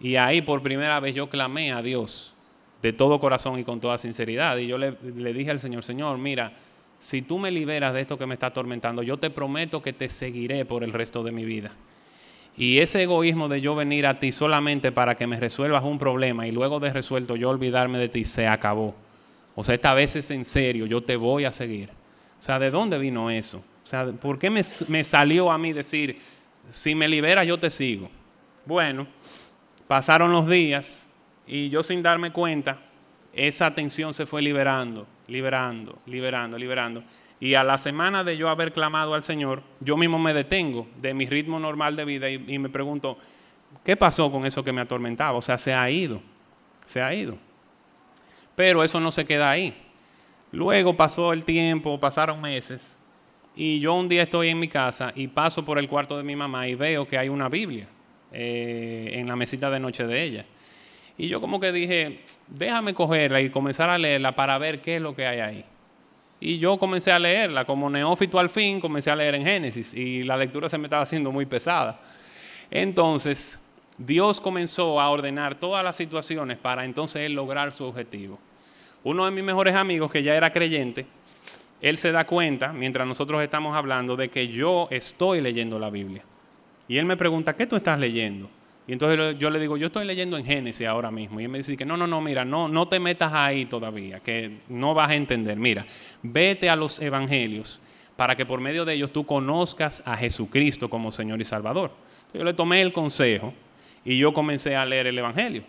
y 0.00 0.16
ahí 0.16 0.42
por 0.42 0.62
primera 0.62 0.98
vez 0.98 1.14
yo 1.14 1.30
clamé 1.30 1.72
a 1.72 1.80
Dios 1.80 2.34
de 2.82 2.92
todo 2.92 3.20
corazón 3.20 3.58
y 3.58 3.64
con 3.64 3.80
toda 3.80 3.98
sinceridad. 3.98 4.56
Y 4.56 4.66
yo 4.66 4.78
le, 4.78 4.96
le, 5.02 5.32
dije 5.32 5.50
al 5.50 5.60
Señor, 5.60 5.84
Señor, 5.84 6.18
mira, 6.18 6.52
si 6.98 7.22
tú 7.22 7.38
me 7.38 7.50
liberas 7.50 7.94
de 7.94 8.00
esto 8.00 8.18
que 8.18 8.26
me 8.26 8.34
está 8.34 8.46
atormentando, 8.46 9.02
yo 9.02 9.18
te 9.18 9.30
prometo 9.30 9.82
que 9.82 9.92
te 9.92 10.08
seguiré 10.08 10.64
por 10.64 10.82
el 10.82 10.92
resto 10.92 11.22
de 11.22 11.32
mi 11.32 11.44
vida. 11.44 11.72
Y 12.56 12.78
ese 12.78 13.02
egoísmo 13.02 13.48
de 13.48 13.60
yo 13.60 13.74
venir 13.74 14.06
a 14.06 14.18
ti 14.18 14.32
solamente 14.32 14.90
para 14.90 15.14
que 15.14 15.26
me 15.26 15.38
resuelvas 15.38 15.84
un 15.84 15.98
problema 15.98 16.46
y 16.46 16.52
luego 16.52 16.80
de 16.80 16.92
resuelto 16.92 17.36
yo 17.36 17.50
olvidarme 17.50 17.98
de 17.98 18.08
ti, 18.08 18.24
se 18.24 18.46
acabó. 18.46 18.94
O 19.54 19.62
sea, 19.62 19.74
esta 19.74 19.92
vez 19.94 20.16
es 20.16 20.30
en 20.30 20.44
serio, 20.44 20.86
yo 20.86 21.02
te 21.02 21.16
voy 21.16 21.44
a 21.44 21.52
seguir. 21.52 21.90
O 22.38 22.42
sea, 22.42 22.58
¿de 22.58 22.70
dónde 22.70 22.98
vino 22.98 23.30
eso? 23.30 23.58
O 23.84 23.86
sea, 23.86 24.06
¿por 24.06 24.38
qué 24.38 24.50
me, 24.50 25.04
salió 25.04 25.50
a 25.50 25.58
mí 25.58 25.72
decir, 25.72 26.18
si 26.70 26.94
me 26.94 27.08
liberas 27.08 27.46
yo 27.46 27.58
te 27.58 27.70
sigo? 27.70 28.10
Bueno, 28.64 29.06
pasaron 29.86 30.32
los 30.32 30.48
días 30.48 31.08
y 31.46 31.68
yo 31.68 31.82
sin 31.82 32.02
darme 32.02 32.32
cuenta, 32.32 32.78
esa 33.32 33.74
tensión 33.74 34.12
se 34.12 34.26
fue 34.26 34.42
liberando, 34.42 35.06
liberando, 35.28 35.98
liberando, 36.06 36.58
liberando. 36.58 37.02
Y 37.38 37.54
a 37.54 37.64
la 37.64 37.78
semana 37.78 38.24
de 38.24 38.36
yo 38.36 38.48
haber 38.48 38.72
clamado 38.72 39.14
al 39.14 39.22
Señor, 39.22 39.62
yo 39.80 39.96
mismo 39.96 40.18
me 40.18 40.32
detengo 40.32 40.86
de 40.98 41.12
mi 41.12 41.26
ritmo 41.26 41.58
normal 41.58 41.96
de 41.96 42.04
vida 42.04 42.30
y, 42.30 42.58
me 42.58 42.68
pregunto, 42.68 43.18
¿qué 43.84 43.96
pasó 43.96 44.30
con 44.30 44.46
eso 44.46 44.64
que 44.64 44.72
me 44.72 44.80
atormentaba? 44.80 45.36
O 45.36 45.42
sea, 45.42 45.58
se 45.58 45.74
ha 45.74 45.90
ido, 45.90 46.22
se 46.86 47.02
ha 47.02 47.14
ido. 47.14 47.36
Pero 48.54 48.82
eso 48.82 49.00
no 49.00 49.12
se 49.12 49.26
queda 49.26 49.50
ahí. 49.50 49.76
Luego 50.50 50.96
pasó 50.96 51.32
el 51.32 51.44
tiempo, 51.44 52.00
pasaron 52.00 52.40
meses, 52.40 52.98
y 53.56 53.80
yo 53.80 53.94
un 53.94 54.08
día 54.08 54.22
estoy 54.22 54.50
en 54.50 54.58
mi 54.60 54.68
casa 54.68 55.12
y 55.16 55.28
paso 55.28 55.64
por 55.64 55.78
el 55.78 55.88
cuarto 55.88 56.16
de 56.18 56.22
mi 56.22 56.36
mamá 56.36 56.68
y 56.68 56.74
veo 56.74 57.08
que 57.08 57.16
hay 57.16 57.30
una 57.30 57.48
Biblia 57.48 57.88
eh, 58.30 59.12
en 59.14 59.26
la 59.26 59.34
mesita 59.34 59.70
de 59.70 59.80
noche 59.80 60.06
de 60.06 60.22
ella. 60.22 60.46
Y 61.18 61.28
yo 61.28 61.40
como 61.40 61.60
que 61.60 61.72
dije, 61.72 62.20
déjame 62.46 62.94
cogerla 62.94 63.40
y 63.40 63.50
comenzar 63.50 63.88
a 63.88 63.98
leerla 63.98 64.32
para 64.32 64.58
ver 64.58 64.80
qué 64.80 64.96
es 64.96 65.02
lo 65.02 65.16
que 65.16 65.26
hay 65.26 65.40
ahí. 65.40 65.64
Y 66.40 66.58
yo 66.58 66.76
comencé 66.78 67.10
a 67.12 67.18
leerla, 67.18 67.64
como 67.64 67.88
neófito 67.88 68.38
al 68.38 68.50
fin, 68.50 68.80
comencé 68.80 69.10
a 69.10 69.16
leer 69.16 69.34
en 69.36 69.42
Génesis 69.42 69.94
y 69.94 70.22
la 70.22 70.36
lectura 70.36 70.68
se 70.68 70.76
me 70.76 70.84
estaba 70.84 71.02
haciendo 71.02 71.32
muy 71.32 71.46
pesada. 71.46 71.98
Entonces, 72.70 73.58
Dios 73.96 74.40
comenzó 74.40 75.00
a 75.00 75.08
ordenar 75.08 75.54
todas 75.54 75.82
las 75.82 75.96
situaciones 75.96 76.58
para 76.58 76.84
entonces 76.84 77.22
él 77.22 77.32
lograr 77.32 77.72
su 77.72 77.84
objetivo. 77.84 78.38
Uno 79.02 79.24
de 79.24 79.30
mis 79.30 79.44
mejores 79.44 79.74
amigos, 79.74 80.10
que 80.10 80.22
ya 80.22 80.34
era 80.34 80.52
creyente, 80.52 81.06
él 81.80 81.96
se 81.96 82.12
da 82.12 82.26
cuenta, 82.26 82.72
mientras 82.72 83.06
nosotros 83.06 83.42
estamos 83.42 83.74
hablando, 83.74 84.16
de 84.16 84.28
que 84.28 84.48
yo 84.48 84.88
estoy 84.90 85.40
leyendo 85.40 85.78
la 85.78 85.88
Biblia. 85.88 86.22
Y 86.88 86.98
él 86.98 87.06
me 87.06 87.16
pregunta, 87.16 87.56
¿qué 87.56 87.66
tú 87.66 87.76
estás 87.76 87.98
leyendo? 87.98 88.50
Y 88.88 88.92
entonces 88.92 89.36
yo 89.38 89.50
le 89.50 89.58
digo, 89.58 89.76
yo 89.76 89.88
estoy 89.88 90.06
leyendo 90.06 90.36
en 90.36 90.44
Génesis 90.44 90.86
ahora 90.86 91.10
mismo. 91.10 91.40
Y 91.40 91.44
él 91.44 91.48
me 91.48 91.58
dice 91.58 91.76
que 91.76 91.84
no, 91.84 91.96
no, 91.96 92.06
no, 92.06 92.20
mira, 92.20 92.44
no, 92.44 92.68
no 92.68 92.86
te 92.86 93.00
metas 93.00 93.32
ahí 93.32 93.64
todavía, 93.64 94.20
que 94.20 94.58
no 94.68 94.94
vas 94.94 95.10
a 95.10 95.14
entender. 95.14 95.56
Mira, 95.56 95.84
vete 96.22 96.70
a 96.70 96.76
los 96.76 97.00
evangelios 97.00 97.80
para 98.16 98.36
que 98.36 98.46
por 98.46 98.60
medio 98.60 98.84
de 98.84 98.94
ellos 98.94 99.12
tú 99.12 99.26
conozcas 99.26 100.02
a 100.06 100.16
Jesucristo 100.16 100.88
como 100.88 101.10
Señor 101.10 101.40
y 101.40 101.44
Salvador. 101.44 101.90
yo 102.32 102.44
le 102.44 102.54
tomé 102.54 102.80
el 102.80 102.92
consejo 102.92 103.52
y 104.04 104.18
yo 104.18 104.32
comencé 104.32 104.76
a 104.76 104.86
leer 104.86 105.08
el 105.08 105.18
Evangelio. 105.18 105.64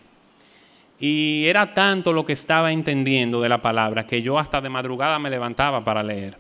Y 1.00 1.46
era 1.46 1.74
tanto 1.74 2.14
lo 2.14 2.26
que 2.26 2.34
estaba 2.34 2.72
entendiendo 2.72 3.42
de 3.42 3.50
la 3.50 3.62
palabra 3.62 4.08
que 4.08 4.22
yo 4.22 4.40
hasta 4.40 4.62
de 4.62 4.70
madrugada 4.70 5.20
me 5.20 5.30
levantaba 5.30 5.84
para 5.84 6.04
leer. 6.04 6.38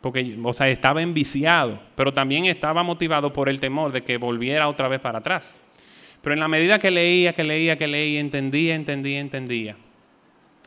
Porque, 0.00 0.36
o 0.42 0.52
sea, 0.52 0.68
estaba 0.68 1.02
enviciado, 1.02 1.80
pero 1.96 2.12
también 2.12 2.44
estaba 2.44 2.82
motivado 2.82 3.32
por 3.32 3.48
el 3.48 3.58
temor 3.58 3.90
de 3.90 4.02
que 4.02 4.16
volviera 4.16 4.68
otra 4.68 4.86
vez 4.86 5.00
para 5.00 5.18
atrás. 5.18 5.60
Pero 6.22 6.34
en 6.34 6.40
la 6.40 6.48
medida 6.48 6.78
que 6.78 6.90
leía, 6.90 7.32
que 7.32 7.44
leía, 7.44 7.76
que 7.76 7.86
leía, 7.86 8.20
entendía, 8.20 8.74
entendía, 8.74 9.20
entendía. 9.20 9.76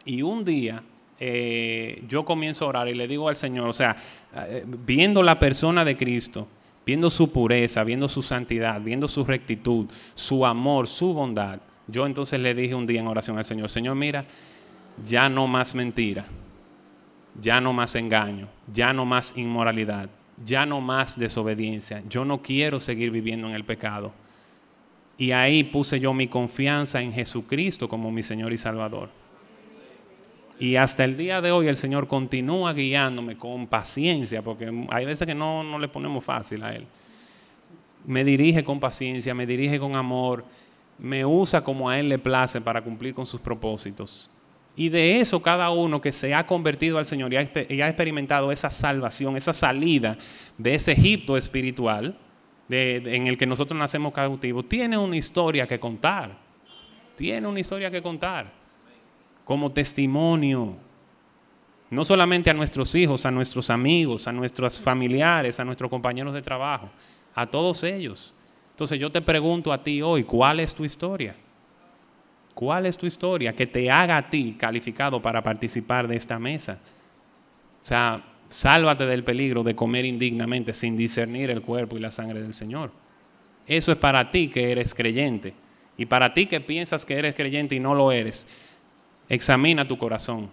Y 0.06 0.22
un 0.22 0.44
día 0.44 0.84
eh, 1.20 2.04
yo 2.08 2.26
comienzo 2.26 2.66
a 2.66 2.70
orar 2.70 2.88
y 2.88 2.96
le 2.96 3.08
digo 3.08 3.30
al 3.30 3.36
Señor, 3.36 3.70
o 3.70 3.74
sea, 3.74 3.96
eh, 4.36 4.66
viendo 4.66 5.22
la 5.22 5.38
persona 5.38 5.86
de 5.86 5.96
Cristo, 5.96 6.48
viendo 6.84 7.12
su 7.12 7.32
pureza, 7.32 7.84
viendo 7.84 8.10
su 8.10 8.24
santidad, 8.24 8.82
viendo 8.82 9.08
su 9.08 9.24
rectitud, 9.24 9.86
su 10.16 10.46
amor, 10.46 10.88
su 10.88 11.14
bondad, 11.14 11.60
yo 11.86 12.08
entonces 12.08 12.40
le 12.40 12.56
dije 12.56 12.74
un 12.74 12.88
día 12.88 13.02
en 13.02 13.08
oración 13.08 13.38
al 13.38 13.46
Señor, 13.46 13.70
Señor, 13.70 13.96
mira, 13.96 14.26
ya 15.04 15.30
no 15.30 15.46
más 15.46 15.76
mentira, 15.76 16.26
ya 17.40 17.62
no 17.62 17.72
más 17.72 17.94
engaño, 17.96 18.48
ya 18.74 18.92
no 18.92 19.06
más 19.06 19.38
inmoralidad, 19.38 20.10
ya 20.44 20.66
no 20.66 20.82
más 20.82 21.20
desobediencia, 21.20 22.02
yo 22.10 22.26
no 22.26 22.42
quiero 22.42 22.80
seguir 22.80 23.12
viviendo 23.12 23.48
en 23.48 23.54
el 23.54 23.64
pecado. 23.64 24.12
Y 25.22 25.34
ahí 25.34 25.64
puse 25.64 26.00
yo 26.00 26.16
mi 26.16 26.28
confianza 26.28 27.00
en 27.00 27.14
Jesucristo 27.14 27.88
como 27.88 28.12
mi 28.12 28.24
Señor 28.24 28.52
y 28.54 28.58
Salvador. 28.58 29.12
Y 30.60 30.78
hasta 30.78 31.04
el 31.04 31.16
día 31.16 31.42
de 31.42 31.52
hoy 31.52 31.68
el 31.68 31.78
Señor 31.78 32.08
continúa 32.08 32.74
guiándome 32.74 33.38
con 33.38 33.68
paciencia, 33.68 34.42
porque 34.42 34.72
hay 34.90 35.06
veces 35.06 35.28
que 35.28 35.36
no, 35.36 35.62
no 35.62 35.78
le 35.78 35.88
ponemos 35.88 36.26
fácil 36.26 36.64
a 36.64 36.76
Él. 36.76 36.88
Me 38.04 38.24
dirige 38.24 38.64
con 38.64 38.80
paciencia, 38.80 39.36
me 39.36 39.46
dirige 39.46 39.80
con 39.80 39.96
amor, 39.96 40.44
me 40.98 41.24
usa 41.24 41.64
como 41.64 41.88
a 41.88 42.00
Él 42.00 42.10
le 42.10 42.18
place 42.18 42.60
para 42.60 42.84
cumplir 42.84 43.14
con 43.14 43.28
sus 43.28 43.42
propósitos. 43.42 44.32
Y 44.76 44.90
de 44.90 45.22
eso 45.22 45.40
cada 45.40 45.70
uno 45.70 46.02
que 46.02 46.12
se 46.12 46.34
ha 46.34 46.48
convertido 46.48 46.98
al 46.98 47.06
Señor 47.06 47.32
y 47.32 47.36
ha, 47.36 47.42
experimentado 47.88 48.52
esa 48.52 48.72
salvación, 48.72 49.38
esa 49.38 49.54
salida 49.54 50.18
de 50.58 50.74
ese 50.74 50.94
Egipto 50.94 51.38
espiritual 51.38 52.18
en 52.72 53.28
el 53.28 53.38
que 53.38 53.46
nosotros 53.46 53.78
nacemos 53.78 54.14
cautivos, 54.14 54.68
tiene 54.68 54.98
una 54.98 55.18
historia 55.18 55.68
que 55.68 55.80
contar. 55.80 56.38
tiene 57.16 57.48
una 57.48 57.60
historia 57.60 57.92
que 57.92 58.02
contar 58.02 58.52
como 59.44 59.72
testimonio, 59.72 60.78
no 61.90 62.06
solamente 62.06 62.50
a 62.50 62.54
nuestros 62.54 62.96
hijos, 62.96 63.26
a 63.26 63.32
nuestros 63.32 63.70
amigos, 63.70 64.28
a 64.28 64.32
nuestros 64.32 64.80
familiares, 64.80 65.60
a 65.60 65.66
nuestros 65.66 65.90
compañeros 65.90 66.34
de 66.34 66.42
trabajo, 66.42 66.90
a 67.36 67.46
todos 67.46 67.84
ellos. 67.84 68.34
Entonces 68.72 68.98
yo 68.98 69.12
te 69.12 69.22
pregunto 69.22 69.74
a 69.74 69.84
ti 69.84 70.02
hoy, 70.02 70.24
¿cuál 70.24 70.62
es 70.62 70.74
tu 70.74 70.86
historia? 70.86 71.36
¿Cuál 72.54 72.86
es 72.86 72.98
tu 72.98 73.06
historia 73.06 73.54
que 73.54 73.68
te 73.68 73.92
haga 73.92 74.18
a 74.18 74.30
ti 74.30 74.56
calificado 74.58 75.22
para 75.22 75.44
participar 75.44 76.08
de 76.08 76.16
esta 76.16 76.40
mesa? 76.40 76.80
O 77.82 77.84
sea, 77.84 78.24
sálvate 78.52 79.06
del 79.06 79.24
peligro 79.24 79.64
de 79.64 79.76
comer 79.76 80.06
indignamente 80.06 80.74
sin 80.74 80.96
discernir 80.96 81.50
el 81.50 81.62
cuerpo 81.62 81.98
y 81.98 82.02
la 82.02 82.12
sangre 82.12 82.42
del 82.42 82.54
Señor. 82.54 82.92
Eso 83.66 83.92
es 83.92 83.98
para 83.98 84.32
ti 84.32 84.50
que 84.50 84.72
eres 84.72 84.94
creyente. 84.94 85.54
Y 85.98 86.06
para 86.06 86.34
ti 86.34 86.46
que 86.46 86.62
piensas 86.62 87.06
que 87.06 87.16
eres 87.16 87.36
creyente 87.36 87.76
y 87.76 87.80
no 87.80 87.96
lo 87.96 88.12
eres, 88.12 88.48
examina 89.30 89.88
tu 89.88 89.98
corazón. 89.98 90.50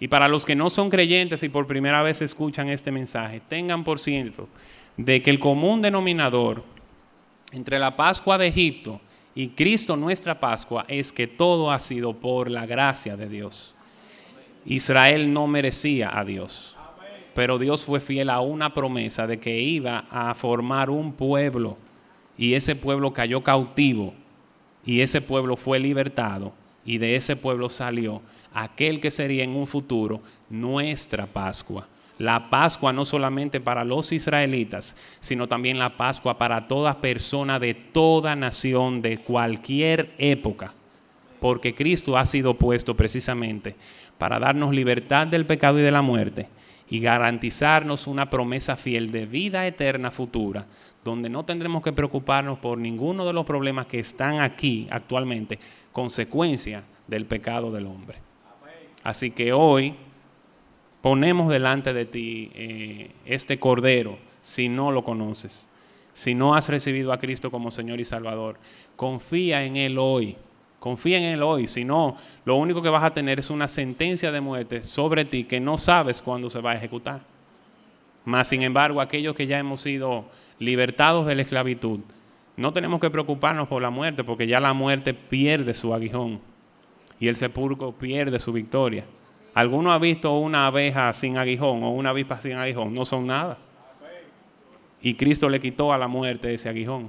Y 0.00 0.08
para 0.08 0.28
los 0.28 0.44
que 0.44 0.56
no 0.56 0.70
son 0.70 0.90
creyentes 0.90 1.42
y 1.42 1.48
por 1.48 1.66
primera 1.66 2.02
vez 2.02 2.20
escuchan 2.22 2.68
este 2.68 2.90
mensaje, 2.90 3.40
tengan 3.40 3.84
por 3.84 4.00
cierto 4.00 4.48
de 4.96 5.22
que 5.22 5.30
el 5.30 5.38
común 5.38 5.82
denominador 5.82 6.64
entre 7.52 7.78
la 7.78 7.96
Pascua 7.96 8.38
de 8.38 8.48
Egipto 8.48 9.00
y 9.34 9.48
Cristo 9.48 9.96
nuestra 9.96 10.40
Pascua 10.40 10.84
es 10.88 11.12
que 11.12 11.26
todo 11.26 11.70
ha 11.70 11.80
sido 11.80 12.14
por 12.14 12.50
la 12.50 12.66
gracia 12.66 13.16
de 13.16 13.28
Dios. 13.28 13.74
Israel 14.66 15.32
no 15.32 15.46
merecía 15.46 16.18
a 16.18 16.24
Dios, 16.24 16.73
pero 17.34 17.58
Dios 17.58 17.84
fue 17.84 18.00
fiel 18.00 18.30
a 18.30 18.40
una 18.40 18.72
promesa 18.72 19.26
de 19.26 19.40
que 19.40 19.60
iba 19.60 20.04
a 20.10 20.34
formar 20.34 20.88
un 20.88 21.12
pueblo 21.12 21.76
y 22.38 22.54
ese 22.54 22.76
pueblo 22.76 23.12
cayó 23.12 23.42
cautivo 23.42 24.14
y 24.84 25.00
ese 25.00 25.20
pueblo 25.20 25.56
fue 25.56 25.78
libertado 25.78 26.52
y 26.84 26.98
de 26.98 27.16
ese 27.16 27.34
pueblo 27.36 27.68
salió 27.68 28.22
aquel 28.52 29.00
que 29.00 29.10
sería 29.10 29.42
en 29.42 29.56
un 29.56 29.66
futuro 29.66 30.20
nuestra 30.48 31.26
Pascua. 31.26 31.88
La 32.18 32.48
Pascua 32.48 32.92
no 32.92 33.04
solamente 33.04 33.60
para 33.60 33.82
los 33.82 34.12
israelitas, 34.12 34.96
sino 35.18 35.48
también 35.48 35.80
la 35.80 35.96
Pascua 35.96 36.38
para 36.38 36.68
toda 36.68 37.00
persona 37.00 37.58
de 37.58 37.74
toda 37.74 38.36
nación, 38.36 39.02
de 39.02 39.18
cualquier 39.18 40.12
época, 40.18 40.72
porque 41.40 41.74
Cristo 41.74 42.16
ha 42.16 42.24
sido 42.24 42.54
puesto 42.54 42.94
precisamente 42.94 43.74
para 44.18 44.38
darnos 44.38 44.72
libertad 44.72 45.26
del 45.26 45.44
pecado 45.44 45.80
y 45.80 45.82
de 45.82 45.90
la 45.90 46.02
muerte 46.02 46.46
y 46.88 47.00
garantizarnos 47.00 48.06
una 48.06 48.28
promesa 48.30 48.76
fiel 48.76 49.10
de 49.10 49.26
vida 49.26 49.66
eterna 49.66 50.10
futura, 50.10 50.66
donde 51.02 51.28
no 51.28 51.44
tendremos 51.44 51.82
que 51.82 51.92
preocuparnos 51.92 52.58
por 52.58 52.78
ninguno 52.78 53.26
de 53.26 53.32
los 53.32 53.44
problemas 53.44 53.86
que 53.86 54.00
están 54.00 54.40
aquí 54.40 54.86
actualmente, 54.90 55.58
consecuencia 55.92 56.84
del 57.06 57.26
pecado 57.26 57.70
del 57.72 57.86
hombre. 57.86 58.18
Así 59.02 59.30
que 59.30 59.52
hoy 59.52 59.94
ponemos 61.00 61.52
delante 61.52 61.92
de 61.92 62.06
ti 62.06 62.50
eh, 62.54 63.10
este 63.26 63.58
cordero 63.58 64.18
si 64.40 64.68
no 64.68 64.92
lo 64.92 65.04
conoces, 65.04 65.68
si 66.12 66.34
no 66.34 66.54
has 66.54 66.68
recibido 66.68 67.12
a 67.12 67.18
Cristo 67.18 67.50
como 67.50 67.70
Señor 67.70 68.00
y 68.00 68.04
Salvador. 68.04 68.58
Confía 68.96 69.64
en 69.64 69.76
Él 69.76 69.98
hoy. 69.98 70.36
Confía 70.84 71.16
en 71.16 71.24
Él 71.24 71.42
hoy, 71.42 71.66
si 71.66 71.82
no, 71.82 72.14
lo 72.44 72.56
único 72.56 72.82
que 72.82 72.90
vas 72.90 73.02
a 73.02 73.14
tener 73.14 73.38
es 73.38 73.48
una 73.48 73.68
sentencia 73.68 74.30
de 74.30 74.42
muerte 74.42 74.82
sobre 74.82 75.24
ti 75.24 75.44
que 75.44 75.58
no 75.58 75.78
sabes 75.78 76.20
cuándo 76.20 76.50
se 76.50 76.60
va 76.60 76.72
a 76.72 76.76
ejecutar. 76.76 77.22
Mas, 78.26 78.48
sin 78.48 78.60
embargo, 78.60 79.00
aquellos 79.00 79.34
que 79.34 79.46
ya 79.46 79.58
hemos 79.58 79.80
sido 79.80 80.26
libertados 80.58 81.26
de 81.26 81.36
la 81.36 81.40
esclavitud, 81.40 82.00
no 82.58 82.74
tenemos 82.74 83.00
que 83.00 83.08
preocuparnos 83.08 83.66
por 83.66 83.80
la 83.80 83.88
muerte, 83.88 84.24
porque 84.24 84.46
ya 84.46 84.60
la 84.60 84.74
muerte 84.74 85.14
pierde 85.14 85.72
su 85.72 85.94
aguijón 85.94 86.38
y 87.18 87.28
el 87.28 87.36
sepulcro 87.36 87.92
pierde 87.92 88.38
su 88.38 88.52
victoria. 88.52 89.06
¿Alguno 89.54 89.90
ha 89.90 89.98
visto 89.98 90.36
una 90.36 90.66
abeja 90.66 91.10
sin 91.14 91.38
aguijón 91.38 91.82
o 91.82 91.92
una 91.92 92.10
avispa 92.10 92.42
sin 92.42 92.56
aguijón? 92.56 92.92
No 92.92 93.06
son 93.06 93.26
nada. 93.26 93.56
Y 95.00 95.14
Cristo 95.14 95.48
le 95.48 95.60
quitó 95.60 95.94
a 95.94 95.96
la 95.96 96.08
muerte 96.08 96.52
ese 96.52 96.68
aguijón 96.68 97.08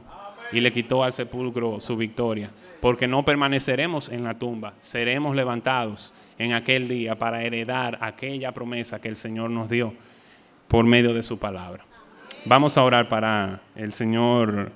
y 0.54 0.62
le 0.62 0.72
quitó 0.72 1.04
al 1.04 1.12
sepulcro 1.12 1.82
su 1.82 1.98
victoria 1.98 2.50
porque 2.86 3.08
no 3.08 3.26
permaneceremos 3.26 4.10
en 4.10 4.24
la 4.24 4.38
tumba, 4.38 4.76
seremos 4.80 5.36
levantados 5.36 6.14
en 6.38 6.54
aquel 6.54 6.88
día 6.88 7.18
para 7.18 7.42
heredar 7.42 7.98
aquella 8.00 8.52
promesa 8.52 9.02
que 9.02 9.08
el 9.08 9.18
Señor 9.18 9.50
nos 9.50 9.72
dio 9.72 9.96
por 10.68 10.86
medio 10.86 11.12
de 11.16 11.24
su 11.24 11.40
palabra. 11.40 11.84
Vamos 12.46 12.78
a 12.78 12.84
orar 12.84 13.10
para 13.10 13.62
el 13.76 13.92
Señor 13.94 14.72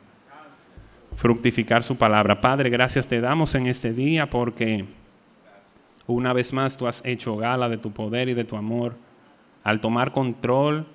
fructificar 1.18 1.84
su 1.84 2.00
palabra. 2.00 2.42
Padre, 2.42 2.72
gracias 2.72 3.08
te 3.08 3.22
damos 3.22 3.54
en 3.54 3.68
este 3.68 3.94
día 3.94 4.28
porque 4.28 4.86
una 6.08 6.34
vez 6.34 6.52
más 6.52 6.78
tú 6.78 6.88
has 6.88 7.06
hecho 7.06 7.38
gala 7.38 7.70
de 7.70 7.78
tu 7.78 7.92
poder 7.92 8.28
y 8.28 8.34
de 8.34 8.44
tu 8.44 8.56
amor 8.56 8.96
al 9.64 9.82
tomar 9.82 10.14
control 10.14 10.88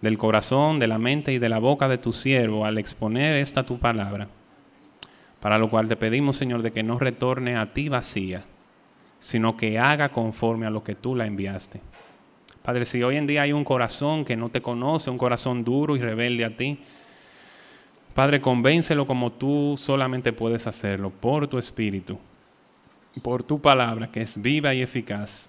del 0.00 0.18
corazón, 0.18 0.80
de 0.80 0.88
la 0.88 0.98
mente 0.98 1.32
y 1.32 1.38
de 1.38 1.48
la 1.48 1.60
boca 1.60 1.86
de 1.86 1.98
tu 1.98 2.12
siervo 2.12 2.66
al 2.66 2.76
exponer 2.78 3.36
esta 3.36 3.62
tu 3.62 3.78
palabra. 3.78 4.26
Para 5.46 5.58
lo 5.58 5.70
cual 5.70 5.86
te 5.86 5.94
pedimos, 5.94 6.36
Señor, 6.36 6.60
de 6.62 6.72
que 6.72 6.82
no 6.82 6.98
retorne 6.98 7.56
a 7.56 7.72
ti 7.72 7.88
vacía, 7.88 8.42
sino 9.20 9.56
que 9.56 9.78
haga 9.78 10.08
conforme 10.08 10.66
a 10.66 10.70
lo 10.70 10.82
que 10.82 10.96
tú 10.96 11.14
la 11.14 11.24
enviaste. 11.24 11.80
Padre, 12.64 12.84
si 12.84 13.00
hoy 13.04 13.16
en 13.16 13.28
día 13.28 13.42
hay 13.42 13.52
un 13.52 13.62
corazón 13.62 14.24
que 14.24 14.34
no 14.34 14.48
te 14.48 14.60
conoce, 14.60 15.08
un 15.08 15.18
corazón 15.18 15.62
duro 15.62 15.94
y 15.94 16.00
rebelde 16.00 16.44
a 16.44 16.56
ti, 16.56 16.80
Padre, 18.12 18.40
convéncelo 18.40 19.06
como 19.06 19.30
tú 19.30 19.76
solamente 19.78 20.32
puedes 20.32 20.66
hacerlo, 20.66 21.10
por 21.10 21.46
tu 21.46 21.58
espíritu, 21.58 22.18
por 23.22 23.44
tu 23.44 23.60
palabra, 23.60 24.10
que 24.10 24.22
es 24.22 24.42
viva 24.42 24.74
y 24.74 24.82
eficaz, 24.82 25.48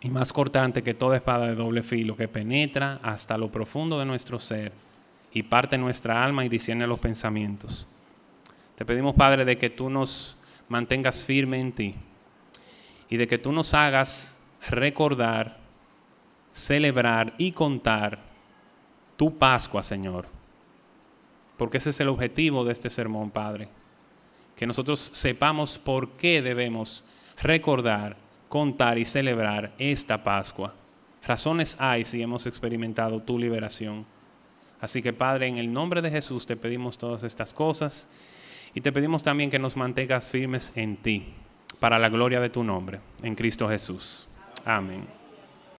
y 0.00 0.08
más 0.08 0.32
cortante 0.32 0.82
que 0.82 0.94
toda 0.94 1.18
espada 1.18 1.46
de 1.46 1.54
doble 1.54 1.84
filo, 1.84 2.16
que 2.16 2.26
penetra 2.26 2.98
hasta 3.04 3.38
lo 3.38 3.48
profundo 3.52 3.96
de 4.00 4.06
nuestro 4.06 4.40
ser 4.40 4.72
y 5.32 5.44
parte 5.44 5.78
nuestra 5.78 6.24
alma 6.24 6.44
y 6.44 6.48
discierne 6.48 6.88
los 6.88 6.98
pensamientos 6.98 7.86
te 8.78 8.84
pedimos, 8.86 9.16
Padre, 9.16 9.44
de 9.44 9.58
que 9.58 9.70
tú 9.70 9.90
nos 9.90 10.36
mantengas 10.68 11.24
firme 11.24 11.58
en 11.58 11.72
ti 11.72 11.96
y 13.10 13.16
de 13.16 13.26
que 13.26 13.36
tú 13.36 13.50
nos 13.50 13.74
hagas 13.74 14.38
recordar, 14.70 15.58
celebrar 16.52 17.34
y 17.38 17.50
contar 17.50 18.20
tu 19.16 19.36
Pascua, 19.36 19.82
Señor. 19.82 20.26
Porque 21.56 21.78
ese 21.78 21.90
es 21.90 21.98
el 21.98 22.06
objetivo 22.06 22.64
de 22.64 22.72
este 22.72 22.88
sermón, 22.88 23.32
Padre. 23.32 23.68
Que 24.56 24.64
nosotros 24.64 25.10
sepamos 25.12 25.76
por 25.76 26.10
qué 26.10 26.40
debemos 26.40 27.02
recordar, 27.42 28.16
contar 28.48 28.96
y 28.96 29.04
celebrar 29.04 29.74
esta 29.78 30.22
Pascua. 30.22 30.72
Razones 31.26 31.76
hay 31.80 32.04
si 32.04 32.22
hemos 32.22 32.46
experimentado 32.46 33.20
tu 33.22 33.40
liberación. 33.40 34.06
Así 34.80 35.02
que, 35.02 35.12
Padre, 35.12 35.48
en 35.48 35.58
el 35.58 35.72
nombre 35.72 36.00
de 36.00 36.12
Jesús 36.12 36.46
te 36.46 36.54
pedimos 36.54 36.96
todas 36.96 37.24
estas 37.24 37.52
cosas 37.52 38.08
y 38.78 38.80
te 38.80 38.92
pedimos 38.92 39.24
también 39.24 39.50
que 39.50 39.58
nos 39.58 39.76
mantengas 39.76 40.30
firmes 40.30 40.70
en 40.76 40.98
ti, 40.98 41.34
para 41.80 41.98
la 41.98 42.08
gloria 42.10 42.38
de 42.38 42.48
tu 42.48 42.62
nombre, 42.62 43.00
en 43.24 43.34
Cristo 43.34 43.68
Jesús. 43.68 44.28
Amén. 44.64 45.17